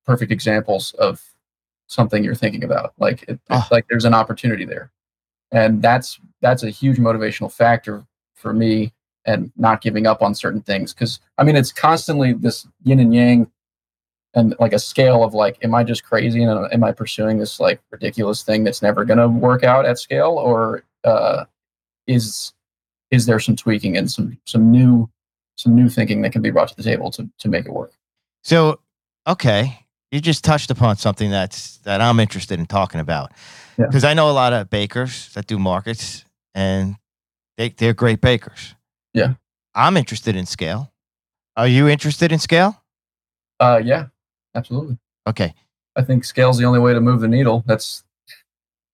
perfect 0.05 0.31
examples 0.31 0.93
of 0.93 1.23
something 1.89 2.23
you're 2.23 2.35
thinking 2.35 2.63
about. 2.63 2.93
Like, 2.99 3.23
it, 3.27 3.39
Ah. 3.49 3.67
like 3.71 3.85
there's 3.89 4.05
an 4.05 4.13
opportunity 4.13 4.63
there, 4.63 4.91
and 5.51 5.81
that's 5.81 6.19
that's 6.41 6.63
a 6.63 6.69
huge 6.69 6.97
motivational 6.97 7.51
factor 7.51 8.05
for 8.35 8.53
me 8.53 8.93
and 9.25 9.51
not 9.57 9.81
giving 9.81 10.07
up 10.07 10.21
on 10.21 10.33
certain 10.33 10.61
things. 10.61 10.93
Because 10.93 11.19
I 11.37 11.43
mean, 11.43 11.55
it's 11.57 11.71
constantly 11.73 12.33
this 12.33 12.65
yin 12.83 12.99
and 12.99 13.13
yang, 13.13 13.51
and 14.33 14.55
like 14.59 14.71
a 14.73 14.79
scale 14.79 15.23
of 15.23 15.33
like, 15.33 15.57
am 15.63 15.75
I 15.75 15.83
just 15.83 16.03
crazy 16.05 16.43
and 16.43 16.71
am 16.71 16.83
I 16.83 16.91
pursuing 16.93 17.39
this 17.39 17.59
like 17.59 17.81
ridiculous 17.91 18.43
thing 18.43 18.63
that's 18.63 18.81
never 18.81 19.03
going 19.03 19.17
to 19.17 19.27
work 19.27 19.63
out 19.63 19.85
at 19.85 19.99
scale, 19.99 20.31
or 20.37 20.83
uh, 21.03 21.45
is 22.07 22.53
is 23.11 23.25
there 23.25 23.39
some 23.39 23.55
tweaking 23.55 23.97
and 23.97 24.09
some 24.09 24.37
some 24.45 24.71
new 24.71 25.09
some 25.55 25.75
new 25.75 25.89
thinking 25.89 26.21
that 26.21 26.31
can 26.31 26.41
be 26.43 26.51
brought 26.51 26.69
to 26.69 26.75
the 26.75 26.83
table 26.83 27.09
to 27.11 27.27
to 27.39 27.49
make 27.49 27.65
it 27.65 27.73
work? 27.73 27.93
so, 28.43 28.79
okay, 29.27 29.85
you 30.11 30.19
just 30.19 30.43
touched 30.43 30.71
upon 30.71 30.97
something 30.97 31.29
that's 31.29 31.77
that 31.79 32.01
I'm 32.01 32.19
interested 32.19 32.59
in 32.59 32.65
talking 32.65 32.99
about 32.99 33.31
Yeah. 33.77 33.85
because 33.87 34.03
I 34.03 34.13
know 34.13 34.29
a 34.29 34.33
lot 34.33 34.53
of 34.53 34.69
bakers 34.69 35.31
that 35.33 35.47
do 35.47 35.59
markets 35.59 36.25
and 36.55 36.95
they 37.57 37.69
they're 37.69 37.93
great 37.93 38.21
bakers. 38.21 38.75
Yeah. 39.13 39.33
I'm 39.75 39.97
interested 39.97 40.35
in 40.35 40.45
scale. 40.45 40.91
Are 41.55 41.67
you 41.67 41.87
interested 41.87 42.31
in 42.31 42.39
scale? 42.39 42.81
Uh, 43.59 43.81
yeah, 43.83 44.07
absolutely. 44.55 44.97
Okay. 45.27 45.53
I 45.95 46.01
think 46.03 46.23
scale's 46.23 46.57
the 46.57 46.65
only 46.65 46.79
way 46.79 46.93
to 46.93 47.01
move 47.01 47.21
the 47.21 47.27
needle. 47.27 47.63
That's 47.67 48.03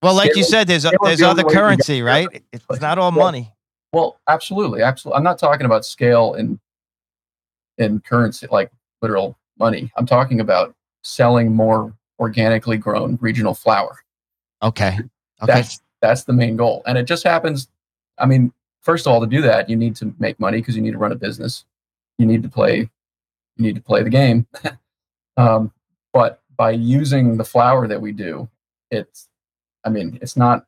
Well, 0.01 0.15
like 0.15 0.35
you 0.35 0.43
said, 0.43 0.67
there's 0.67 0.83
scale 0.83 0.97
there's 1.03 1.19
the 1.19 1.29
other 1.29 1.41
only 1.43 1.43
way 1.43 1.49
you 1.49 1.55
get 1.55 1.59
currency, 1.61 2.01
right? 2.01 2.43
It's 2.51 2.65
Like, 2.69 2.81
not 2.81 2.97
all 2.97 3.11
yeah. 3.13 3.19
money. 3.23 3.53
well, 3.93 4.19
absolutely, 4.27 4.81
absolutely. 4.81 5.17
I'm 5.17 5.23
not 5.23 5.39
talking 5.39 5.65
about 5.65 5.85
scale 5.85 6.33
in 6.33 6.59
in 7.77 7.99
currency, 8.01 8.47
like 8.49 8.71
literal 9.01 9.37
money. 9.59 9.91
I'm 9.97 10.05
talking 10.05 10.39
about 10.39 10.73
selling 11.05 11.53
more 11.53 11.93
organically 12.19 12.77
grown 12.77 13.17
regional 13.21 13.53
flour. 13.53 13.97
Okay. 14.61 14.97
Okay. 15.41 15.53
That's 15.53 15.81
that's 16.01 16.23
the 16.23 16.33
main 16.33 16.55
goal, 16.55 16.83
and 16.85 16.97
it 16.97 17.03
just 17.03 17.23
happens 17.23 17.67
I 18.17 18.25
mean, 18.25 18.53
first 18.81 19.05
of 19.05 19.13
all, 19.13 19.21
to 19.21 19.27
do 19.27 19.41
that, 19.41 19.69
you 19.69 19.75
need 19.75 19.95
to 19.97 20.13
make 20.19 20.39
money 20.39 20.59
because 20.59 20.75
you 20.75 20.81
need 20.81 20.91
to 20.91 20.97
run 20.97 21.11
a 21.11 21.15
business. 21.15 21.65
You 22.17 22.25
need 22.25 22.43
to 22.43 22.49
play. 22.49 22.77
You 23.57 23.63
need 23.63 23.75
to 23.75 23.81
play 23.81 24.03
the 24.03 24.09
game. 24.09 24.47
um, 25.37 25.71
but 26.13 26.41
by 26.57 26.71
using 26.71 27.37
the 27.37 27.43
flour 27.43 27.87
that 27.87 28.01
we 28.01 28.11
do, 28.11 28.49
it's. 28.91 29.27
I 29.83 29.89
mean, 29.89 30.17
it's 30.21 30.35
not 30.35 30.65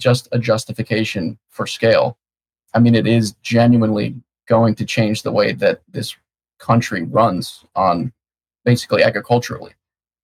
just 0.00 0.28
a 0.30 0.38
justification 0.38 1.38
for 1.48 1.66
scale. 1.66 2.16
I 2.74 2.78
mean, 2.78 2.94
it 2.94 3.06
is 3.06 3.32
genuinely 3.42 4.14
going 4.46 4.74
to 4.76 4.84
change 4.84 5.22
the 5.22 5.32
way 5.32 5.52
that 5.52 5.82
this 5.90 6.14
country 6.58 7.02
runs 7.02 7.64
on 7.74 8.12
basically 8.64 9.02
agriculturally. 9.02 9.72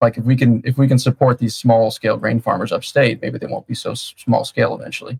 Like 0.00 0.16
if 0.16 0.24
we 0.24 0.36
can 0.36 0.62
if 0.64 0.78
we 0.78 0.86
can 0.86 0.98
support 0.98 1.38
these 1.38 1.56
small 1.56 1.90
scale 1.90 2.16
grain 2.16 2.40
farmers 2.40 2.72
upstate, 2.72 3.20
maybe 3.20 3.38
they 3.38 3.46
won't 3.46 3.66
be 3.66 3.74
so 3.74 3.94
small 3.94 4.44
scale 4.44 4.74
eventually. 4.78 5.18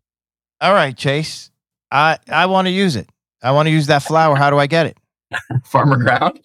All 0.61 0.73
right, 0.75 0.97
Chase. 0.97 1.51
I 1.91 2.19
I 2.29 2.47
want 2.47 2.67
to 2.67 2.71
use 2.73 2.95
it. 2.97 3.09
I 3.43 3.53
want 3.53 3.67
to 3.67 3.71
use 3.71 3.87
that 3.89 4.03
flour. 4.03 4.37
How 4.37 4.51
do 4.51 4.59
I 4.59 4.67
get 4.67 4.87
it? 4.87 4.97
Farmer 5.65 5.97
ground. 5.97 6.41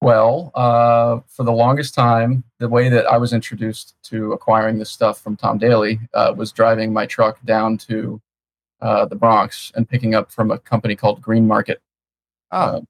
Well, 0.00 0.50
uh, 0.56 1.20
for 1.28 1.44
the 1.44 1.52
longest 1.52 1.94
time, 1.94 2.42
the 2.58 2.68
way 2.68 2.88
that 2.88 3.06
I 3.06 3.18
was 3.18 3.32
introduced 3.32 3.94
to 4.04 4.32
acquiring 4.32 4.78
this 4.78 4.90
stuff 4.90 5.20
from 5.20 5.36
Tom 5.36 5.58
Daly 5.58 6.00
uh, 6.12 6.34
was 6.36 6.50
driving 6.50 6.92
my 6.92 7.06
truck 7.06 7.38
down 7.44 7.78
to 7.78 8.20
uh, 8.80 9.04
the 9.06 9.14
Bronx 9.14 9.70
and 9.76 9.88
picking 9.88 10.16
up 10.16 10.32
from 10.32 10.50
a 10.50 10.58
company 10.58 10.96
called 10.96 11.22
Green 11.22 11.46
Market. 11.46 11.80
Oh, 12.50 12.58
Uh, 12.58 12.80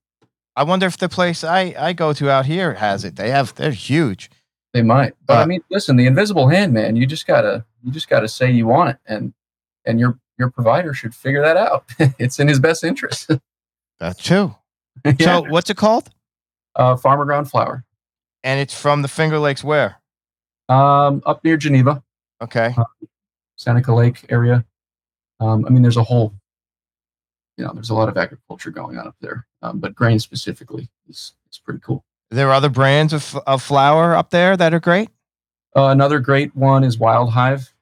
I 0.57 0.65
wonder 0.65 0.87
if 0.87 0.97
the 0.99 1.09
place 1.09 1.43
I 1.45 1.75
I 1.79 1.93
go 1.93 2.13
to 2.13 2.31
out 2.31 2.47
here 2.47 2.75
has 2.75 3.05
it. 3.05 3.17
They 3.17 3.31
have. 3.31 3.55
They're 3.55 3.71
huge. 3.73 4.31
They 4.75 4.83
might, 4.83 5.15
but 5.27 5.39
I 5.39 5.43
Uh, 5.43 5.47
mean, 5.47 5.61
listen, 5.71 5.97
the 5.97 6.07
invisible 6.07 6.49
hand, 6.49 6.73
man. 6.73 6.97
You 6.97 7.07
just 7.07 7.27
gotta, 7.27 7.65
you 7.83 7.93
just 7.93 8.09
gotta 8.09 8.27
say 8.29 8.51
you 8.51 8.67
want 8.67 8.91
it, 8.91 8.97
and 9.07 9.35
and 9.85 9.99
your 10.01 10.19
your 10.39 10.51
provider 10.51 10.95
should 10.95 11.15
figure 11.15 11.43
that 11.43 11.57
out. 11.57 11.85
it's 12.19 12.39
in 12.39 12.49
his 12.49 12.59
best 12.59 12.83
interest. 12.85 13.31
That's 14.01 14.23
true. 14.23 14.55
Yeah. 15.05 15.15
So 15.19 15.43
what's 15.51 15.71
it 15.71 15.77
called? 15.77 16.11
uh, 16.75 16.97
farmer 16.97 17.25
ground 17.27 17.51
flour, 17.51 17.85
And 18.43 18.59
it's 18.61 18.73
from 18.79 19.03
the 19.03 19.09
Finger 19.09 19.39
Lakes. 19.39 19.63
Where? 19.63 19.97
um, 20.71 21.23
up 21.27 21.45
near 21.45 21.57
Geneva, 21.59 22.03
Okay. 22.41 22.75
Seneca 23.57 23.93
Lake 23.93 24.25
area. 24.31 24.65
Um, 25.39 25.67
I 25.67 25.69
mean, 25.71 25.83
there's 25.83 25.99
a 25.99 26.03
whole, 26.03 26.33
you 27.59 27.65
know, 27.65 27.73
there's 27.75 27.91
a 27.91 27.95
lot 27.95 28.09
of 28.09 28.17
agriculture 28.17 28.71
going 28.71 28.97
on 28.99 29.07
up 29.07 29.17
there, 29.21 29.47
um, 29.63 29.79
but 29.79 29.95
grain 29.95 30.19
specifically 30.19 30.89
is 31.09 31.33
is 31.51 31.59
pretty 31.59 31.81
cool. 31.81 32.05
Are 32.31 32.37
there 32.37 32.49
are 32.49 32.55
other 32.55 32.69
brands 32.69 33.13
of 33.13 33.37
of 33.47 33.63
flour 33.63 34.15
up 34.15 34.31
there 34.31 34.57
that 34.57 34.75
are 34.75 34.81
great? 34.81 35.09
Uh, 35.75 35.87
another 35.87 36.19
great 36.21 36.55
one 36.55 36.85
is 36.85 36.99
Wild 36.99 37.31
Hive. 37.31 37.73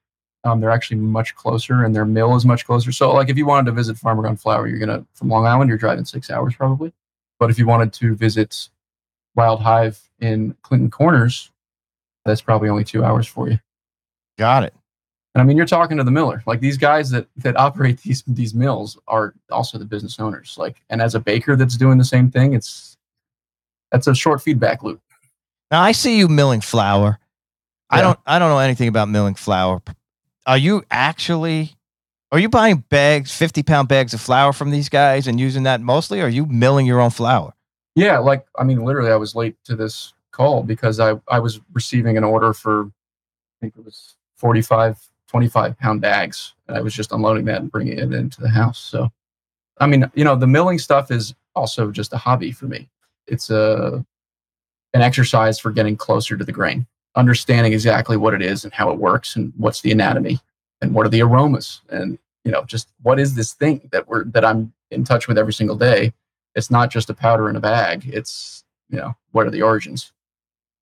Um, 0.45 0.61
they're 0.61 0.71
actually 0.71 0.99
much 0.99 1.35
closer, 1.35 1.85
and 1.85 1.95
their 1.95 2.07
mill 2.07 2.35
is 2.35 2.47
much 2.47 2.65
closer. 2.65 2.93
So, 2.93 3.13
like, 3.13 3.29
if 3.29 3.37
you 3.37 3.45
wanted 3.45 3.67
to 3.67 3.73
visit 3.73 3.99
Farmer 3.99 4.23
Ground 4.23 4.41
Flour, 4.41 4.69
you're 4.69 4.79
gonna 4.79 5.05
from 5.15 5.29
Long 5.29 5.47
Island, 5.47 5.69
you're 5.69 5.79
driving 5.79 6.05
six 6.05 6.31
hours 6.31 6.55
probably. 6.55 6.93
But 7.39 7.51
if 7.51 7.59
you 7.59 7.67
wanted 7.67 7.93
to 7.95 8.15
visit 8.15 8.69
Wild 9.35 9.61
Hive 9.61 10.01
in 10.19 10.57
Clinton 10.63 10.91
Corners, 10.91 11.51
that's 12.25 12.41
probably 12.41 12.69
only 12.69 12.85
two 12.85 13.05
hours 13.05 13.27
for 13.27 13.49
you. 13.49 13.59
Got 14.39 14.65
it. 14.65 14.75
And 15.35 15.43
I 15.43 15.45
mean, 15.45 15.57
you're 15.57 15.67
talking 15.67 15.97
to 15.97 16.05
the 16.05 16.11
miller. 16.11 16.43
Like 16.47 16.61
these 16.61 16.77
guys 16.77 17.11
that 17.11 17.27
that 17.39 17.57
operate 17.57 18.01
these 18.03 18.23
these 18.27 18.55
mills 18.55 18.99
are 19.09 19.35
also 19.51 19.79
the 19.79 19.85
business 19.85 20.19
owners. 20.19 20.57
Like, 20.59 20.83
and 20.91 21.01
as 21.01 21.15
a 21.15 21.21
baker 21.21 21.57
that's 21.57 21.77
doing 21.77 21.99
the 21.99 22.05
same 22.05 22.31
thing, 22.31 22.55
it's 22.55 22.97
that's 23.91 24.07
a 24.07 24.15
short 24.15 24.43
feedback 24.43 24.83
loop. 24.83 25.01
Now 25.71 25.83
I 25.83 25.93
see 25.93 26.19
you 26.19 26.29
milling 26.29 26.61
flour. 26.61 27.19
I 27.93 28.03
don't 28.03 28.19
I 28.27 28.39
don't 28.39 28.51
know 28.51 28.59
anything 28.59 28.89
about 28.89 29.09
milling 29.09 29.35
flour. 29.35 29.83
Are 30.47 30.59
you 30.59 30.85
actually 30.91 31.77
are 32.33 32.39
you 32.39 32.49
buying 32.49 32.85
bags, 32.89 33.35
50 33.37 33.65
pound 33.65 33.89
bags 33.89 34.15
of 34.15 34.21
flour 34.21 34.53
from 34.53 34.71
these 34.71 34.89
guys 34.89 35.27
and 35.27 35.41
using 35.41 35.65
that 35.65 35.81
mostly? 35.81 36.21
Or 36.21 36.27
are 36.27 36.29
you 36.29 36.47
milling 36.47 36.87
your 36.87 37.01
own 37.01 37.11
flour? 37.11 37.53
Yeah, 37.97 38.19
like 38.19 38.47
I 38.57 38.65
mean, 38.65 38.85
literally, 38.85 39.11
I 39.11 39.17
was 39.17 39.35
late 39.35 39.57
to 39.65 39.75
this 39.75 40.15
call 40.31 40.63
because 40.63 41.01
I 41.01 41.21
I 41.29 41.41
was 41.41 41.61
receiving 41.73 42.17
an 42.17 42.25
order 42.25 42.53
for 42.53 42.85
I 42.85 43.61
think 43.61 43.75
it 43.77 43.85
was 43.85 44.15
45, 44.37 45.10
25 45.31 45.79
pound 45.79 46.01
bags, 46.01 46.55
and 46.69 46.77
I 46.77 46.81
was 46.81 46.95
just 46.95 47.13
unloading 47.13 47.45
that 47.47 47.61
and 47.61 47.71
bringing 47.71 47.99
it 47.99 48.13
into 48.13 48.41
the 48.41 48.49
house. 48.49 48.79
So, 48.79 49.11
I 49.79 49.87
mean, 49.87 50.11
you 50.15 50.25
know, 50.25 50.37
the 50.37 50.47
milling 50.47 50.79
stuff 50.79 51.11
is 51.11 51.35
also 51.55 51.91
just 51.91 52.13
a 52.13 52.17
hobby 52.17 52.53
for 52.53 52.67
me. 52.67 52.89
It's 53.27 53.51
a 53.51 54.05
an 54.93 55.03
exercise 55.03 55.59
for 55.61 55.71
getting 55.71 55.97
closer 55.97 56.37
to 56.37 56.45
the 56.45 56.53
grain, 56.53 56.87
understanding 57.15 57.73
exactly 57.73 58.17
what 58.17 58.35
it 58.35 58.43
is 58.43 58.65
and 58.65 58.73
how 58.73 58.91
it 58.91 58.99
works, 58.99 59.37
and 59.37 59.53
what's 59.57 59.81
the 59.81 59.93
anatomy, 59.93 60.41
and 60.81 60.95
what 60.95 61.07
are 61.07 61.11
the 61.11 61.23
aromas, 61.23 61.81
and 61.91 62.19
you 62.45 62.51
know, 62.51 62.65
just 62.65 62.91
what 63.03 63.21
is 63.21 63.35
this 63.35 63.53
thing 63.55 63.89
that 63.93 64.09
we're 64.09 64.25
that 64.25 64.45
I'm 64.45 64.73
in 64.91 65.05
touch 65.05 65.29
with 65.29 65.39
every 65.39 65.53
single 65.53 65.77
day 65.77 66.13
it's 66.55 66.71
not 66.71 66.91
just 66.91 67.11
a 67.11 67.15
powder 67.15 67.49
in 67.49 67.57
a 67.57 67.61
bag. 67.61 68.09
It's 68.13 68.65
you 68.89 68.99
know 68.99 69.15
what 69.33 69.47
are 69.47 69.51
the 69.51 69.63
origins? 69.63 70.13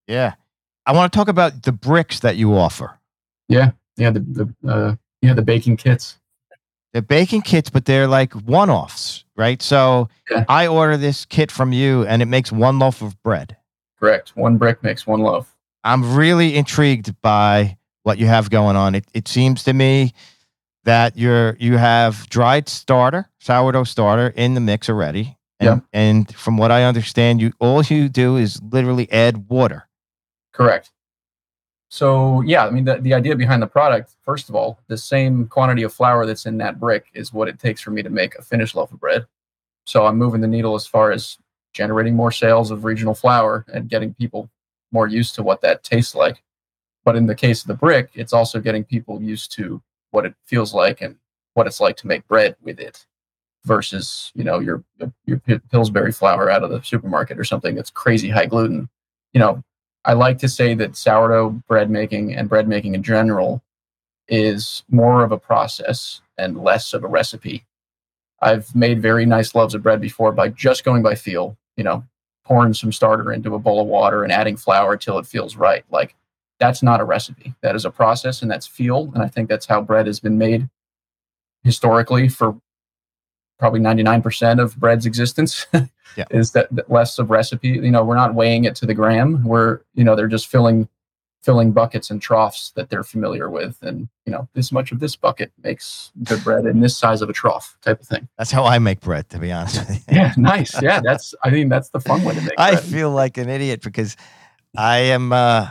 Yeah. 0.07 0.35
I 0.87 0.93
want 0.93 1.13
to 1.13 1.17
talk 1.17 1.29
about 1.29 1.65
the 1.65 1.73
bricks 1.73 2.21
that 2.21 2.37
you 2.37 2.57
offer. 2.57 2.99
Yeah, 3.49 3.73
yeah, 3.99 4.11
the 4.11 4.21
the 4.21 4.69
uh, 4.69 4.95
yeah 5.21 5.35
the 5.35 5.43
baking 5.43 5.77
kits. 5.77 6.17
They're 6.93 7.03
baking 7.03 7.43
kits, 7.43 7.69
but 7.69 7.85
they're 7.85 8.07
like 8.09 8.33
one 8.33 8.71
offs, 8.71 9.25
right? 9.37 9.61
So 9.61 10.09
Yeah. 10.31 10.45
I 10.49 10.67
order 10.67 10.97
this 10.97 11.27
kit 11.27 11.53
from 11.53 11.73
you 11.75 12.07
and 12.07 12.23
it 12.23 12.27
makes 12.27 12.51
one 12.51 12.79
loaf 12.79 13.03
of 13.03 13.23
bread. 13.23 13.57
Correct. 14.01 14.31
One 14.37 14.57
brick 14.57 14.83
makes 14.83 15.07
one 15.07 15.21
loaf. 15.21 15.55
I'm 15.85 16.17
really 16.17 16.57
intrigued 16.57 17.21
by 17.21 17.77
what 18.05 18.17
you 18.19 18.27
have 18.27 18.49
going 18.49 18.75
on. 18.77 18.95
It, 18.95 19.05
it 19.13 19.29
seems 19.29 19.65
to 19.65 19.75
me 19.75 20.15
that 20.85 21.17
you're 21.19 21.57
you 21.61 21.77
have 21.77 22.27
dried 22.31 22.71
starter, 22.71 23.29
sourdough 23.39 23.85
starter 23.85 24.29
in 24.35 24.55
the 24.55 24.61
mix 24.61 24.89
already. 24.89 25.37
And, 25.61 25.67
Yeah. 25.67 25.81
and 25.93 26.35
from 26.35 26.57
what 26.57 26.71
I 26.71 26.85
understand, 26.85 27.41
you 27.43 27.53
all 27.61 27.83
you 27.83 28.09
do 28.09 28.37
is 28.39 28.63
literally 28.63 29.13
add 29.13 29.49
water. 29.51 29.89
Correct. 30.55 30.91
So 31.89 32.43
yeah, 32.43 32.67
I 32.67 32.71
mean 32.71 32.85
the, 32.85 32.99
the 32.99 33.15
idea 33.15 33.35
behind 33.35 33.63
the 33.63 33.67
product, 33.67 34.15
first 34.23 34.49
of 34.49 34.55
all, 34.55 34.79
the 34.89 34.99
same 34.99 35.47
quantity 35.47 35.83
of 35.83 35.93
flour 35.93 36.27
that's 36.27 36.47
in 36.47 36.59
that 36.59 36.79
brick 36.79 37.07
is 37.15 37.33
what 37.33 37.49
it 37.49 37.59
takes 37.59 37.81
for 37.81 37.91
me 37.91 38.03
to 38.03 38.11
make 38.11 38.35
a 38.37 38.43
finished 38.43 38.75
loaf 38.75 38.93
of 38.93 39.01
bread. 39.01 39.27
So 39.85 40.05
I'm 40.07 40.19
moving 40.19 40.43
the 40.43 40.49
needle 40.49 40.75
as 40.75 40.87
far 40.87 41.13
as 41.13 41.39
generating 41.73 42.15
more 42.15 42.33
sales 42.33 42.71
of 42.71 42.85
regional 42.85 43.15
flour 43.15 43.65
and 43.73 43.89
getting 43.89 44.13
people 44.15 44.51
more 44.93 45.07
used 45.07 45.35
to 45.37 45.43
what 45.43 45.61
that 45.63 45.83
tastes 45.83 46.15
like. 46.15 46.43
But 47.05 47.17
in 47.17 47.27
the 47.27 47.35
case 47.35 47.63
of 47.63 47.69
the 47.69 47.75
brick, 47.75 48.11
it's 48.15 48.35
also 48.35 48.61
getting 48.61 48.85
people 48.85 49.23
used 49.23 49.53
to 49.53 49.81
what 50.11 50.27
it 50.27 50.35
feels 50.45 50.75
like 50.75 51.01
and 51.01 51.17
what 51.55 51.67
it's 51.67 51.81
like 51.81 51.97
to 51.99 52.07
make 52.07 52.27
bread 52.29 52.57
with 52.63 52.81
it 52.81 53.07
versus, 53.65 54.31
you 54.35 54.45
know, 54.45 54.59
your 54.59 54.85
your 55.25 55.41
Pillsbury 55.71 56.13
flour 56.13 56.51
out 56.51 56.65
of 56.65 56.71
the 56.71 56.83
supermarket 56.83 57.39
or 57.39 57.45
something 57.45 57.75
that's 57.75 57.91
crazy 57.91 58.29
high 58.29 58.47
gluten. 58.47 58.89
You 59.33 59.41
know, 59.41 59.65
I 60.05 60.13
like 60.13 60.39
to 60.39 60.49
say 60.49 60.75
that 60.75 60.97
sourdough 60.97 61.63
bread 61.69 61.91
making 61.91 62.35
and 62.35 62.49
bread 62.49 62.69
making 62.69 62.95
in 62.95 63.03
general 63.03 63.63
is 64.29 64.85
more 64.89 65.25
of 65.25 65.33
a 65.33 65.39
process 65.39 66.21
and 66.37 66.63
less 66.63 66.93
of 66.93 67.05
a 67.05 67.09
recipe. 67.09 67.67
I've 68.41 68.75
made 68.75 69.03
very 69.03 69.27
nice 69.27 69.55
loaves 69.55 69.75
of 69.75 69.83
bread 69.83 70.01
before 70.01 70.33
by 70.33 70.49
just 70.49 70.85
going 70.85 71.03
by 71.03 71.15
feel, 71.15 71.57
you 71.77 71.85
know, 71.85 72.05
pouring 72.45 72.73
some 72.73 72.93
starter 72.93 73.33
into 73.33 73.55
a 73.55 73.59
bowl 73.59 73.81
of 73.81 73.87
water 73.87 74.23
and 74.23 74.33
adding 74.33 74.57
flour 74.57 74.97
till 74.97 75.19
it 75.19 75.27
feels 75.27 75.57
right. 75.57 75.85
Like 75.91 76.15
that's 76.59 76.83
not 76.83 77.01
a 77.01 77.05
recipe. 77.05 77.55
That 77.63 77.75
is 77.75 77.85
a 77.85 77.91
process 77.91 78.43
and 78.43 78.51
that's 78.51 78.67
feel. 78.67 79.11
And 79.15 79.23
I 79.23 79.29
think 79.29 79.49
that's 79.49 79.67
how 79.67 79.81
bread 79.83 80.07
has 80.07 80.21
been 80.21 80.39
made 80.39 80.69
historically 81.65 82.29
for 82.29 82.57
probably 83.59 83.81
99% 83.81 84.63
of 84.63 84.77
bread's 84.79 85.07
existence 85.07 85.67
Yeah. 86.17 86.25
is 86.31 86.53
that, 86.53 86.69
that 86.75 86.91
less 86.91 87.19
of 87.19 87.31
recipe 87.31 87.69
you 87.69 87.91
know 87.91 88.03
we're 88.05 88.17
not 88.17 88.35
weighing 88.35 88.65
it 88.65 88.75
to 88.77 88.87
the 88.87 88.95
gram. 88.95 89.45
We're 89.45 89.81
you 89.95 90.05
know 90.05 90.17
they're 90.17 90.27
just 90.29 90.49
filling 90.49 90.89
filling 91.45 91.71
buckets 91.71 92.11
and 92.11 92.21
troughs 92.21 92.73
that 92.75 92.91
they're 92.91 93.05
familiar 93.05 93.49
with. 93.49 93.79
And 93.83 94.09
you 94.27 94.33
know 94.33 94.49
this 94.55 94.73
much 94.73 94.91
of 94.91 94.99
this 95.01 95.15
bucket 95.17 95.53
makes 95.63 96.11
good 96.25 96.43
bread 96.43 96.67
in 96.67 96.81
this 96.81 96.97
size 96.97 97.23
of 97.23 97.31
a 97.31 97.33
trough 97.33 97.77
type 97.83 98.01
of 98.01 98.07
thing. 98.09 98.29
That's 98.39 98.51
how 98.51 98.65
I 98.65 98.79
make 98.81 99.01
bread, 99.01 99.29
to 99.31 99.39
be 99.39 99.53
honest 99.53 99.79
with 99.89 99.91
you. 100.09 100.17
yeah 100.17 100.35
nice. 100.37 100.81
Yeah 100.83 101.01
that's 101.03 101.35
i 101.45 101.51
think 101.51 101.71
that's 101.71 101.91
the 101.91 102.01
fun 102.01 102.25
way 102.25 102.35
to 102.35 102.41
make 102.41 102.55
I 102.59 102.73
bread. 102.73 102.83
feel 102.85 103.11
like 103.11 103.39
an 103.39 103.49
idiot 103.49 103.83
because 103.83 104.17
I 104.77 104.99
am 104.99 105.33
uh 105.33 105.69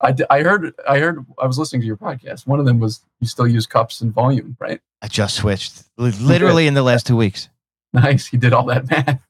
I, 0.00 0.12
d- 0.12 0.24
I 0.30 0.42
heard 0.44 0.72
i 0.88 0.98
heard 1.00 1.26
i 1.42 1.46
was 1.46 1.58
listening 1.58 1.80
to 1.82 1.86
your 1.86 1.96
podcast. 1.96 2.46
One 2.46 2.60
of 2.60 2.66
them 2.66 2.78
was 2.78 3.00
you 3.20 3.26
still 3.26 3.48
use 3.48 3.66
cups 3.66 4.00
and 4.00 4.12
volume 4.14 4.56
right? 4.60 4.80
I 5.02 5.08
just 5.08 5.34
switched. 5.36 5.82
Literally 5.96 6.66
in 6.70 6.74
the 6.74 6.82
last 6.84 7.06
two 7.06 7.16
weeks. 7.16 7.48
nice. 7.92 8.32
You 8.32 8.38
did 8.38 8.52
all 8.52 8.66
that 8.66 8.88
math 8.90 9.20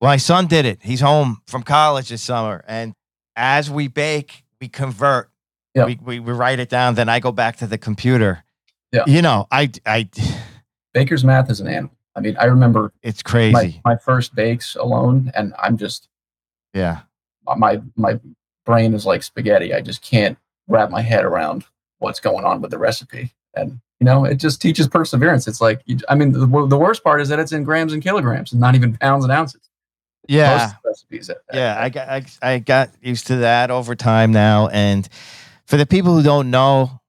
My 0.00 0.16
son 0.16 0.46
did 0.46 0.64
it. 0.64 0.78
He's 0.82 1.00
home 1.00 1.42
from 1.46 1.62
college 1.62 2.08
this 2.10 2.22
summer. 2.22 2.64
And 2.68 2.94
as 3.36 3.70
we 3.70 3.88
bake, 3.88 4.44
we 4.60 4.68
convert. 4.68 5.30
We, 5.74 5.96
we, 6.02 6.18
we 6.18 6.32
write 6.32 6.58
it 6.58 6.68
down. 6.68 6.96
Then 6.96 7.08
I 7.08 7.20
go 7.20 7.30
back 7.30 7.58
to 7.58 7.66
the 7.68 7.78
computer. 7.78 8.42
Yeah. 8.90 9.04
You 9.06 9.22
know, 9.22 9.46
I, 9.52 9.70
I, 9.86 10.08
baker's 10.92 11.22
math 11.22 11.50
is 11.50 11.60
an 11.60 11.68
animal 11.68 11.94
i 12.16 12.20
mean 12.20 12.34
i 12.40 12.46
remember 12.46 12.90
it's 13.02 13.22
crazy. 13.22 13.52
my, 13.52 13.80
my 13.84 13.96
first 13.96 14.34
bakes 14.34 14.74
alone 14.74 15.30
and 15.36 15.54
i'm 15.62 15.76
just 15.76 16.08
yeah. 16.74 17.00
my 17.56 17.80
my 17.94 18.18
brain 18.68 18.92
is 18.92 19.06
like 19.06 19.22
spaghetti. 19.22 19.72
I 19.72 19.80
just 19.80 20.02
can't 20.02 20.36
wrap 20.68 20.90
my 20.90 21.00
head 21.00 21.24
around 21.24 21.64
what's 22.00 22.20
going 22.20 22.44
on 22.44 22.60
with 22.60 22.70
the 22.70 22.78
recipe. 22.78 23.32
And 23.54 23.80
You 23.98 24.04
know, 24.04 24.26
it 24.26 24.36
just 24.36 24.60
teaches 24.60 24.86
perseverance. 24.86 25.48
It's 25.48 25.62
like, 25.62 25.80
you, 25.86 25.98
I 26.08 26.14
mean, 26.14 26.32
the, 26.32 26.46
the 26.46 26.78
worst 26.78 27.02
part 27.02 27.22
is 27.22 27.30
that 27.30 27.38
it's 27.38 27.50
in 27.50 27.64
grams 27.64 27.94
and 27.94 28.02
kilograms 28.02 28.52
and 28.52 28.60
not 28.60 28.74
even 28.74 28.96
pounds 28.98 29.24
and 29.24 29.32
ounces. 29.32 29.67
Yeah. 30.28 30.72
Recipes. 30.84 31.30
at- 31.30 31.38
at- 31.50 31.56
Yeah, 31.56 31.76
I 31.80 31.88
got 31.88 32.08
I, 32.08 32.24
I 32.42 32.58
got 32.58 32.90
used 33.00 33.26
to 33.28 33.36
that 33.36 33.70
over 33.70 33.94
time 33.96 34.30
now. 34.32 34.68
And 34.68 35.08
for 35.66 35.76
the 35.76 35.86
people 35.86 36.14
who 36.14 36.22
don't 36.22 36.50
know, 36.50 37.00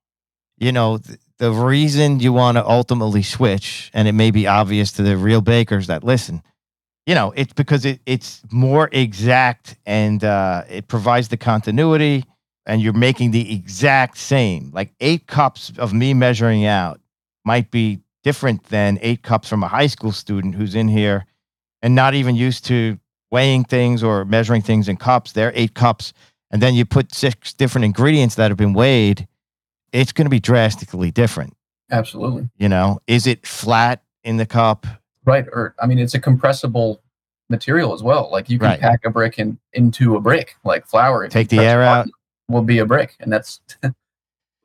you 0.58 0.72
know, 0.72 0.98
th- 0.98 1.20
the 1.38 1.52
reason 1.52 2.20
you 2.20 2.34
want 2.34 2.58
to 2.58 2.66
ultimately 2.68 3.24
switch, 3.24 3.92
and 3.94 4.08
it 4.08 4.14
may 4.14 4.32
be 4.32 4.48
obvious 4.48 4.92
to 4.94 5.04
the 5.04 5.16
real 5.18 5.42
bakers 5.42 5.88
that 5.88 6.04
listen, 6.04 6.42
you 7.06 7.16
know, 7.16 7.32
it's 7.36 7.54
because 7.54 7.86
it, 7.86 8.02
it's 8.06 8.42
more 8.52 8.90
exact 8.92 9.78
and 9.86 10.24
uh, 10.24 10.64
it 10.70 10.88
provides 10.88 11.30
the 11.30 11.38
continuity, 11.38 12.24
and 12.66 12.82
you're 12.82 12.94
making 12.94 13.32
the 13.32 13.54
exact 13.54 14.18
same. 14.18 14.70
Like 14.74 14.94
eight 15.00 15.28
cups 15.28 15.72
of 15.78 15.94
me 15.94 16.14
measuring 16.14 16.66
out 16.66 17.00
might 17.46 17.72
be 17.72 18.00
different 18.24 18.64
than 18.66 19.00
eight 19.02 19.24
cups 19.24 19.48
from 19.48 19.64
a 19.64 19.68
high 19.68 19.88
school 19.88 20.12
student 20.12 20.56
who's 20.56 20.76
in 20.76 20.88
here 20.90 21.26
and 21.82 21.96
not 21.96 22.14
even 22.14 22.36
used 22.36 22.66
to 22.66 23.00
weighing 23.32 23.64
things 23.64 24.04
or 24.04 24.26
measuring 24.26 24.62
things 24.62 24.88
in 24.88 24.98
cups. 24.98 25.32
They're 25.34 25.52
eight 25.56 25.74
cups. 25.74 26.14
And 26.52 26.62
then 26.62 26.74
you 26.74 26.86
put 26.86 27.14
six 27.14 27.54
different 27.54 27.86
ingredients 27.86 28.36
that 28.36 28.50
have 28.50 28.58
been 28.58 28.74
weighed. 28.74 29.28
It's 29.92 30.12
going 30.12 30.26
to 30.26 30.30
be 30.32 30.40
drastically 30.40 31.12
different. 31.12 31.56
Absolutely. 31.92 32.50
You 32.58 32.70
know, 32.70 33.00
is 33.08 33.28
it 33.28 33.46
flat 33.46 34.04
in 34.24 34.38
the 34.38 34.46
cup? 34.46 34.86
Right. 35.26 35.46
Or, 35.52 35.76
I 35.82 35.86
mean, 35.86 36.00
it's 36.00 36.14
a 36.14 36.20
compressible 36.20 37.02
material 37.50 37.94
as 37.94 38.02
well. 38.04 38.30
Like 38.32 38.50
you 38.50 38.60
can 38.60 38.68
Right. 38.70 38.80
pack 38.80 39.06
a 39.06 39.10
brick 39.10 39.40
in, 39.40 39.60
into 39.74 40.16
a 40.16 40.22
brick, 40.22 40.56
like 40.64 40.86
flour. 40.88 41.28
Take 41.28 41.50
the 41.50 41.60
air 41.60 41.82
out. 41.84 42.08
Will 42.48 42.62
be 42.64 42.80
a 42.80 42.86
brick. 42.86 43.16
And 43.20 43.32
that's, 43.32 43.60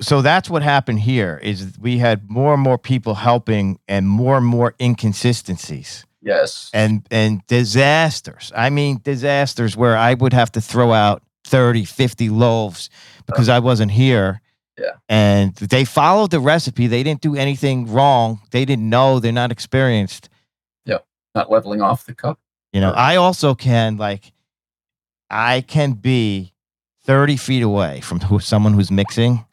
So 0.01 0.23
that's 0.23 0.51
what 0.51 0.63
happened 0.63 1.01
here 1.01 1.39
is 1.43 1.79
we 1.81 1.99
had 1.99 2.29
more 2.29 2.55
and 2.55 2.63
more 2.63 2.79
people 2.79 3.15
helping 3.15 3.79
and 3.87 4.09
more 4.09 4.37
and 4.39 4.45
more 4.45 4.75
inconsistencies 4.81 6.05
yes. 6.25 6.71
and 6.73 7.07
and 7.11 7.47
disasters. 7.47 8.53
I 8.57 8.71
mean 8.71 9.01
disasters 9.03 9.77
where 9.77 9.97
I 9.97 10.15
would 10.15 10.33
have 10.33 10.51
to 10.53 10.61
throw 10.61 10.93
out 10.93 11.23
30, 11.45 11.85
50 11.85 12.31
loaves 12.31 12.91
because 13.27 13.49
I 13.49 13.59
wasn't 13.59 13.93
here. 13.93 14.41
Yeah. 14.79 14.93
And 15.09 15.55
they 15.55 15.85
followed 15.85 16.31
the 16.31 16.41
recipe. 16.41 16.87
They 16.87 17.03
didn't 17.03 17.21
do 17.21 17.37
anything 17.37 17.93
wrong. 17.93 18.41
They 18.51 18.65
didn't 18.65 18.89
know. 18.89 19.21
They're 19.21 19.33
not 19.33 19.53
experienced. 19.53 20.29
Yeah. 20.85 20.99
Not 21.35 21.51
leveling 21.51 21.81
off 21.81 22.07
the 22.07 22.15
cup. 22.15 22.41
You 22.73 22.81
know, 22.81 22.91
I 22.91 23.17
also 23.17 23.55
can 23.55 23.99
like, 23.99 24.33
I 25.31 25.61
can 25.61 25.93
be 25.93 26.55
30 27.05 27.37
feet 27.37 27.63
away 27.63 28.01
from 28.01 28.21
who, 28.21 28.41
someone 28.41 28.73
who's 28.73 28.91
mixing 28.91 29.45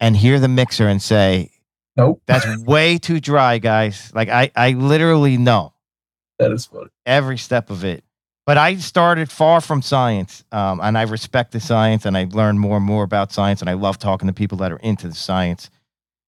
and 0.00 0.16
hear 0.16 0.40
the 0.40 0.48
mixer 0.48 0.88
and 0.88 1.00
say, 1.00 1.52
Nope. 1.96 2.22
that's 2.26 2.46
way 2.64 2.98
too 2.98 3.20
dry, 3.20 3.58
guys. 3.58 4.10
Like 4.12 4.28
I, 4.28 4.50
I 4.56 4.72
literally 4.72 5.36
know 5.36 5.72
That 6.38 6.52
is 6.52 6.66
funny. 6.66 6.88
every 7.06 7.38
step 7.38 7.70
of 7.70 7.84
it. 7.84 8.04
But 8.46 8.56
I 8.56 8.76
started 8.76 9.30
far 9.30 9.60
from 9.60 9.82
science, 9.82 10.42
um, 10.52 10.80
and 10.80 10.96
I 10.96 11.02
respect 11.02 11.52
the 11.52 11.60
science, 11.60 12.06
and 12.06 12.16
I've 12.16 12.32
learned 12.34 12.60
more 12.60 12.78
and 12.78 12.86
more 12.86 13.04
about 13.04 13.30
science, 13.30 13.60
and 13.60 13.68
I 13.68 13.74
love 13.74 13.98
talking 13.98 14.26
to 14.26 14.32
people 14.32 14.56
that 14.58 14.72
are 14.72 14.78
into 14.78 15.06
the 15.08 15.14
science. 15.14 15.68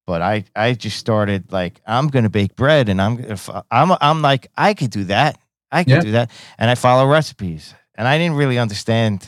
But 0.06 0.20
I, 0.20 0.44
I 0.54 0.74
just 0.74 0.98
started 0.98 1.50
like 1.52 1.80
I'm 1.86 2.08
gonna 2.08 2.28
bake 2.28 2.56
bread, 2.56 2.88
and 2.90 3.00
I'm, 3.00 3.16
gonna 3.16 3.64
I'm, 3.70 3.92
I'm 4.00 4.20
like 4.22 4.48
I 4.56 4.74
could 4.74 4.90
do 4.90 5.04
that, 5.04 5.38
I 5.72 5.84
could 5.84 5.92
Yeah. 5.94 6.00
do 6.00 6.10
that, 6.12 6.30
and 6.58 6.68
I 6.70 6.74
follow 6.74 7.06
recipes, 7.06 7.74
and 7.94 8.06
I 8.06 8.18
didn't 8.18 8.36
really 8.36 8.58
understand 8.58 9.26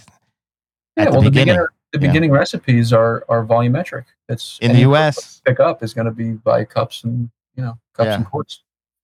Yeah. 0.97 1.05
at 1.05 1.07
the 1.07 1.11
well, 1.13 1.23
the 1.23 1.31
beginning 1.31 1.55
beginner, 1.55 1.73
the 1.93 1.99
Yeah. 2.01 2.07
beginning 2.09 2.31
recipes 2.33 2.93
are, 2.93 3.25
are 3.29 3.47
volumetric. 3.47 4.05
It's 4.29 4.59
in 4.61 4.73
the 4.75 4.81
U.S. 4.81 5.41
Pick 5.47 5.61
up 5.61 5.83
is 5.83 5.95
going 5.95 6.07
to 6.07 6.11
be 6.11 6.33
by 6.33 6.65
cups 6.65 7.05
and, 7.05 7.31
you 7.55 7.63
know, 7.63 7.79
cups 7.95 8.07
Yeah. 8.09 8.15
and 8.17 8.27
quarts. 8.27 8.63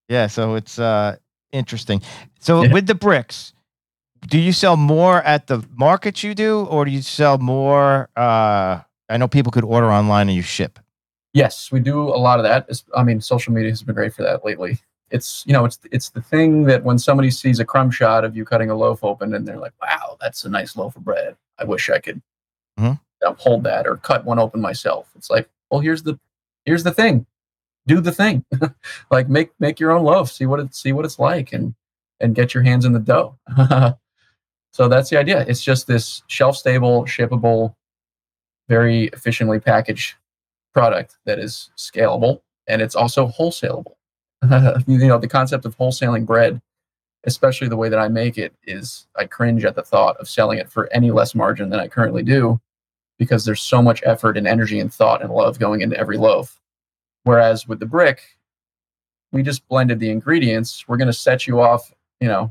Yeah, 0.09 0.27
so 0.27 0.55
it's 0.57 0.79
uh 0.79 1.17
interesting. 1.53 2.03
So 2.41 2.63
Yeah. 2.65 2.73
with 2.73 2.87
the 2.87 2.95
bricks, 2.95 3.53
do 4.27 4.39
you 4.39 4.53
sell 4.53 4.77
more 4.77 5.23
at 5.23 5.47
the 5.47 5.65
markets 5.75 6.23
you 6.23 6.35
do, 6.35 6.65
or 6.65 6.85
do 6.85 6.91
you 6.91 7.03
sell 7.03 7.39
more? 7.39 8.09
Uh, 8.17 8.81
I 9.09 9.17
know 9.17 9.29
people 9.29 9.53
could 9.53 9.65
order 9.65 9.91
online 9.91 10.29
and 10.29 10.37
you 10.37 10.43
ship. 10.43 10.79
Yes, 11.33 11.71
we 11.71 11.81
do 11.81 12.03
a 12.09 12.17
lot 12.19 12.39
of 12.39 12.45
that. 12.45 12.69
I 12.97 13.03
mean, 13.05 13.21
social 13.21 13.53
media 13.53 13.71
has 13.71 13.83
been 13.83 13.95
great 13.95 14.15
for 14.15 14.23
that 14.23 14.45
lately. 14.45 14.79
It's 15.11 15.45
you 15.47 15.53
know, 15.53 15.65
it's 15.65 15.79
it's 15.93 16.11
the 16.11 16.21
thing 16.21 16.65
that 16.65 16.85
when 16.85 16.99
somebody 16.99 17.31
sees 17.31 17.61
a 17.61 17.65
crumb 17.65 17.91
shot 17.91 18.25
of 18.25 18.37
you 18.37 18.45
cutting 18.45 18.71
a 18.71 18.75
loaf 18.75 19.03
open 19.05 19.35
and 19.35 19.47
they're 19.47 19.57
like, 19.59 19.73
"Wow, 19.81 20.17
that's 20.21 20.45
a 20.45 20.51
nice 20.51 20.77
loaf 20.77 20.97
of 20.97 21.05
bread. 21.05 21.37
I 21.59 21.65
wish 21.65 21.89
I 21.89 21.99
could 21.99 22.21
Mhm. 22.79 23.01
uh, 23.25 23.33
hold 23.35 23.65
that 23.65 23.87
or 23.87 23.97
cut 23.97 24.25
one 24.25 24.39
open 24.39 24.61
myself." 24.61 25.09
It's 25.17 25.31
like, 25.31 25.49
well, 25.71 25.81
here's 25.81 26.03
the 26.03 26.19
here's 26.67 26.83
the 26.85 26.93
thing. 26.93 27.25
Do 27.89 28.01
the 28.01 28.13
thing. 28.13 28.45
like 29.11 29.29
make 29.29 29.51
make 29.59 29.81
your 29.81 29.91
own 29.93 30.05
loaf. 30.05 30.31
See 30.31 30.47
what 30.47 30.61
it 30.61 30.75
see 30.75 30.93
what 30.93 31.05
it's 31.05 31.19
like 31.19 31.53
and 31.53 31.75
and 32.21 32.35
get 32.35 32.53
your 32.53 32.63
hands 32.63 32.85
in 32.85 32.93
the 32.93 32.99
dough. 32.99 33.39
so 34.73 34.89
that's 34.89 35.11
the 35.11 35.19
idea. 35.19 35.45
It's 35.49 35.63
just 35.63 35.87
this 35.87 36.23
shelf 36.27 36.57
stable, 36.57 37.05
shippable, 37.05 37.75
very 38.69 39.05
efficiently 39.07 39.59
packaged 39.59 40.17
product 40.75 41.17
that 41.25 41.39
is 41.39 41.71
scalable 41.77 42.41
and 42.69 42.83
it's 42.83 42.95
also 42.95 43.27
wholesalable. 43.27 43.95
you 44.87 44.99
know, 44.99 45.19
the 45.19 45.29
concept 45.29 45.65
of 45.65 45.77
wholesaling 45.77 46.27
bread, 46.27 46.61
especially 47.25 47.69
the 47.69 47.77
way 47.77 47.89
that 47.89 47.99
I 47.99 48.09
make 48.09 48.39
it, 48.39 48.55
is 48.65 49.07
I 49.17 49.25
cringe 49.25 49.65
at 49.65 49.75
the 49.75 49.83
thought 49.83 50.17
of 50.19 50.29
selling 50.29 50.59
it 50.59 50.71
for 50.71 50.93
any 50.93 51.11
less 51.11 51.35
margin 51.35 51.71
than 51.71 51.81
I 51.81 51.89
currently 51.89 52.23
do 52.23 52.61
because 53.19 53.45
there's 53.45 53.63
so 53.63 53.83
much 53.83 54.03
effort 54.05 54.37
and 54.37 54.47
energy 54.47 54.79
and 54.79 54.93
thought 54.93 55.23
and 55.23 55.33
love 55.33 55.59
going 55.59 55.81
into 55.81 55.97
every 55.97 56.17
loaf. 56.17 56.61
Whereas 57.25 57.69
with 57.69 57.81
the 57.81 57.87
brick, 57.87 58.21
we 59.33 59.43
just 59.43 59.67
blended 59.69 60.01
the 60.01 60.11
ingredients. 60.11 60.87
We're 60.89 60.97
going 60.97 61.07
to 61.07 61.13
set 61.13 61.47
you 61.47 61.61
off, 61.61 61.93
you 62.21 62.29
know, 62.29 62.51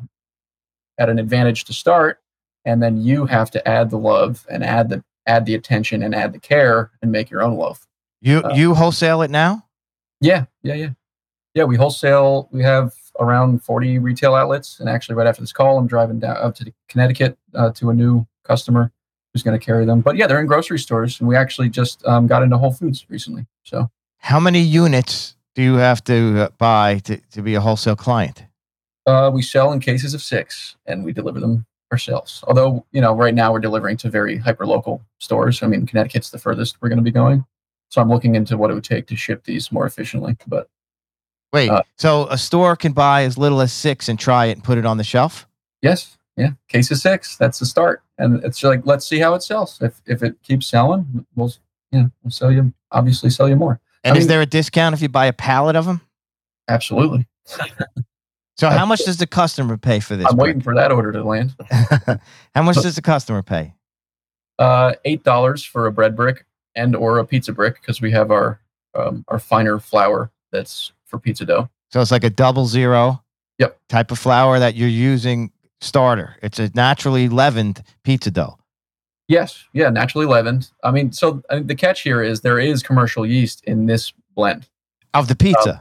at 0.98 1.10
an 1.10 1.20
advantage 1.20 1.66
to 1.66 1.74
start, 1.74 2.22
and 2.66 2.82
then 2.82 3.02
you 3.02 3.26
have 3.26 3.52
to 3.52 3.68
add 3.68 3.90
the 3.90 3.98
love 3.98 4.46
and 4.50 4.64
add 4.64 4.90
the 4.90 5.04
add 5.26 5.46
the 5.46 5.56
attention 5.56 6.02
and 6.04 6.16
add 6.16 6.34
the 6.34 6.40
care 6.40 6.92
and 7.02 7.12
make 7.12 7.30
your 7.30 7.42
own 7.42 7.58
loaf. 7.58 7.86
You 8.22 8.42
Uh, 8.42 8.54
you 8.56 8.74
wholesale 8.74 9.22
it 9.22 9.32
now? 9.32 9.66
Yeah, 10.22 10.46
yeah, 10.64 10.74
yeah. 10.74 10.90
Yeah, 11.54 11.66
we 11.66 11.76
wholesale. 11.76 12.50
We 12.52 12.64
have 12.64 12.94
around 13.20 13.64
40 13.64 14.00
retail 14.00 14.36
outlets. 14.36 14.80
And 14.80 14.88
actually, 14.90 15.16
right 15.16 15.28
after 15.28 15.42
this 15.42 15.52
call, 15.52 15.78
I'm 15.78 15.88
driving 15.88 16.20
down 16.20 16.38
up 16.38 16.56
to 16.56 16.72
Connecticut 16.88 17.38
uh, 17.54 17.72
to 17.72 17.90
a 17.90 17.94
new 17.94 18.26
customer 18.44 18.92
who's 19.34 19.44
going 19.44 19.60
to 19.60 19.64
carry 19.64 19.86
them. 19.86 20.02
But 20.02 20.16
yeah, 20.16 20.28
they're 20.28 20.40
in 20.40 20.46
grocery 20.46 20.80
stores. 20.80 21.20
And 21.20 21.28
we 21.28 21.36
actually 21.36 21.70
just 21.70 22.06
um, 22.06 22.28
got 22.28 22.44
into 22.44 22.58
Whole 22.58 22.72
Foods 22.72 23.06
recently. 23.10 23.46
So 23.64 23.90
How 24.28 24.42
many 24.42 24.60
units 24.60 25.38
do 25.56 25.62
you 25.62 25.76
have 25.76 26.04
to 26.04 26.42
uh, 26.42 26.50
buy 26.58 27.00
to, 27.06 27.16
to 27.32 27.42
be 27.42 27.56
a 27.56 27.62
wholesale 27.62 27.96
client? 27.96 28.44
uh, 29.06 29.32
we 29.34 29.42
sell 29.42 29.72
in 29.72 29.80
cases 29.80 30.14
of 30.14 30.22
six 30.22 30.76
and 30.86 31.06
we 31.06 31.14
deliver 31.14 31.40
them 31.40 31.66
ourselves. 31.94 32.44
Although, 32.46 32.86
you 32.92 33.00
know, 33.00 33.14
right 33.14 33.34
now 33.34 33.54
we're 33.54 33.62
delivering 33.62 33.96
to 33.98 34.10
very 34.10 34.36
hyper 34.36 34.66
local 34.66 35.02
stores. 35.20 35.64
I 35.64 35.68
mean, 35.68 35.86
Connecticut's 35.86 36.30
the 36.30 36.40
furthest 36.40 36.82
we're 36.82 36.90
going 36.90 36.98
to 36.98 37.04
be 37.04 37.12
going. 37.12 37.46
So 37.88 38.02
I'm 38.02 38.10
looking 38.10 38.36
into 38.36 38.58
what 38.58 38.70
it 38.70 38.74
would 38.74 38.84
take 38.84 39.08
to 39.08 39.16
ship 39.16 39.46
these 39.46 39.72
more 39.72 39.86
efficiently. 39.86 40.36
But 40.46 40.68
Wait, 41.54 41.70
Uh, 41.70 41.84
so 41.98 42.28
a 42.28 42.38
store 42.38 42.76
can 42.76 42.92
buy 42.92 43.24
as 43.24 43.38
little 43.38 43.62
as 43.62 43.72
six 43.72 44.10
and 44.10 44.20
try 44.20 44.48
it 44.48 44.58
and 44.58 44.64
put 44.64 44.78
it 44.78 44.86
on 44.86 44.98
the 44.98 45.06
shelf? 45.06 45.48
Yes, 45.82 46.18
yeah, 46.36 46.50
case 46.68 46.92
of 46.92 46.98
six. 46.98 47.38
That's 47.38 47.60
the 47.60 47.66
start, 47.66 48.04
and 48.18 48.44
it's 48.44 48.62
like 48.62 48.86
let's 48.86 49.08
see 49.08 49.20
how 49.20 49.34
it 49.36 49.44
sells. 49.44 49.82
If 49.82 50.02
if 50.06 50.22
it 50.22 50.36
keeps 50.44 50.68
selling, 50.68 51.26
we'll 51.34 51.54
you 51.94 52.00
know 52.02 52.12
we'll 52.22 52.32
sell 52.32 52.52
you 52.52 52.74
obviously 52.92 53.30
sell 53.30 53.48
you 53.48 53.56
more. 53.56 53.80
And 54.04 54.16
I 54.16 54.18
is 54.18 54.24
mean- 54.24 54.28
there 54.30 54.42
a 54.42 54.46
discount 54.46 54.94
if 54.96 55.02
you 55.02 55.10
buy 55.10 55.26
a 55.26 55.34
pallet 55.34 55.76
of 55.76 55.86
them? 55.86 56.02
Absolutely. 56.70 57.28
So 58.58 58.70
how 58.70 58.86
much 58.86 59.06
does 59.06 59.18
the 59.18 59.28
customer 59.28 59.78
pay 59.78 60.00
for 60.00 60.16
this? 60.16 60.26
I'm 60.30 60.36
waiting 60.38 60.62
for 60.62 60.74
that 60.76 60.92
order 60.92 61.12
to 61.12 61.24
land. 61.24 61.56
how 62.56 62.64
much 62.64 62.76
does 62.78 62.96
the 62.96 63.02
customer 63.04 63.44
pay? 63.44 63.74
Uh, 64.58 64.94
eight 65.06 65.24
dollars 65.24 65.64
for 65.64 65.86
a 65.86 65.92
bread 65.92 66.16
brick 66.16 66.46
and 66.76 66.96
or 66.96 67.20
a 67.20 67.26
pizza 67.26 67.54
brick 67.54 67.76
because 67.80 68.02
we 68.02 68.12
have 68.12 68.32
our 68.32 68.60
um, 68.96 69.24
our 69.28 69.38
finer 69.38 69.78
flour 69.78 70.32
that's 70.52 70.92
for 71.06 71.20
pizza 71.20 71.46
dough. 71.46 71.70
So 71.92 72.02
it's 72.02 72.12
like 72.12 72.24
a 72.24 72.30
double 72.32 72.66
zero 72.66 73.24
Yep. 73.60 73.80
type 73.90 74.12
of 74.12 74.20
flour 74.20 74.60
that 74.60 74.76
you're 74.76 74.88
using 74.90 75.52
starter. 75.82 76.36
It's 76.44 76.60
a 76.60 76.70
naturally 76.76 77.30
leavened 77.30 77.84
pizza 78.04 78.30
dough. 78.32 78.58
Yes, 79.28 79.66
yeah, 79.74 79.90
naturally 79.90 80.26
leavened. 80.26 80.72
I 80.84 80.92
mean, 80.92 81.12
so 81.12 81.42
I 81.50 81.56
mean, 81.56 81.68
the 81.68 81.76
catch 81.76 82.02
here 82.02 82.24
is 82.24 82.42
there 82.42 82.60
is 82.60 82.82
commercial 82.82 83.26
yeast 83.26 83.64
in 83.66 83.86
this 83.86 84.14
blend. 84.36 84.68
Of 85.14 85.28
the 85.28 85.36
pizza. 85.36 85.74
Um, 85.74 85.80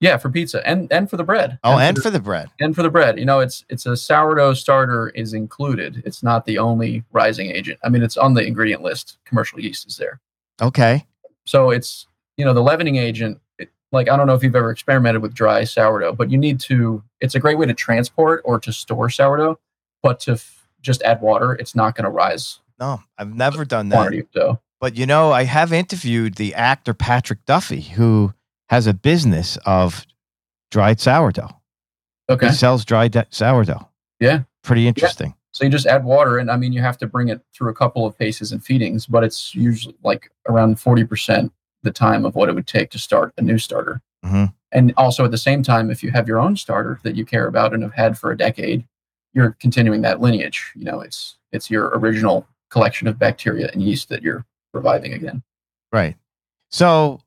yeah, 0.00 0.16
for 0.18 0.30
pizza 0.30 0.66
and 0.66 0.90
and 0.92 1.08
for 1.10 1.16
the 1.16 1.24
bread. 1.24 1.58
oh, 1.64 1.78
and 1.78 1.96
the- 1.96 2.00
for 2.02 2.10
the 2.10 2.20
bread. 2.20 2.48
and 2.60 2.74
for 2.76 2.82
the 2.82 2.90
bread 2.90 3.18
you 3.18 3.24
know 3.24 3.40
it's 3.40 3.64
it's 3.70 3.86
a 3.86 3.96
sourdough 3.96 4.52
starter 4.54 5.08
is 5.10 5.32
included 5.32 6.02
it's 6.04 6.22
not 6.22 6.44
the 6.44 6.58
only 6.58 7.02
rising 7.12 7.50
agent 7.50 7.78
i 7.82 7.88
mean 7.88 8.02
it's 8.02 8.18
on 8.18 8.34
the 8.34 8.44
ingredient 8.44 8.82
list 8.82 9.16
commercial 9.24 9.58
yeast 9.58 9.86
is 9.86 9.96
there 9.96 10.20
Okay. 10.60 11.06
so 11.46 11.70
it's 11.70 12.06
you 12.36 12.44
know 12.44 12.52
the 12.52 12.62
leavening 12.62 12.96
agent 12.96 13.40
it, 13.58 13.70
like 13.90 14.10
i 14.10 14.16
don't 14.18 14.26
know 14.26 14.34
if 14.34 14.42
you've 14.44 14.54
ever 14.54 14.70
experimented 14.70 15.22
with 15.22 15.32
dry 15.32 15.64
sourdough 15.64 16.12
but 16.12 16.30
you 16.30 16.36
need 16.36 16.60
to 16.60 17.02
it's 17.22 17.34
a 17.34 17.40
great 17.40 17.56
way 17.56 17.64
to 17.64 17.74
transport 17.74 18.42
or 18.44 18.60
to 18.60 18.72
store 18.74 19.08
sourdough 19.08 19.58
but 20.02 20.20
to 20.20 20.36
just 20.80 21.02
add 21.02 21.20
water 21.20 21.54
it's 21.54 21.74
not 21.74 21.94
going 21.94 22.04
to 22.04 22.10
rise 22.10 22.60
No, 22.78 23.00
I've 23.18 23.34
never 23.34 23.64
done 23.64 23.90
quantity 23.90 24.22
that. 24.22 24.32
dough 24.32 24.60
But 24.80 24.96
you 24.96 25.06
know, 25.06 25.32
I 25.32 25.44
have 25.44 25.72
interviewed 25.72 26.34
the 26.34 26.54
actor 26.54 26.94
Patrick 26.94 27.44
Duffy, 27.46 27.80
who 27.80 28.34
has 28.68 28.86
a 28.86 28.92
business 28.94 29.56
of 29.64 30.06
dried 30.70 31.00
sourdough. 31.00 31.50
Okay. 32.28 32.48
He 32.48 32.52
sells 32.52 32.84
dried 32.84 33.26
sourdough. 33.30 33.88
Yeah. 34.20 34.42
Pretty 34.62 34.86
interesting. 34.88 35.34
So 35.52 35.64
you 35.64 35.70
just 35.70 35.86
add 35.86 36.04
water, 36.04 36.36
and 36.36 36.50
I 36.50 36.56
mean, 36.56 36.74
you 36.74 36.82
have 36.82 36.98
to 36.98 37.06
bring 37.06 37.28
it 37.28 37.40
through 37.54 37.70
a 37.70 37.74
couple 37.74 38.04
of 38.04 38.18
paces 38.18 38.52
and 38.52 38.62
feedings, 38.62 39.06
but 39.06 39.24
it's 39.24 39.54
usually 39.54 39.94
like 40.02 40.30
around 40.46 40.76
40% 40.76 41.50
the 41.82 41.90
time 41.90 42.26
of 42.26 42.34
what 42.34 42.50
it 42.50 42.54
would 42.54 42.66
take 42.66 42.90
to 42.90 42.98
start 42.98 43.32
a 43.38 43.42
new 43.42 43.56
starter. 43.56 44.02
Mhm. 44.24 44.52
And 44.72 44.92
also 44.98 45.24
at 45.24 45.30
the 45.30 45.38
same 45.38 45.62
time, 45.62 45.90
if 45.90 46.02
you 46.02 46.10
have 46.10 46.28
your 46.28 46.38
own 46.38 46.56
starter 46.56 47.00
that 47.04 47.14
you 47.14 47.24
care 47.24 47.46
about 47.46 47.72
and 47.72 47.82
have 47.82 47.94
had 47.94 48.18
for 48.18 48.30
a 48.30 48.36
decade, 48.36 48.84
you're 49.36 49.54
continuing 49.60 50.00
that 50.00 50.20
lineage. 50.20 50.72
You 50.74 50.84
know, 50.84 51.00
it's 51.00 51.36
it's 51.52 51.70
your 51.70 51.90
original 51.98 52.48
collection 52.70 53.06
of 53.06 53.18
bacteria 53.18 53.68
and 53.72 53.82
yeast 53.82 54.08
that 54.08 54.22
you're 54.22 54.44
reviving 54.72 55.12
again. 55.12 55.42
Right. 55.92 56.16
So, 56.70 57.20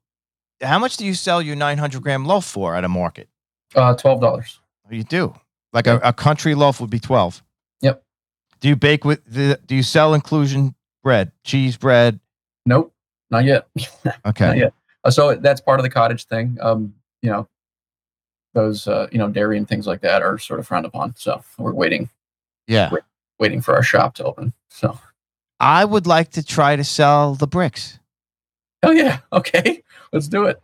how 0.61 0.79
much 0.79 0.97
do 0.97 1.05
you 1.05 1.13
sell 1.13 1.41
your 1.41 1.55
900 1.55 2.01
gram 2.01 2.25
loaf 2.25 2.45
for 2.45 2.75
at 2.75 2.83
a 2.83 2.89
market? 2.89 3.29
Uh, 3.75 3.93
twelve 3.95 4.19
dollars. 4.19 4.59
You 4.89 5.03
do. 5.03 5.35
Like 5.71 5.85
a, 5.85 5.99
a 6.03 6.11
country 6.11 6.55
loaf 6.55 6.81
would 6.81 6.89
be 6.89 6.99
12. 6.99 7.43
Yep. 7.81 8.03
Do 8.59 8.67
you 8.69 8.75
bake 8.75 9.05
with 9.05 9.23
the, 9.25 9.59
do 9.67 9.75
you 9.75 9.83
sell 9.83 10.15
inclusion 10.15 10.73
bread, 11.03 11.31
cheese 11.43 11.77
bread? 11.77 12.19
Nope, 12.65 12.91
not 13.29 13.45
yet. 13.45 13.67
Okay. 14.25 14.47
Not 14.47 14.57
yet. 14.57 14.73
Uh, 15.03 15.11
so 15.11 15.35
that's 15.35 15.61
part 15.61 15.79
of 15.79 15.83
the 15.83 15.91
cottage 15.91 16.25
thing. 16.25 16.57
Um, 16.59 16.95
you 17.21 17.29
know, 17.29 17.47
those 18.53 18.87
uh, 18.87 19.07
you 19.11 19.17
know 19.17 19.29
dairy 19.29 19.57
and 19.57 19.67
things 19.67 19.85
like 19.87 20.01
that 20.01 20.21
are 20.21 20.37
sort 20.37 20.59
of 20.59 20.67
frowned 20.67 20.85
upon. 20.85 21.15
So 21.15 21.43
we're 21.57 21.73
waiting, 21.73 22.09
Yeah. 22.67 22.91
waiting 23.39 23.61
for 23.61 23.75
our 23.75 23.83
shop 23.83 24.15
to 24.15 24.23
open. 24.23 24.53
So 24.69 24.99
I 25.59 25.85
would 25.85 26.07
like 26.07 26.31
to 26.31 26.43
try 26.43 26.75
to 26.75 26.83
sell 26.83 27.35
the 27.35 27.47
bricks. 27.47 27.99
oh 28.83 28.91
yeah, 28.91 29.19
okay, 29.33 29.83
let's 30.11 30.27
do 30.27 30.45
it. 30.45 30.61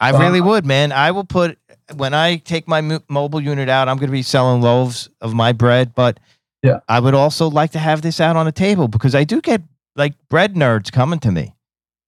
I 0.00 0.12
Uh, 0.12 0.18
really 0.20 0.40
would, 0.40 0.64
man. 0.66 0.92
I 0.92 1.10
will 1.10 1.24
put 1.24 1.58
when 1.94 2.14
I 2.14 2.36
take 2.36 2.68
my 2.68 2.80
mo- 2.80 3.00
mobile 3.08 3.40
unit 3.40 3.68
out. 3.68 3.88
I'm 3.88 3.96
going 3.96 4.08
to 4.08 4.12
be 4.12 4.22
selling 4.22 4.60
loaves 4.60 5.08
of 5.20 5.34
my 5.34 5.52
bread, 5.52 5.94
but 5.94 6.18
Yeah. 6.62 6.80
I 6.88 7.00
would 7.00 7.14
also 7.14 7.48
like 7.48 7.70
to 7.72 7.78
have 7.78 8.02
this 8.02 8.20
out 8.20 8.36
on 8.36 8.44
the 8.46 8.52
table 8.52 8.88
because 8.88 9.14
I 9.14 9.24
do 9.24 9.40
get 9.40 9.62
like 9.94 10.14
bread 10.28 10.54
nerds 10.54 10.90
coming 10.92 11.18
to 11.20 11.30
me. 11.32 11.54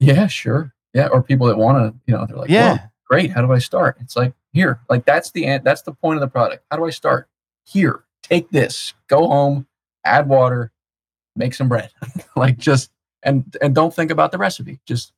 Yeah, 0.00 0.26
sure. 0.26 0.74
Yeah, 0.94 1.06
or 1.08 1.22
people 1.22 1.46
that 1.46 1.56
want 1.58 1.78
to, 1.78 2.00
you 2.06 2.14
know, 2.16 2.26
they're 2.26 2.36
like, 2.36 2.50
yeah, 2.50 2.88
great. 3.08 3.30
How 3.30 3.40
do 3.40 3.52
I 3.52 3.58
start? 3.58 3.96
It's 4.00 4.16
like 4.16 4.32
here, 4.52 4.80
like 4.88 5.04
that's 5.04 5.30
the 5.30 5.58
that's 5.62 5.82
the 5.82 5.92
point 5.92 6.16
of 6.16 6.20
the 6.20 6.28
product. 6.28 6.64
How 6.70 6.76
do 6.76 6.84
I 6.84 6.90
start? 6.90 7.28
Here, 7.64 8.04
take 8.22 8.50
this, 8.50 8.94
go 9.08 9.26
home, 9.28 9.66
add 10.04 10.28
water, 10.28 10.72
make 11.36 11.54
some 11.54 11.68
bread. 11.68 11.90
like 12.36 12.58
just 12.58 12.90
and 13.22 13.56
and 13.60 13.74
don't 13.74 13.94
think 13.94 14.10
about 14.10 14.32
the 14.32 14.38
recipe. 14.38 14.80
Just 14.86 15.12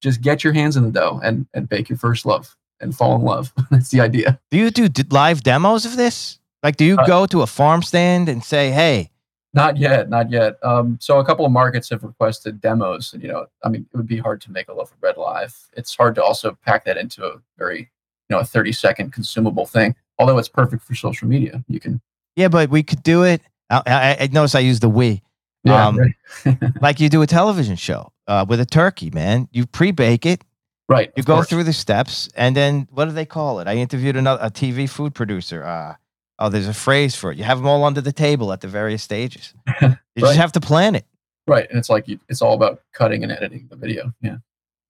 just 0.00 0.20
get 0.20 0.44
your 0.44 0.52
hands 0.52 0.76
in 0.76 0.84
the 0.84 0.90
dough 0.90 1.20
and 1.22 1.46
and 1.54 1.68
bake 1.68 1.88
your 1.88 1.98
first 1.98 2.26
loaf 2.26 2.56
and 2.80 2.94
fall 2.94 3.14
in 3.16 3.22
love. 3.22 3.52
that's 3.70 3.90
the 3.90 4.00
idea. 4.00 4.40
Do 4.50 4.58
you 4.58 4.70
do 4.70 4.88
live 5.10 5.42
demos 5.42 5.86
of 5.86 5.96
this? 5.96 6.38
Like, 6.62 6.76
do 6.76 6.84
you 6.84 6.96
Uh, 6.96 7.06
go 7.06 7.26
to 7.26 7.42
a 7.42 7.46
farm 7.46 7.82
stand 7.82 8.28
and 8.28 8.42
say, 8.42 8.70
"Hey, 8.70 9.10
Not 9.52 9.76
yet, 9.76 10.08
not 10.08 10.30
yet. 10.32 10.56
Um, 10.64 10.98
so 11.00 11.18
a 11.20 11.24
couple 11.24 11.46
of 11.46 11.52
markets 11.52 11.88
have 11.90 12.02
requested 12.02 12.60
demos, 12.60 13.12
and 13.12 13.22
you 13.22 13.28
know, 13.28 13.46
I 13.62 13.68
mean, 13.68 13.86
it 13.92 13.96
would 13.96 14.06
be 14.08 14.18
hard 14.18 14.40
to 14.42 14.50
make 14.50 14.68
a 14.68 14.74
loaf 14.74 14.90
of 14.90 15.00
bread 15.00 15.16
live. 15.16 15.54
It's 15.74 15.94
hard 15.94 16.16
to 16.16 16.24
also 16.24 16.58
pack 16.66 16.84
that 16.86 16.96
into 16.96 17.24
a 17.24 17.40
very, 17.56 17.90
know, 18.30 18.40
a 18.40 18.44
thirty 18.44 18.72
second 18.72 19.12
consumable 19.12 19.66
thing. 19.66 19.94
Although 20.18 20.38
it's 20.38 20.48
perfect 20.48 20.82
for 20.82 20.94
social 20.94 21.28
media, 21.28 21.64
you 21.68 21.80
can. 21.80 22.00
yeah, 22.36 22.48
but 22.48 22.70
we 22.70 22.82
could 22.82 23.02
do 23.02 23.22
it." 23.22 23.42
I, 23.70 23.82
I, 23.86 24.16
I 24.20 24.28
notice 24.32 24.54
I 24.54 24.60
use 24.60 24.80
the 24.80 24.88
we. 24.88 25.22
Um, 25.66 25.98
right. 25.98 26.58
like 26.82 27.00
you 27.00 27.08
do 27.08 27.22
a 27.22 27.26
television 27.26 27.76
show 27.76 28.12
uh, 28.26 28.44
with 28.46 28.60
a 28.60 28.66
turkey, 28.66 29.10
man. 29.10 29.48
You 29.50 29.66
pre-bake 29.66 30.26
it, 30.26 30.44
right. 30.88 31.10
you 31.16 31.22
go 31.22 31.36
course. 31.36 31.48
through 31.48 31.64
the 31.64 31.72
steps, 31.72 32.28
and 32.36 32.54
then 32.54 32.86
what 32.90 33.06
do 33.06 33.12
they 33.12 33.24
call 33.24 33.60
it? 33.60 33.66
I 33.66 33.76
interviewed 33.76 34.16
another 34.16 34.42
a 34.42 34.50
TV 34.50 34.88
food 34.88 35.14
producer. 35.14 35.64
Uh, 35.64 35.94
oh, 36.38 36.48
there's 36.50 36.68
a 36.68 36.74
phrase 36.74 37.16
for 37.16 37.32
it. 37.32 37.38
You 37.38 37.44
have 37.44 37.58
them 37.58 37.66
all 37.66 37.84
under 37.84 38.00
the 38.00 38.12
table 38.12 38.52
at 38.52 38.60
the 38.60 38.68
various 38.68 39.02
stages. 39.02 39.54
You 40.16 40.22
just 40.22 40.36
have 40.36 40.52
to 40.52 40.60
plan 40.60 40.94
it. 40.94 41.06
right, 41.48 41.68
and 41.68 41.76
it's 41.76 41.90
like 41.90 42.06
you, 42.06 42.20
it's 42.28 42.40
all 42.40 42.54
about 42.54 42.82
cutting 42.92 43.24
and 43.24 43.32
editing 43.32 43.66
the 43.68 43.74
video. 43.74 44.12
Yeah. 44.20 44.36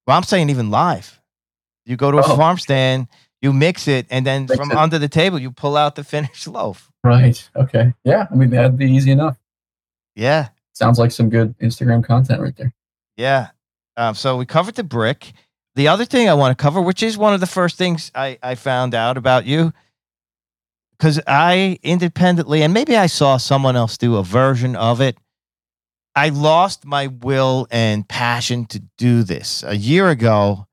Well, 0.06 0.18
I'm 0.18 0.22
saying 0.22 0.50
even 0.50 0.70
live. 0.70 1.18
You 1.86 1.96
go 1.96 2.10
to 2.10 2.18
a 2.18 2.22
Oh. 2.24 2.36
farm 2.36 2.58
stand, 2.58 3.08
you 3.42 3.52
mix 3.52 3.86
it, 3.88 4.06
and 4.10 4.26
then 4.26 4.42
Mix 4.48 4.56
from 4.56 4.70
it. 4.70 4.76
under 4.76 4.98
the 4.98 5.08
table, 5.08 5.38
you 5.38 5.50
pull 5.50 5.76
out 5.76 5.94
the 5.96 6.04
finished 6.04 6.46
loaf. 6.48 6.90
Right. 7.02 7.48
Okay. 7.54 7.92
Yeah. 8.04 8.26
I 8.30 8.34
mean, 8.34 8.50
that'd 8.50 8.76
be 8.78 8.90
easy 8.90 9.10
enough. 9.10 9.36
Yeah, 10.16 10.48
Sounds 10.72 10.98
like 10.98 11.10
some 11.12 11.28
good 11.28 11.58
Instagram 11.58 12.02
content 12.04 12.40
right 12.40 12.56
there. 12.56 12.72
yeah. 13.16 13.48
Um, 13.96 14.14
so 14.14 14.36
we 14.36 14.46
covered 14.46 14.74
the 14.76 14.82
brick. 14.84 15.32
The 15.76 15.88
other 15.88 16.04
thing 16.04 16.28
I 16.28 16.34
want 16.34 16.56
to 16.56 16.60
cover, 16.62 16.80
which 16.80 17.02
is 17.02 17.16
one 17.18 17.34
of 17.34 17.40
the 17.40 17.46
first 17.46 17.76
things 17.76 18.10
I, 18.14 18.38
I 18.42 18.54
found 18.56 18.94
out 18.94 19.16
about 19.16 19.44
you, 19.44 19.72
because 20.98 21.20
I 21.26 21.78
independently, 21.82 22.62
and 22.62 22.72
maybe 22.72 22.96
I 22.96 23.06
saw 23.06 23.36
someone 23.36 23.76
else 23.76 23.96
do 23.98 24.16
a 24.16 24.22
version 24.22 24.74
of 24.76 25.00
it. 25.00 25.16
I 26.16 26.28
lost 26.28 26.84
my 26.84 27.08
will 27.08 27.66
and 27.70 28.08
passion 28.08 28.66
to 28.66 28.80
do 28.98 29.22
this. 29.24 29.62
A 29.64 29.76
year 29.76 30.08
ago, 30.10 30.66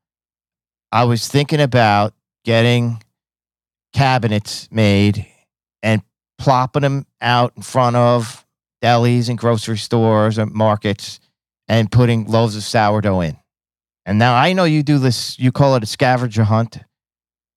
I 0.91 1.03
was 1.05 1.27
thinking 1.27 1.61
about 1.61 2.13
getting 2.43 3.01
cabinets 3.93 4.67
made 4.71 5.25
and 5.83 6.01
plopping 6.37 6.81
them 6.81 7.05
out 7.21 7.53
in 7.55 7.61
front 7.61 7.95
of 7.95 8.45
delis 8.83 9.29
and 9.29 9.37
grocery 9.37 9.77
stores 9.77 10.37
and 10.37 10.51
markets 10.51 11.19
and 11.67 11.91
putting 11.91 12.25
loaves 12.27 12.55
of 12.55 12.63
sourdough 12.63 13.21
in. 13.21 13.37
And 14.05 14.17
now 14.17 14.35
I 14.35 14.53
know 14.53 14.63
you 14.63 14.81
do 14.83 14.97
this, 14.97 15.37
you 15.39 15.51
call 15.51 15.75
it 15.75 15.83
a 15.83 15.85
scavenger 15.85 16.43
hunt. 16.43 16.79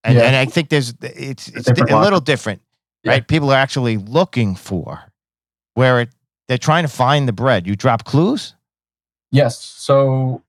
And, 0.05 0.17
Yeah. 0.19 0.25
and 0.25 0.37
I 0.37 0.45
think 0.45 0.69
there's 0.69 0.93
it's 1.03 1.49
it's 1.49 1.67
different 1.67 1.91
a 1.91 2.01
little 2.01 2.21
different, 2.21 2.61
Yeah. 3.03 3.13
right? 3.13 3.27
People 3.27 3.51
are 3.51 3.57
actually 3.57 3.97
looking 3.97 4.55
for 4.55 5.03
where 5.75 6.01
it 6.03 6.11
they're 6.47 6.59
trying 6.59 6.85
to 6.85 6.89
find 6.89 7.27
the 7.27 7.33
bread. 7.33 7.67
You 7.67 7.75
drop 7.75 8.05
clues? 8.05 8.55
Yes. 9.33 9.59
So 9.59 10.43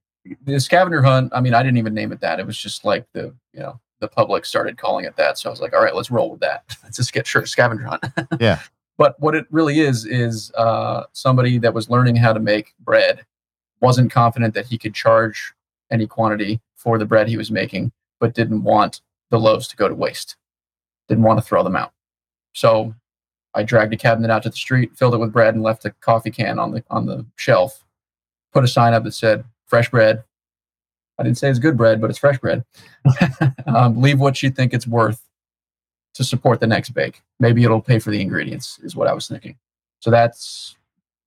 the 0.44 0.60
scavenger 0.60 1.02
hunt, 1.02 1.32
I 1.34 1.42
mean, 1.42 1.54
I 1.54 1.64
didn't 1.64 1.78
even 1.78 1.94
name 1.94 2.12
it 2.12 2.22
that. 2.22 2.40
It 2.40 2.46
was 2.46 2.58
just 2.58 2.86
like 2.86 3.06
the, 3.14 3.34
you 3.54 3.60
know, 3.60 3.80
the 4.00 4.08
public 4.08 4.46
started 4.46 4.78
calling 4.78 5.06
it 5.06 5.16
that. 5.16 5.38
So 5.38 5.50
I 5.50 5.52
was 5.52 5.62
like, 5.62 5.74
all 5.74 5.84
right, 5.84 5.96
let's 5.96 6.12
roll 6.12 6.32
with 6.32 6.42
that. 6.42 6.64
Let's 6.84 6.98
just 6.98 7.14
get 7.14 7.26
sure 7.26 7.46
scavenger 7.46 7.86
hunt. 7.86 8.04
Yeah. 8.40 8.60
But 8.98 9.20
what 9.20 9.36
it 9.36 9.46
really 9.52 9.82
is 9.82 10.06
is 10.06 10.54
uh, 10.56 11.04
somebody 11.12 11.58
that 11.58 11.74
was 11.74 11.90
learning 11.90 12.16
how 12.16 12.32
to 12.32 12.40
make 12.40 12.74
bread 12.80 13.26
wasn't 13.82 14.10
confident 14.10 14.54
that 14.54 14.68
he 14.68 14.78
could 14.78 14.94
charge 14.94 15.54
any 15.92 16.08
quantity 16.08 16.62
for 16.76 16.98
the 16.98 17.06
bread 17.06 17.28
he 17.28 17.36
was 17.36 17.52
making, 17.52 17.92
but 18.22 18.34
didn't 18.34 18.64
want 18.64 19.02
the 19.32 19.40
loaves 19.40 19.68
to 19.68 19.76
go 19.76 19.90
to 19.90 19.96
waste. 19.96 20.38
Didn't 21.10 21.26
want 21.26 21.40
to 21.40 21.46
throw 21.46 21.62
them 21.62 21.76
out. 21.76 21.92
So 22.54 22.96
I 23.54 23.64
dragged 23.64 23.94
a 23.94 23.98
cabinet 23.98 24.32
out 24.32 24.44
to 24.44 24.50
the 24.50 24.56
street, 24.56 24.96
filled 24.98 25.14
it 25.14 25.20
with 25.20 25.34
bread, 25.34 25.56
and 25.56 25.64
left 25.64 25.86
a 25.86 25.92
coffee 25.92 26.32
can 26.32 26.58
on 26.58 26.72
the 26.72 26.84
on 26.90 27.06
the 27.06 27.26
shelf. 27.36 27.84
Put 28.54 28.64
a 28.64 28.68
sign 28.68 28.94
up 28.94 29.04
that 29.04 29.14
said 29.14 29.44
"fresh 29.76 29.92
bread." 29.92 30.24
I 31.18 31.24
didn't 31.24 31.38
say 31.38 31.50
it's 31.50 31.60
good 31.60 31.78
bread, 31.78 32.02
but 32.02 32.10
it's 32.10 32.20
fresh 32.20 32.40
bread. 32.40 32.66
um, 33.68 34.02
leave 34.02 34.20
what 34.20 34.44
you 34.44 34.50
think 34.50 34.74
it's 34.74 34.88
worth 34.88 35.22
to 36.14 36.24
support 36.24 36.60
the 36.60 36.68
next 36.68 36.90
bake. 36.92 37.22
Maybe 37.40 37.64
it'll 37.64 37.82
pay 37.82 38.00
for 38.00 38.12
the 38.12 38.22
ingredients, 38.22 38.80
is 38.84 38.96
what 38.96 39.08
I 39.08 39.14
was 39.14 39.28
thinking. 39.28 39.58
So 40.00 40.12
that's 40.12 40.76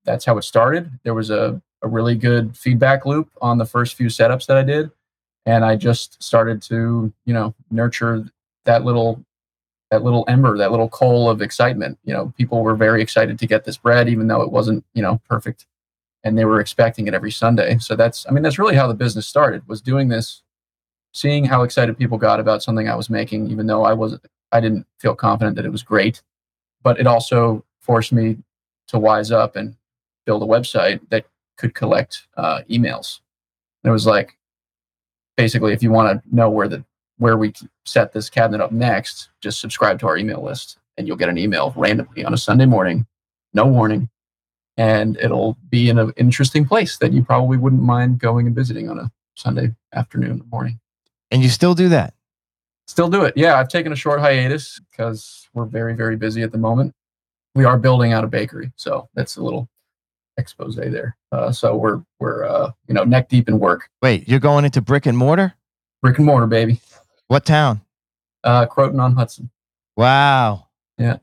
that's 0.04 0.24
how 0.24 0.38
it 0.38 0.42
started. 0.42 0.90
There 1.04 1.14
was 1.14 1.30
a, 1.30 1.60
a 1.82 1.88
really 1.88 2.14
good 2.14 2.56
feedback 2.56 3.04
loop 3.04 3.30
on 3.42 3.58
the 3.58 3.66
first 3.66 3.94
few 3.94 4.06
setups 4.06 4.46
that 4.46 4.56
I 4.56 4.62
did. 4.62 4.90
And 5.46 5.64
I 5.64 5.76
just 5.76 6.22
started 6.22 6.62
to, 6.62 7.12
you 7.24 7.34
know, 7.34 7.54
nurture 7.70 8.24
that 8.64 8.84
little 8.84 9.24
that 9.90 10.02
little 10.02 10.24
ember, 10.28 10.58
that 10.58 10.70
little 10.70 10.88
coal 10.88 11.30
of 11.30 11.40
excitement. 11.40 11.98
You 12.04 12.12
know, 12.14 12.32
people 12.36 12.62
were 12.62 12.74
very 12.74 13.00
excited 13.02 13.38
to 13.38 13.46
get 13.46 13.64
this 13.64 13.78
bread, 13.78 14.08
even 14.08 14.28
though 14.28 14.42
it 14.42 14.52
wasn't, 14.52 14.84
you 14.94 15.02
know, 15.02 15.20
perfect. 15.28 15.66
And 16.24 16.36
they 16.36 16.44
were 16.44 16.60
expecting 16.60 17.06
it 17.06 17.14
every 17.14 17.30
Sunday. 17.30 17.78
So 17.78 17.94
that's 17.94 18.26
I 18.28 18.32
mean, 18.32 18.42
that's 18.42 18.58
really 18.58 18.74
how 18.74 18.88
the 18.88 18.94
business 18.94 19.26
started, 19.26 19.66
was 19.68 19.80
doing 19.80 20.08
this, 20.08 20.42
seeing 21.12 21.44
how 21.44 21.62
excited 21.62 21.96
people 21.96 22.18
got 22.18 22.40
about 22.40 22.62
something 22.62 22.88
I 22.88 22.96
was 22.96 23.08
making, 23.08 23.50
even 23.50 23.66
though 23.66 23.84
I 23.84 23.92
wasn't 23.92 24.22
I 24.52 24.60
didn't 24.60 24.86
feel 24.98 25.14
confident 25.14 25.56
that 25.56 25.64
it 25.64 25.72
was 25.72 25.82
great. 25.82 26.22
But 26.82 26.98
it 26.98 27.06
also 27.06 27.64
forced 27.80 28.12
me 28.12 28.38
to 28.88 28.98
wise 28.98 29.30
up 29.30 29.56
and 29.56 29.76
build 30.26 30.42
a 30.42 30.46
website 30.46 31.00
that 31.10 31.24
could 31.56 31.74
collect 31.74 32.26
uh, 32.36 32.60
emails. 32.70 33.20
And 33.82 33.90
it 33.90 33.92
was 33.92 34.06
like, 34.06 34.36
basically, 35.36 35.72
if 35.72 35.82
you 35.82 35.90
want 35.90 36.22
to 36.22 36.34
know 36.34 36.50
where 36.50 36.68
the 36.68 36.84
where 37.18 37.36
we 37.36 37.52
set 37.84 38.12
this 38.12 38.30
cabinet 38.30 38.62
up 38.62 38.70
next, 38.70 39.30
just 39.40 39.60
subscribe 39.60 39.98
to 40.00 40.06
our 40.06 40.16
email 40.16 40.42
list, 40.42 40.78
and 40.96 41.06
you'll 41.06 41.16
get 41.16 41.28
an 41.28 41.38
email 41.38 41.72
randomly 41.76 42.24
on 42.24 42.32
a 42.32 42.38
Sunday 42.38 42.66
morning, 42.66 43.06
no 43.54 43.66
warning, 43.66 44.08
and 44.78 45.18
it'll 45.18 45.58
be 45.68 45.90
in 45.90 45.98
an 45.98 46.12
interesting 46.16 46.64
place 46.64 46.96
that 46.98 47.12
you 47.12 47.22
probably 47.22 47.58
wouldn't 47.58 47.82
mind 47.82 48.20
going 48.20 48.46
and 48.46 48.54
visiting 48.54 48.88
on 48.88 48.98
a 48.98 49.10
Sunday 49.34 49.74
afternoon 49.92 50.40
or 50.40 50.44
morning. 50.50 50.80
And 51.30 51.42
you 51.42 51.50
still 51.50 51.74
do 51.74 51.90
that. 51.90 52.14
Still 52.86 53.10
do 53.10 53.24
it. 53.24 53.34
Yeah, 53.36 53.58
I've 53.58 53.68
taken 53.68 53.92
a 53.92 53.96
short 53.96 54.20
hiatus 54.20 54.80
because 54.90 55.48
we're 55.52 55.66
very, 55.66 55.94
very 55.94 56.16
busy 56.16 56.42
at 56.42 56.52
the 56.52 56.58
moment. 56.58 56.94
We 57.54 57.64
are 57.64 57.76
building 57.76 58.12
out 58.12 58.24
a 58.24 58.28
bakery, 58.28 58.72
so 58.76 59.08
that's 59.14 59.36
a 59.36 59.42
little 59.42 59.68
expose 60.38 60.76
there. 60.76 61.16
Uh, 61.32 61.50
so 61.50 61.76
we're 61.76 62.02
we're 62.20 62.44
uh, 62.44 62.70
you 62.86 62.94
know 62.94 63.04
neck 63.04 63.28
deep 63.28 63.48
in 63.48 63.58
work. 63.58 63.90
Wait, 64.00 64.28
you're 64.28 64.38
going 64.38 64.64
into 64.64 64.80
brick 64.80 65.06
and 65.06 65.18
mortar? 65.18 65.54
Brick 66.00 66.18
and 66.18 66.26
mortar, 66.26 66.46
baby. 66.46 66.80
What 67.26 67.44
town? 67.44 67.80
Uh, 68.44 68.64
Croton 68.66 69.00
on 69.00 69.16
Hudson. 69.16 69.50
Wow. 69.96 70.68
Yeah. 70.96 71.16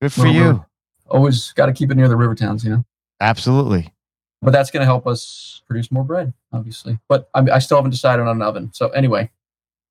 Good 0.00 0.12
for 0.12 0.26
you. 0.26 0.64
Always 1.12 1.52
got 1.52 1.66
to 1.66 1.72
keep 1.72 1.90
it 1.90 1.96
near 1.96 2.08
the 2.08 2.16
river 2.16 2.34
towns, 2.34 2.64
you 2.64 2.70
know. 2.70 2.84
Absolutely. 3.20 3.92
But 4.40 4.50
that's 4.52 4.70
going 4.70 4.80
to 4.80 4.86
help 4.86 5.06
us 5.06 5.62
produce 5.68 5.92
more 5.92 6.02
bread, 6.04 6.32
obviously. 6.52 6.98
But 7.08 7.28
I, 7.34 7.40
I 7.52 7.58
still 7.60 7.76
haven't 7.78 7.92
decided 7.92 8.22
on 8.22 8.36
an 8.36 8.42
oven. 8.42 8.70
So 8.72 8.88
anyway, 8.88 9.30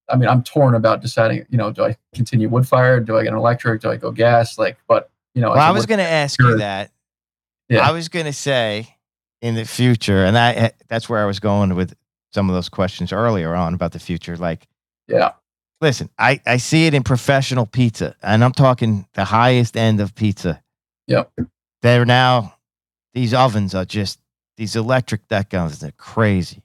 I 0.10 0.18
mean, 0.18 0.28
I'm 0.28 0.44
torn 0.44 0.76
about 0.76 1.02
deciding. 1.02 1.46
You 1.50 1.58
know, 1.58 1.72
do 1.72 1.86
I 1.86 1.96
continue 2.14 2.50
wood 2.50 2.68
fired? 2.68 3.06
Do 3.06 3.18
I 3.18 3.24
get 3.24 3.32
an 3.32 3.38
electric? 3.40 3.82
Do 3.82 3.90
I 3.90 3.96
go 3.98 4.12
gas? 4.12 4.58
Like, 4.58 4.78
but 4.88 5.10
you 5.36 5.42
know, 5.42 5.52
Well, 5.52 5.60
I 5.60 5.72
was 5.72 5.86
going 5.86 6.00
to 6.00 6.04
ask 6.04 6.40
you 6.42 6.58
that. 6.58 6.92
Yeah. 7.70 7.88
I 7.88 7.92
was 7.92 8.10
going 8.10 8.26
to 8.26 8.34
say 8.34 8.98
in 9.42 9.56
the 9.56 9.64
future, 9.64 10.26
and 10.26 10.38
I 10.38 10.52
eh, 10.54 10.70
that's 10.90 11.08
where 11.08 11.22
I 11.22 11.26
was 11.26 11.40
going 11.40 11.74
with 11.76 11.96
some 12.34 12.50
of 12.50 12.56
those 12.56 12.68
questions 12.68 13.14
earlier 13.14 13.56
on 13.56 13.74
about 13.74 13.94
the 13.94 14.00
future. 14.00 14.36
Like, 14.36 14.68
Yeah. 15.08 15.32
listen, 15.80 16.10
I, 16.20 16.42
I 16.46 16.58
see 16.58 16.88
it 16.88 16.94
in 16.94 17.04
professional 17.04 17.66
pizza, 17.66 18.16
and 18.22 18.44
I'm 18.44 18.52
talking 18.52 19.08
the 19.14 19.24
highest 19.24 19.78
end 19.78 20.02
of 20.02 20.14
pizza. 20.16 20.62
Yep. 21.08 21.32
They're 21.82 22.06
now, 22.06 22.56
these 23.14 23.34
ovens 23.34 23.76
are 23.76 23.86
just, 23.86 24.20
these 24.58 24.76
electric 24.76 25.28
deck 25.28 25.54
ovens, 25.54 25.80
they're 25.80 25.92
crazy. 25.92 26.64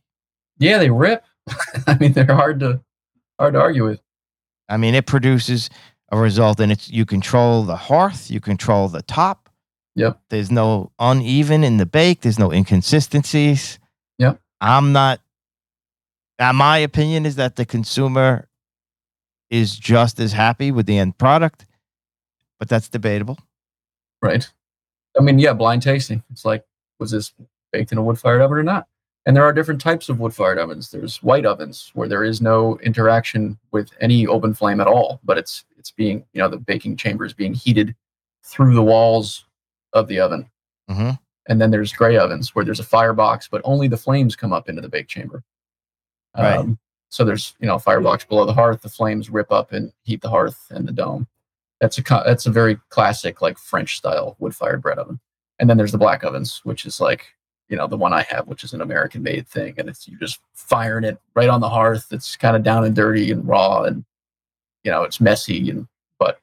Yeah, 0.59 0.79
they 0.79 0.91
rip. 0.91 1.25
I 1.87 1.97
mean, 1.99 2.13
they're 2.13 2.27
hard 2.27 2.61
to 2.61 2.81
hard 3.39 3.55
to 3.55 3.61
argue 3.61 3.85
with. 3.85 4.01
I 4.69 4.77
mean, 4.77 4.95
it 4.95 5.07
produces 5.07 5.71
a 6.11 6.19
result, 6.19 6.61
and 6.61 6.73
it's 6.73 6.91
you 6.91 7.05
control 7.05 7.63
the 7.63 7.77
hearth, 7.77 8.31
you 8.31 8.41
control 8.41 8.89
the 8.89 9.03
top. 9.03 9.49
Yep. 9.95 10.21
There's 10.29 10.51
no 10.51 10.93
uneven 10.99 11.65
in 11.65 11.79
the 11.79 11.87
bake. 11.87 12.21
There's 12.21 12.39
no 12.39 12.53
inconsistencies. 12.53 13.79
Yep. 14.19 14.41
I'm 14.61 14.93
not. 14.93 15.21
Uh, 16.39 16.53
my 16.53 16.79
opinion 16.79 17.25
is 17.25 17.37
that 17.37 17.57
the 17.57 17.65
consumer 17.65 18.49
is 19.49 19.77
just 19.77 20.21
as 20.21 20.33
happy 20.33 20.71
with 20.71 20.87
the 20.87 20.99
end 20.99 21.17
product, 21.17 21.65
but 22.59 22.69
that's 22.69 22.89
debatable. 22.89 23.39
Right. 24.23 24.49
I 25.19 25.23
mean, 25.23 25.39
yeah, 25.39 25.53
blind 25.53 25.83
tasting. 25.83 26.23
It's 26.31 26.45
like, 26.45 26.65
was 26.99 27.11
this 27.11 27.33
baked 27.73 27.93
in 27.93 27.99
a 27.99 28.03
wood 28.03 28.19
fired 28.19 28.41
oven 28.41 28.59
or 28.59 28.63
not? 28.63 28.87
And 29.25 29.37
there 29.37 29.45
are 29.45 29.53
different 29.53 29.81
types 29.81 30.09
of 30.09 30.21
wood 30.21 30.35
fired 30.35 30.59
ovens. 30.59 30.91
There's 30.91 31.23
white 31.23 31.45
ovens 31.45 31.91
where 31.95 32.09
there 32.09 32.23
is 32.23 32.41
no 32.41 32.79
interaction 32.79 33.59
with 33.73 33.91
any 34.01 34.27
open 34.27 34.55
flame 34.55 34.81
at 34.81 34.87
all, 34.87 35.21
but 35.25 35.37
it's 35.37 35.65
it's 35.77 35.91
being, 35.91 36.25
you 36.33 36.41
know, 36.41 36.49
the 36.49 36.59
baking 36.59 36.97
chamber 36.97 37.25
is 37.25 37.33
being 37.33 37.53
heated 37.55 37.95
through 38.45 38.75
the 38.75 38.83
walls 38.83 39.47
of 39.93 40.07
the 40.07 40.21
oven. 40.21 40.49
hmm 40.89 41.11
And 41.49 41.61
then 41.61 41.71
there's 41.73 41.93
gray 41.93 42.17
ovens 42.17 42.55
where 42.55 42.65
there's 42.65 42.81
a 42.81 42.85
firebox, 42.85 43.49
but 43.49 43.61
only 43.65 43.89
the 43.89 43.97
flames 43.97 44.37
come 44.37 44.53
up 44.53 44.69
into 44.69 44.81
the 44.81 44.89
bake 44.89 45.09
chamber. 45.09 45.43
Right. 46.37 46.59
Um, 46.59 46.79
so 47.09 47.25
there's 47.25 47.57
you 47.59 47.67
know 47.67 47.77
a 47.77 47.81
firebox 47.81 48.25
below 48.27 48.45
the 48.47 48.53
hearth. 48.53 48.83
The 48.83 48.89
flames 48.89 49.29
rip 49.29 49.51
up 49.51 49.73
and 49.73 49.93
heat 50.05 50.23
the 50.23 50.31
hearth 50.31 50.67
and 50.71 50.87
the 50.87 50.93
dome. 50.93 51.27
That's 51.81 51.99
a 51.99 52.03
that's 52.03 52.47
a 52.47 52.51
very 52.51 52.79
classic 52.89 53.43
like 53.43 53.59
French 53.59 53.97
style 53.97 54.37
wood 54.39 54.55
fired 54.55 54.83
bread 54.83 54.99
oven. 54.99 55.21
And 55.59 55.69
then 55.69 55.77
there's 55.77 55.93
the 55.93 55.99
black 55.99 56.25
ovens, 56.25 56.61
which 56.65 56.87
is 56.87 57.01
like 57.01 57.27
you 57.69 57.77
know 57.77 57.87
the 57.87 57.97
one 57.97 58.13
I 58.13 58.23
have, 58.31 58.47
which 58.47 58.65
is 58.65 58.73
an 58.73 58.81
American 58.81 59.23
made 59.23 59.47
thing, 59.47 59.75
and 59.79 59.89
it's 59.89 60.07
you're 60.09 60.21
just 60.21 60.41
firing 60.55 61.05
it 61.05 61.19
right 61.35 61.49
on 61.49 61.61
the 61.61 61.69
hearth. 61.69 62.07
It's 62.13 62.37
kind 62.37 62.57
of 62.57 62.63
down 62.63 62.85
and 62.85 62.95
dirty 62.95 63.31
and 63.31 63.47
raw, 63.47 63.83
and 63.83 64.05
you 64.85 64.91
know 64.91 65.03
it's 65.03 65.21
messy 65.21 65.71
and 65.71 65.87
but 66.19 66.41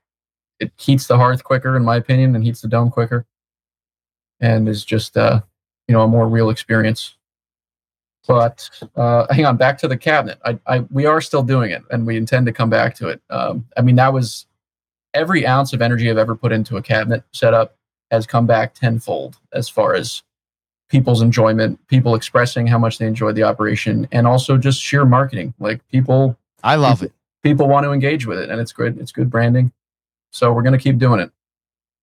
it 0.60 0.72
heats 0.78 1.08
the 1.08 1.18
hearth 1.18 1.44
quicker, 1.44 1.76
in 1.76 1.84
my 1.84 1.96
opinion, 1.96 2.36
and 2.36 2.44
heats 2.44 2.62
the 2.62 2.68
dome 2.68 2.92
quicker, 2.92 3.26
and 4.40 4.68
is 4.68 4.86
just 4.86 5.18
uh 5.18 5.42
you 5.88 5.94
know 5.94 6.04
a 6.04 6.08
more 6.08 6.28
real 6.28 6.50
experience. 6.50 7.16
But 8.28 8.70
uh, 8.96 9.28
hang 9.34 9.46
on, 9.46 9.58
back 9.58 9.78
to 9.80 9.88
the 9.88 9.98
cabinet. 9.98 10.40
I, 10.46 10.58
I 10.66 10.80
we 10.92 11.06
are 11.06 11.20
still 11.22 11.44
doing 11.44 11.72
it, 11.72 11.84
and 11.92 12.08
we 12.08 12.16
intend 12.18 12.46
to 12.46 12.54
come 12.54 12.70
back 12.70 12.96
to 12.96 13.10
it. 13.10 13.22
Um, 13.30 13.66
I 13.76 13.82
mean, 13.82 13.96
that 13.96 14.14
was 14.14 14.46
every 15.14 15.46
ounce 15.46 15.74
of 15.74 15.82
energy 15.82 16.10
I've 16.10 16.18
ever 16.18 16.36
put 16.36 16.52
into 16.52 16.78
a 16.78 16.82
cabinet 16.82 17.24
setup 17.32 17.78
has 18.12 18.26
come 18.26 18.46
back 18.46 18.74
tenfold 18.74 19.38
as 19.52 19.70
far 19.70 19.96
as 19.96 20.24
people's 20.90 21.22
enjoyment, 21.22 21.80
people 21.88 22.14
expressing 22.14 22.68
how 22.68 22.78
much 22.78 23.00
they 23.00 23.08
enjoyed 23.08 23.36
the 23.36 23.44
operation, 23.44 24.08
and 24.12 24.28
also 24.28 24.58
just 24.58 24.82
sheer 24.82 25.06
marketing. 25.06 25.54
Like 25.60 25.88
people, 25.90 26.38
I 26.64 26.76
love 26.76 27.02
it. 27.02 27.12
people 27.42 27.68
want 27.68 27.86
to 27.86 27.92
engage 27.92 28.26
with 28.26 28.40
it, 28.40 28.50
and 28.50 28.62
it's 28.62 28.72
good. 28.72 29.00
It's 29.00 29.12
good 29.12 29.30
branding. 29.30 29.72
So 30.32 30.54
we're 30.54 30.64
gonna 30.64 30.78
keep 30.78 30.98
doing 30.98 31.20
it. 31.20 31.32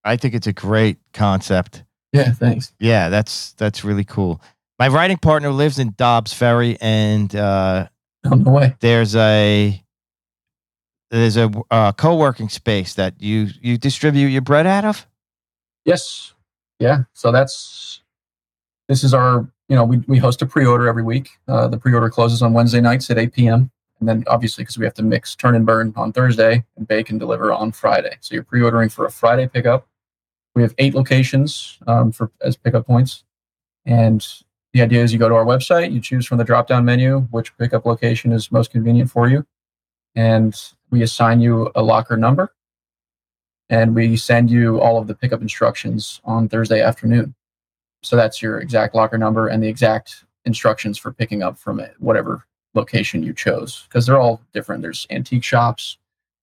I 0.04 0.16
think 0.16 0.34
it's 0.34 0.46
a 0.46 0.52
great 0.52 0.98
concept. 1.12 1.84
Yeah, 2.12 2.32
thanks. 2.32 2.72
Yeah, 2.80 3.08
that's 3.08 3.52
that's 3.52 3.84
really 3.84 4.04
cool. 4.04 4.40
My 4.78 4.88
writing 4.88 5.18
partner 5.18 5.50
lives 5.50 5.78
in 5.78 5.94
Dobbs 5.96 6.32
Ferry, 6.32 6.76
and 6.80 7.34
uh, 7.36 7.88
no 8.24 8.50
way. 8.50 8.76
there's 8.80 9.14
a 9.14 9.80
there's 11.10 11.36
a 11.36 11.50
uh, 11.70 11.92
co-working 11.92 12.48
space 12.48 12.94
that 12.94 13.20
you 13.20 13.48
you 13.60 13.76
distribute 13.76 14.28
your 14.28 14.42
bread 14.42 14.66
out 14.66 14.84
of. 14.84 15.06
Yes. 15.84 16.34
Yeah. 16.78 17.04
So 17.12 17.32
that's 17.32 18.02
this 18.88 19.02
is 19.02 19.12
our 19.12 19.48
you 19.68 19.76
know 19.76 19.84
we 19.84 19.98
we 20.06 20.18
host 20.18 20.40
a 20.42 20.46
pre-order 20.46 20.88
every 20.88 21.02
week. 21.02 21.30
Uh, 21.48 21.68
the 21.68 21.78
pre-order 21.78 22.08
closes 22.08 22.42
on 22.42 22.52
Wednesday 22.52 22.80
nights 22.80 23.10
at 23.10 23.18
8 23.18 23.32
p.m. 23.32 23.70
And 23.98 24.08
then 24.08 24.24
obviously 24.28 24.64
because 24.64 24.78
we 24.78 24.86
have 24.86 24.94
to 24.94 25.02
mix, 25.02 25.36
turn 25.36 25.54
and 25.54 25.66
burn 25.66 25.92
on 25.94 26.12
Thursday 26.12 26.64
and 26.76 26.88
bake 26.88 27.10
and 27.10 27.20
deliver 27.20 27.52
on 27.52 27.70
Friday. 27.70 28.16
So 28.20 28.34
you're 28.34 28.44
pre-ordering 28.44 28.88
for 28.88 29.04
a 29.04 29.10
Friday 29.10 29.46
pickup. 29.46 29.86
We 30.54 30.62
have 30.62 30.74
eight 30.78 30.94
locations 30.94 31.78
um, 31.86 32.10
for 32.10 32.30
as 32.40 32.56
pickup 32.56 32.86
points, 32.86 33.24
and 33.84 34.26
the 34.72 34.82
idea 34.82 35.02
is 35.02 35.12
you 35.12 35.18
go 35.18 35.28
to 35.28 35.34
our 35.34 35.44
website, 35.44 35.92
you 35.92 36.00
choose 36.00 36.26
from 36.26 36.38
the 36.38 36.44
drop-down 36.44 36.84
menu 36.84 37.20
which 37.30 37.56
pickup 37.56 37.84
location 37.86 38.32
is 38.32 38.50
most 38.50 38.72
convenient 38.72 39.10
for 39.10 39.28
you, 39.28 39.46
and 40.16 40.60
we 40.90 41.02
assign 41.02 41.40
you 41.40 41.70
a 41.74 41.82
locker 41.82 42.16
number 42.16 42.52
and 43.68 43.94
we 43.94 44.16
send 44.16 44.50
you 44.50 44.80
all 44.80 44.98
of 44.98 45.06
the 45.06 45.14
pickup 45.14 45.40
instructions 45.40 46.20
on 46.24 46.48
Thursday 46.48 46.82
afternoon. 46.82 47.34
So 48.02 48.16
that's 48.16 48.42
your 48.42 48.58
exact 48.58 48.94
locker 48.94 49.18
number 49.18 49.48
and 49.48 49.62
the 49.62 49.68
exact 49.68 50.24
instructions 50.44 50.98
for 50.98 51.12
picking 51.12 51.42
up 51.42 51.58
from 51.58 51.80
it, 51.80 51.94
whatever 51.98 52.46
location 52.74 53.22
you 53.22 53.32
chose, 53.32 53.84
because 53.88 54.06
they're 54.06 54.18
all 54.18 54.40
different. 54.52 54.82
There's 54.82 55.06
antique 55.10 55.44
shops, 55.44 55.98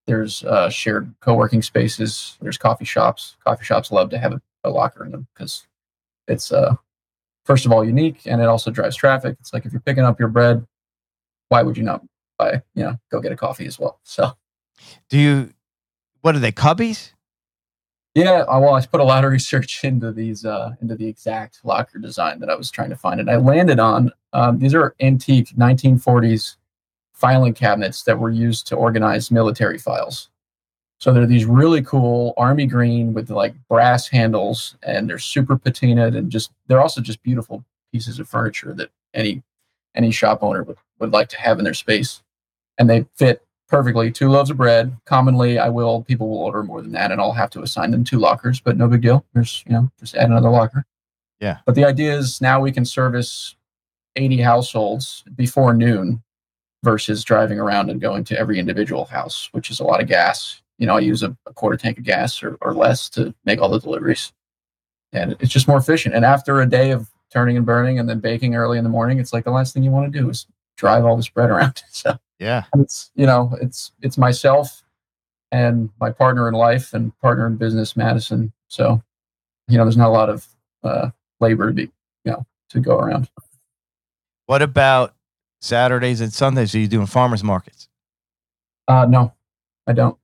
there's 0.05 0.43
uh, 0.45 0.69
shared 0.69 1.13
co-working 1.19 1.61
spaces, 1.61 2.37
there's 2.41 2.57
coffee 2.57 2.85
shops. 2.85 3.35
Coffee 3.45 3.65
shops 3.65 3.91
love 3.91 4.09
to 4.11 4.17
have 4.17 4.33
a, 4.33 4.41
a 4.63 4.69
locker 4.69 5.03
in 5.03 5.11
them 5.11 5.27
because 5.33 5.67
it's 6.27 6.51
uh, 6.51 6.75
first 7.43 7.65
of 7.65 7.71
all 7.71 7.83
unique 7.83 8.21
and 8.25 8.41
it 8.41 8.47
also 8.47 8.71
drives 8.71 8.95
traffic. 8.95 9.35
It's 9.39 9.53
like 9.53 9.65
if 9.65 9.73
you're 9.73 9.81
picking 9.81 10.03
up 10.03 10.19
your 10.19 10.29
bread, 10.29 10.65
why 11.49 11.63
would 11.63 11.77
you 11.77 11.83
not 11.83 12.03
you 12.39 12.83
know, 12.83 12.99
go 13.11 13.19
get 13.19 13.31
a 13.31 13.35
coffee 13.35 13.65
as 13.65 13.79
well? 13.79 13.99
So 14.03 14.33
Do 15.09 15.17
you? 15.17 15.49
What 16.21 16.35
are 16.35 16.39
they? 16.39 16.51
Cubbies? 16.51 17.11
Yeah, 18.15 18.45
well, 18.57 18.73
I 18.73 18.83
put 18.85 18.99
a 18.99 19.03
lot 19.03 19.23
of 19.23 19.31
research 19.39 19.83
into 19.83 20.11
these, 20.11 20.43
uh, 20.43 20.71
into 20.81 20.95
the 20.95 21.07
exact 21.07 21.59
locker 21.63 21.99
design 21.99 22.39
that 22.39 22.49
I 22.49 22.55
was 22.55 22.71
trying 22.71 22.89
to 22.89 22.95
find, 22.95 23.19
and 23.19 23.29
I 23.29 23.35
landed 23.37 23.79
on 23.79 24.11
um, 24.33 24.59
these 24.59 24.73
are 24.73 24.95
antique 24.99 25.49
1940s 25.57 26.57
filing 27.13 27.53
cabinets 27.53 28.03
that 28.03 28.19
were 28.19 28.29
used 28.29 28.67
to 28.67 28.75
organize 28.75 29.31
military 29.31 29.77
files. 29.77 30.29
So 30.99 31.13
they're 31.13 31.25
these 31.25 31.45
really 31.45 31.83
cool 31.83 32.33
army 32.37 32.65
green 32.65 33.13
with 33.13 33.29
like 33.29 33.53
brass 33.67 34.07
handles, 34.07 34.75
and 34.83 35.09
they're 35.09 35.19
super 35.19 35.57
patinaed, 35.57 36.17
and 36.17 36.31
just 36.31 36.51
they're 36.67 36.81
also 36.81 37.01
just 37.01 37.21
beautiful 37.23 37.63
pieces 37.91 38.19
of 38.19 38.27
furniture 38.27 38.73
that 38.73 38.89
any 39.13 39.43
any 39.95 40.11
shop 40.11 40.39
owner 40.41 40.63
would, 40.63 40.77
would 40.99 41.11
like 41.11 41.29
to 41.29 41.39
have 41.39 41.57
in 41.59 41.65
their 41.65 41.73
space, 41.73 42.23
and 42.77 42.89
they 42.89 43.05
fit 43.15 43.43
perfectly. 43.67 44.11
Two 44.11 44.29
loaves 44.29 44.49
of 44.49 44.57
bread. 44.57 44.95
Commonly 45.05 45.59
i 45.59 45.69
will 45.69 46.03
people 46.03 46.29
will 46.29 46.37
order 46.37 46.63
more 46.63 46.81
than 46.81 46.91
that 46.93 47.11
and 47.11 47.19
i'll 47.19 47.33
have 47.33 47.49
to 47.51 47.61
assign 47.61 47.91
them 47.91 48.03
two 48.03 48.19
lockers 48.19 48.59
but 48.59 48.77
no 48.77 48.87
big 48.87 49.01
deal. 49.01 49.25
There's 49.33 49.63
you 49.67 49.73
know 49.73 49.91
just 49.99 50.15
add 50.15 50.29
another 50.29 50.49
locker. 50.49 50.85
Yeah. 51.39 51.59
but 51.67 51.75
the 51.75 51.85
idea 51.85 52.17
is 52.17 52.41
now 52.41 52.59
we 52.59 52.71
can 52.71 52.83
service 52.83 53.55
80 54.15 54.37
households 54.37 55.23
before 55.35 55.71
noon 55.75 56.23
versus 56.83 57.23
driving 57.23 57.59
around 57.59 57.91
and 57.91 58.01
going 58.01 58.23
to 58.23 58.39
every 58.39 58.57
individual 58.57 59.05
house 59.05 59.49
which 59.51 59.69
is 59.69 59.79
a 59.79 59.83
lot 59.83 60.01
of 60.01 60.07
gas. 60.07 60.61
You 60.77 60.87
know 60.87 60.95
i 60.95 60.99
use 60.99 61.23
a, 61.23 61.35
a 61.45 61.53
quarter 61.53 61.77
tank 61.77 61.97
of 61.97 62.05
gas 62.05 62.41
or, 62.41 62.57
or 62.61 62.73
less 62.73 63.09
to 63.11 63.33
make 63.45 63.59
all 63.61 63.69
the 63.69 63.79
deliveries. 63.79 64.31
And 65.13 65.35
it's 65.39 65.51
just 65.51 65.67
more 65.67 65.77
efficient. 65.77 66.15
And 66.15 66.25
after 66.25 66.61
a 66.61 66.65
day 66.65 66.91
of 66.91 67.09
turning 67.31 67.57
and 67.57 67.65
burning 67.65 67.99
and 67.99 68.07
then 68.07 68.19
baking 68.19 68.55
early 68.55 68.77
in 68.77 68.83
the 68.85 68.89
morning 68.89 69.19
it's 69.19 69.33
like 69.33 69.43
the 69.43 69.51
last 69.51 69.73
thing 69.73 69.83
you 69.83 69.91
want 69.91 70.11
to 70.11 70.19
do 70.19 70.29
is 70.29 70.47
drive 70.77 71.03
all 71.03 71.17
this 71.17 71.29
bread 71.29 71.49
around. 71.49 71.83
So 71.91 72.17
Yeah. 72.39 72.65
it's 72.75 73.11
you 73.15 73.25
know 73.25 73.57
it's 73.61 73.91
it's 74.01 74.17
myself 74.17 74.83
and 75.51 75.89
my 75.99 76.11
partner 76.11 76.47
in 76.47 76.53
life 76.53 76.93
and 76.93 77.17
partner 77.19 77.47
in 77.47 77.55
business 77.55 77.95
madison 77.97 78.51
so 78.67 79.01
you 79.67 79.77
know 79.77 79.83
there's 79.85 79.97
not 79.97 80.09
a 80.09 80.11
lot 80.11 80.29
of 80.29 80.45
uh 80.83 81.09
labor 81.39 81.67
to 81.67 81.73
be 81.73 81.83
you 82.25 82.31
know 82.31 82.45
to 82.69 82.79
go 82.79 82.97
around 82.99 83.27
What 84.45 84.61
about 84.61 85.15
Saturdays 85.61 86.21
and 86.21 86.31
Sundays? 86.31 86.75
Are 86.75 86.79
you 86.79 86.87
doing 86.87 87.07
farmers 87.07 87.43
markets? 87.43 87.89
uh 88.87 89.05
no 89.09 89.33
i 89.87 89.93
don't 89.93 90.17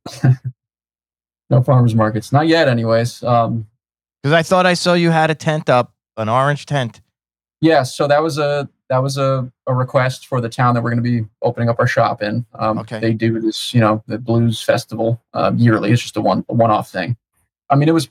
no 1.49 1.61
farmers 1.63 1.95
markets 1.95 2.31
not 2.31 2.47
yet 2.47 2.67
anyways 2.67 3.23
um 3.23 3.67
Because 4.21 4.33
I 4.33 4.43
thought 4.43 4.65
I 4.65 4.73
saw 4.75 4.93
you 4.93 5.09
had 5.11 5.29
a 5.31 5.35
tent 5.35 5.69
up 5.69 5.93
an 6.15 6.29
orange 6.29 6.65
tent. 6.67 7.01
Yeah, 7.59 7.83
so 7.83 8.07
that 8.07 8.21
was 8.21 8.37
a 8.37 8.69
that 8.93 9.01
was 9.01 9.17
a, 9.17 9.51
a 9.65 9.73
request 9.73 10.27
for 10.27 10.39
the 10.39 10.47
town 10.47 10.75
that 10.75 10.83
we're 10.83 10.91
going 10.91 11.03
to 11.03 11.21
be 11.21 11.27
opening 11.41 11.67
up 11.67 11.79
our 11.79 11.87
shop 11.87 12.21
in. 12.21 12.45
Um, 12.53 12.77
Okay. 12.77 12.99
They 12.99 13.13
do 13.13 13.39
this, 13.39 13.73
you 13.73 13.79
know, 13.79 14.03
the 14.05 14.19
blues 14.19 14.61
festival 14.61 15.19
um, 15.33 15.57
yearly. 15.57 15.91
It's 15.91 16.01
just 16.03 16.15
a 16.15 16.21
one 16.21 16.45
a 16.47 16.53
one 16.53 16.69
off 16.69 16.91
thing. 16.91 17.17
I 17.71 17.75
mean, 17.75 17.89
it 17.89 17.93
was 17.93 18.09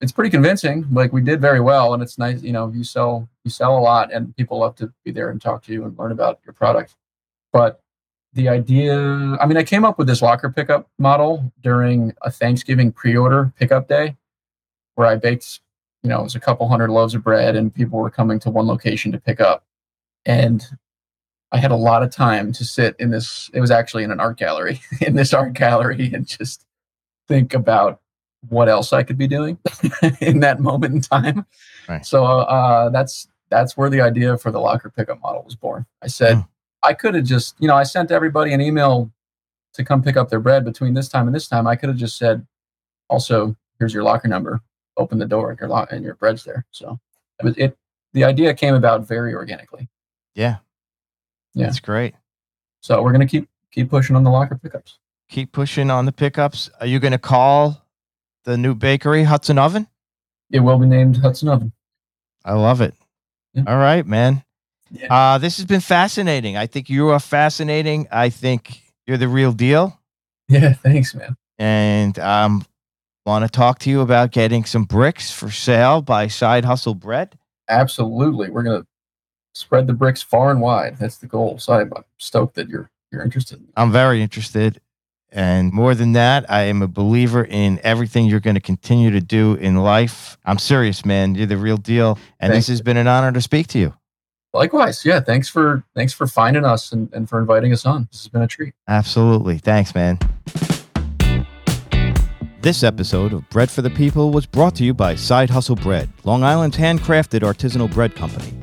it's 0.00 0.10
pretty 0.10 0.30
convincing. 0.30 0.86
Like 0.90 1.12
we 1.12 1.20
did 1.20 1.40
very 1.42 1.60
well, 1.60 1.92
and 1.92 2.02
it's 2.02 2.16
nice. 2.16 2.42
You 2.42 2.52
know, 2.52 2.72
you 2.74 2.82
sell 2.82 3.28
you 3.44 3.50
sell 3.50 3.78
a 3.78 3.80
lot, 3.80 4.10
and 4.10 4.34
people 4.34 4.58
love 4.58 4.74
to 4.76 4.90
be 5.04 5.10
there 5.10 5.28
and 5.28 5.40
talk 5.40 5.62
to 5.64 5.72
you 5.72 5.84
and 5.84 5.98
learn 5.98 6.12
about 6.12 6.40
your 6.46 6.54
product. 6.54 6.96
But 7.52 7.82
the 8.32 8.48
idea, 8.48 8.96
I 9.38 9.44
mean, 9.44 9.58
I 9.58 9.64
came 9.64 9.84
up 9.84 9.98
with 9.98 10.06
this 10.06 10.22
locker 10.22 10.48
pickup 10.48 10.88
model 10.98 11.52
during 11.60 12.14
a 12.22 12.30
Thanksgiving 12.30 12.90
pre-order 12.90 13.52
pickup 13.58 13.86
day, 13.86 14.16
where 14.94 15.06
I 15.06 15.16
baked 15.16 15.60
you 16.02 16.08
know, 16.08 16.20
it 16.20 16.24
was 16.24 16.34
a 16.34 16.40
couple 16.40 16.68
hundred 16.68 16.90
loaves 16.90 17.14
of 17.14 17.22
bread 17.22 17.54
and 17.56 17.72
people 17.72 17.98
were 17.98 18.10
coming 18.10 18.38
to 18.40 18.50
one 18.50 18.66
location 18.66 19.12
to 19.12 19.20
pick 19.20 19.40
up. 19.40 19.64
And 20.24 20.64
I 21.50 21.58
had 21.58 21.70
a 21.70 21.76
lot 21.76 22.02
of 22.02 22.10
time 22.10 22.52
to 22.52 22.64
sit 22.64 22.96
in 22.98 23.10
this, 23.10 23.50
it 23.52 23.60
was 23.60 23.70
actually 23.70 24.04
in 24.04 24.10
an 24.10 24.20
art 24.20 24.38
gallery, 24.38 24.80
in 25.00 25.14
this 25.14 25.34
art 25.34 25.52
gallery 25.52 26.12
and 26.14 26.26
just 26.26 26.64
think 27.28 27.54
about 27.54 28.00
what 28.48 28.68
else 28.68 28.92
I 28.92 29.02
could 29.02 29.18
be 29.18 29.28
doing 29.28 29.58
in 30.20 30.40
that 30.40 30.60
moment 30.60 30.94
in 30.94 31.00
time. 31.00 31.46
Right. 31.88 32.04
So 32.04 32.24
uh, 32.24 32.90
that's 32.90 33.28
that's 33.50 33.76
where 33.76 33.90
the 33.90 34.00
idea 34.00 34.38
for 34.38 34.50
the 34.50 34.58
locker 34.58 34.88
pickup 34.88 35.20
model 35.20 35.42
was 35.42 35.54
born. 35.54 35.84
I 36.02 36.06
said 36.06 36.36
Hmm. 36.36 36.40
I 36.82 36.94
could 36.94 37.14
have 37.14 37.24
just, 37.24 37.54
you 37.60 37.68
know, 37.68 37.76
I 37.76 37.84
sent 37.84 38.10
everybody 38.10 38.52
an 38.52 38.60
email 38.60 39.10
to 39.74 39.84
come 39.84 40.02
pick 40.02 40.16
up 40.16 40.28
their 40.28 40.40
bread 40.40 40.64
between 40.64 40.94
this 40.94 41.08
time 41.08 41.26
and 41.26 41.34
this 41.34 41.48
time. 41.48 41.66
I 41.66 41.76
could 41.76 41.88
have 41.88 41.98
just 41.98 42.18
said, 42.18 42.46
also, 43.08 43.56
here's 43.78 43.94
your 43.94 44.02
locker 44.02 44.28
number 44.28 44.60
open 44.98 45.18
the 45.18 45.26
door 45.26 45.50
and 45.50 45.58
your 45.58 45.86
and 45.90 46.04
your 46.04 46.14
bread's 46.16 46.44
there. 46.44 46.66
So 46.70 47.00
it, 47.40 47.44
was, 47.44 47.56
it 47.56 47.78
the 48.12 48.24
idea 48.24 48.52
came 48.52 48.74
about 48.74 49.06
very 49.06 49.34
organically. 49.34 49.88
Yeah. 50.34 50.56
Yeah. 51.54 51.66
That's 51.66 51.80
great. 51.80 52.14
So 52.80 53.02
we're 53.02 53.12
gonna 53.12 53.26
keep 53.26 53.48
keep 53.72 53.90
pushing 53.90 54.16
on 54.16 54.24
the 54.24 54.30
locker 54.30 54.58
pickups. 54.62 54.98
Keep 55.28 55.52
pushing 55.52 55.90
on 55.90 56.04
the 56.04 56.12
pickups. 56.12 56.70
Are 56.80 56.86
you 56.86 57.00
going 57.00 57.12
to 57.12 57.18
call 57.18 57.86
the 58.44 58.58
new 58.58 58.74
bakery 58.74 59.24
Hudson 59.24 59.58
Oven? 59.58 59.86
It 60.50 60.60
will 60.60 60.78
be 60.78 60.86
named 60.86 61.16
Hudson 61.16 61.48
Oven. 61.48 61.72
I 62.44 62.52
love 62.52 62.82
it. 62.82 62.94
Yeah. 63.54 63.64
All 63.66 63.78
right, 63.78 64.06
man. 64.06 64.44
Yeah. 64.90 65.12
Uh, 65.12 65.38
this 65.38 65.56
has 65.56 65.64
been 65.64 65.80
fascinating. 65.80 66.58
I 66.58 66.66
think 66.66 66.90
you 66.90 67.08
are 67.08 67.18
fascinating. 67.18 68.08
I 68.12 68.28
think 68.28 68.82
you're 69.06 69.16
the 69.16 69.28
real 69.28 69.52
deal. 69.52 69.98
Yeah, 70.48 70.74
thanks, 70.74 71.14
man. 71.14 71.34
And 71.58 72.18
um, 72.18 72.66
want 73.24 73.44
to 73.44 73.50
talk 73.50 73.78
to 73.80 73.90
you 73.90 74.02
about 74.02 74.32
getting 74.32 74.66
some 74.66 74.84
bricks 74.84 75.32
for 75.32 75.50
sale 75.50 76.02
by 76.02 76.26
Side 76.26 76.66
Hustle 76.66 76.94
Bread. 76.94 77.38
Absolutely, 77.70 78.50
we're 78.50 78.64
gonna 78.64 78.84
spread 79.52 79.86
the 79.86 79.92
bricks 79.92 80.22
far 80.22 80.50
and 80.50 80.60
wide. 80.60 80.98
That's 80.98 81.16
the 81.16 81.26
goal. 81.26 81.58
So 81.58 81.72
I'm 81.74 81.92
stoked 82.18 82.54
that 82.56 82.68
you're 82.68 82.90
you're 83.10 83.22
interested. 83.22 83.62
I'm 83.76 83.92
very 83.92 84.22
interested. 84.22 84.80
And 85.30 85.72
more 85.72 85.94
than 85.94 86.12
that, 86.12 86.50
I 86.50 86.62
am 86.62 86.82
a 86.82 86.88
believer 86.88 87.42
in 87.42 87.80
everything 87.82 88.26
you're 88.26 88.40
going 88.40 88.54
to 88.54 88.60
continue 88.60 89.10
to 89.10 89.20
do 89.20 89.54
in 89.54 89.76
life. 89.76 90.36
I'm 90.44 90.58
serious, 90.58 91.06
man. 91.06 91.34
You're 91.34 91.46
the 91.46 91.56
real 91.56 91.78
deal. 91.78 92.18
And 92.38 92.52
this 92.52 92.66
has 92.66 92.82
been 92.82 92.98
an 92.98 93.06
honor 93.06 93.32
to 93.32 93.40
speak 93.40 93.66
to 93.68 93.78
you. 93.78 93.94
Likewise, 94.54 95.06
yeah. 95.06 95.20
Thanks 95.20 95.48
for 95.48 95.84
thanks 95.94 96.12
for 96.12 96.26
finding 96.26 96.66
us 96.66 96.92
and, 96.92 97.10
and 97.14 97.28
for 97.28 97.40
inviting 97.40 97.72
us 97.72 97.86
on. 97.86 98.08
This 98.12 98.22
has 98.22 98.28
been 98.28 98.42
a 98.42 98.46
treat. 98.46 98.74
Absolutely. 98.86 99.56
Thanks, 99.56 99.94
man. 99.94 100.18
This 102.60 102.84
episode 102.84 103.32
of 103.32 103.48
Bread 103.48 103.70
for 103.70 103.82
the 103.82 103.90
People 103.90 104.30
was 104.30 104.46
brought 104.46 104.76
to 104.76 104.84
you 104.84 104.94
by 104.94 105.16
Side 105.16 105.50
Hustle 105.50 105.74
Bread, 105.74 106.10
Long 106.22 106.44
Island's 106.44 106.76
handcrafted 106.76 107.40
artisanal 107.40 107.92
bread 107.92 108.14
company. 108.14 108.61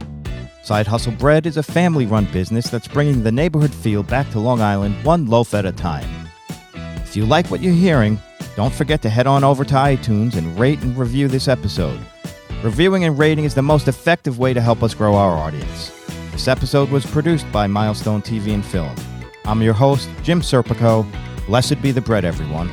Side 0.62 0.88
Hustle 0.88 1.14
Bread 1.14 1.46
is 1.46 1.58
a 1.58 1.64
family 1.64 2.06
run 2.06 2.26
business 2.26 2.70
that's 2.70 2.88
bringing 2.88 3.24
the 3.24 3.32
neighborhood 3.32 3.74
feel 3.74 4.04
back 4.04 4.30
to 4.32 4.40
Long 4.40 4.62
Island 4.62 4.96
one 5.04 5.26
loaf 5.26 5.54
at 5.54 5.66
a 5.66 5.72
time. 5.72 6.28
If 6.98 7.16
you 7.16 7.26
like 7.26 7.50
what 7.50 7.62
you're 7.62 7.74
hearing, 7.74 8.20
don't 8.56 8.74
forget 8.74 9.02
to 9.04 9.10
head 9.10 9.26
on 9.26 9.44
over 9.44 9.64
to 9.64 9.74
iTunes 9.74 10.36
and 10.36 10.60
rate 10.60 10.82
and 10.82 10.98
review 10.98 11.28
this 11.28 11.48
episode. 11.48 12.00
Reviewing 12.62 13.06
and 13.06 13.18
rating 13.18 13.46
is 13.46 13.56
the 13.56 13.62
most 13.62 13.88
effective 13.88 14.38
way 14.38 14.54
to 14.54 14.62
help 14.62 14.84
us 14.84 14.94
grow 14.94 15.16
our 15.16 15.38
audience. 15.38 15.92
This 16.32 16.48
episode 16.48 16.90
was 16.92 17.06
produced 17.06 17.50
by 17.52 17.66
Milestone 17.68 18.22
TV 18.22 18.54
and 18.54 18.66
Film. 18.66 18.96
I'm 19.46 19.62
your 19.62 19.74
host, 19.74 20.10
Jim 20.24 20.42
Serpico. 20.42 21.10
Blessed 21.48 21.82
be 21.82 21.92
the 21.92 22.02
bread, 22.02 22.26
everyone. 22.26 22.70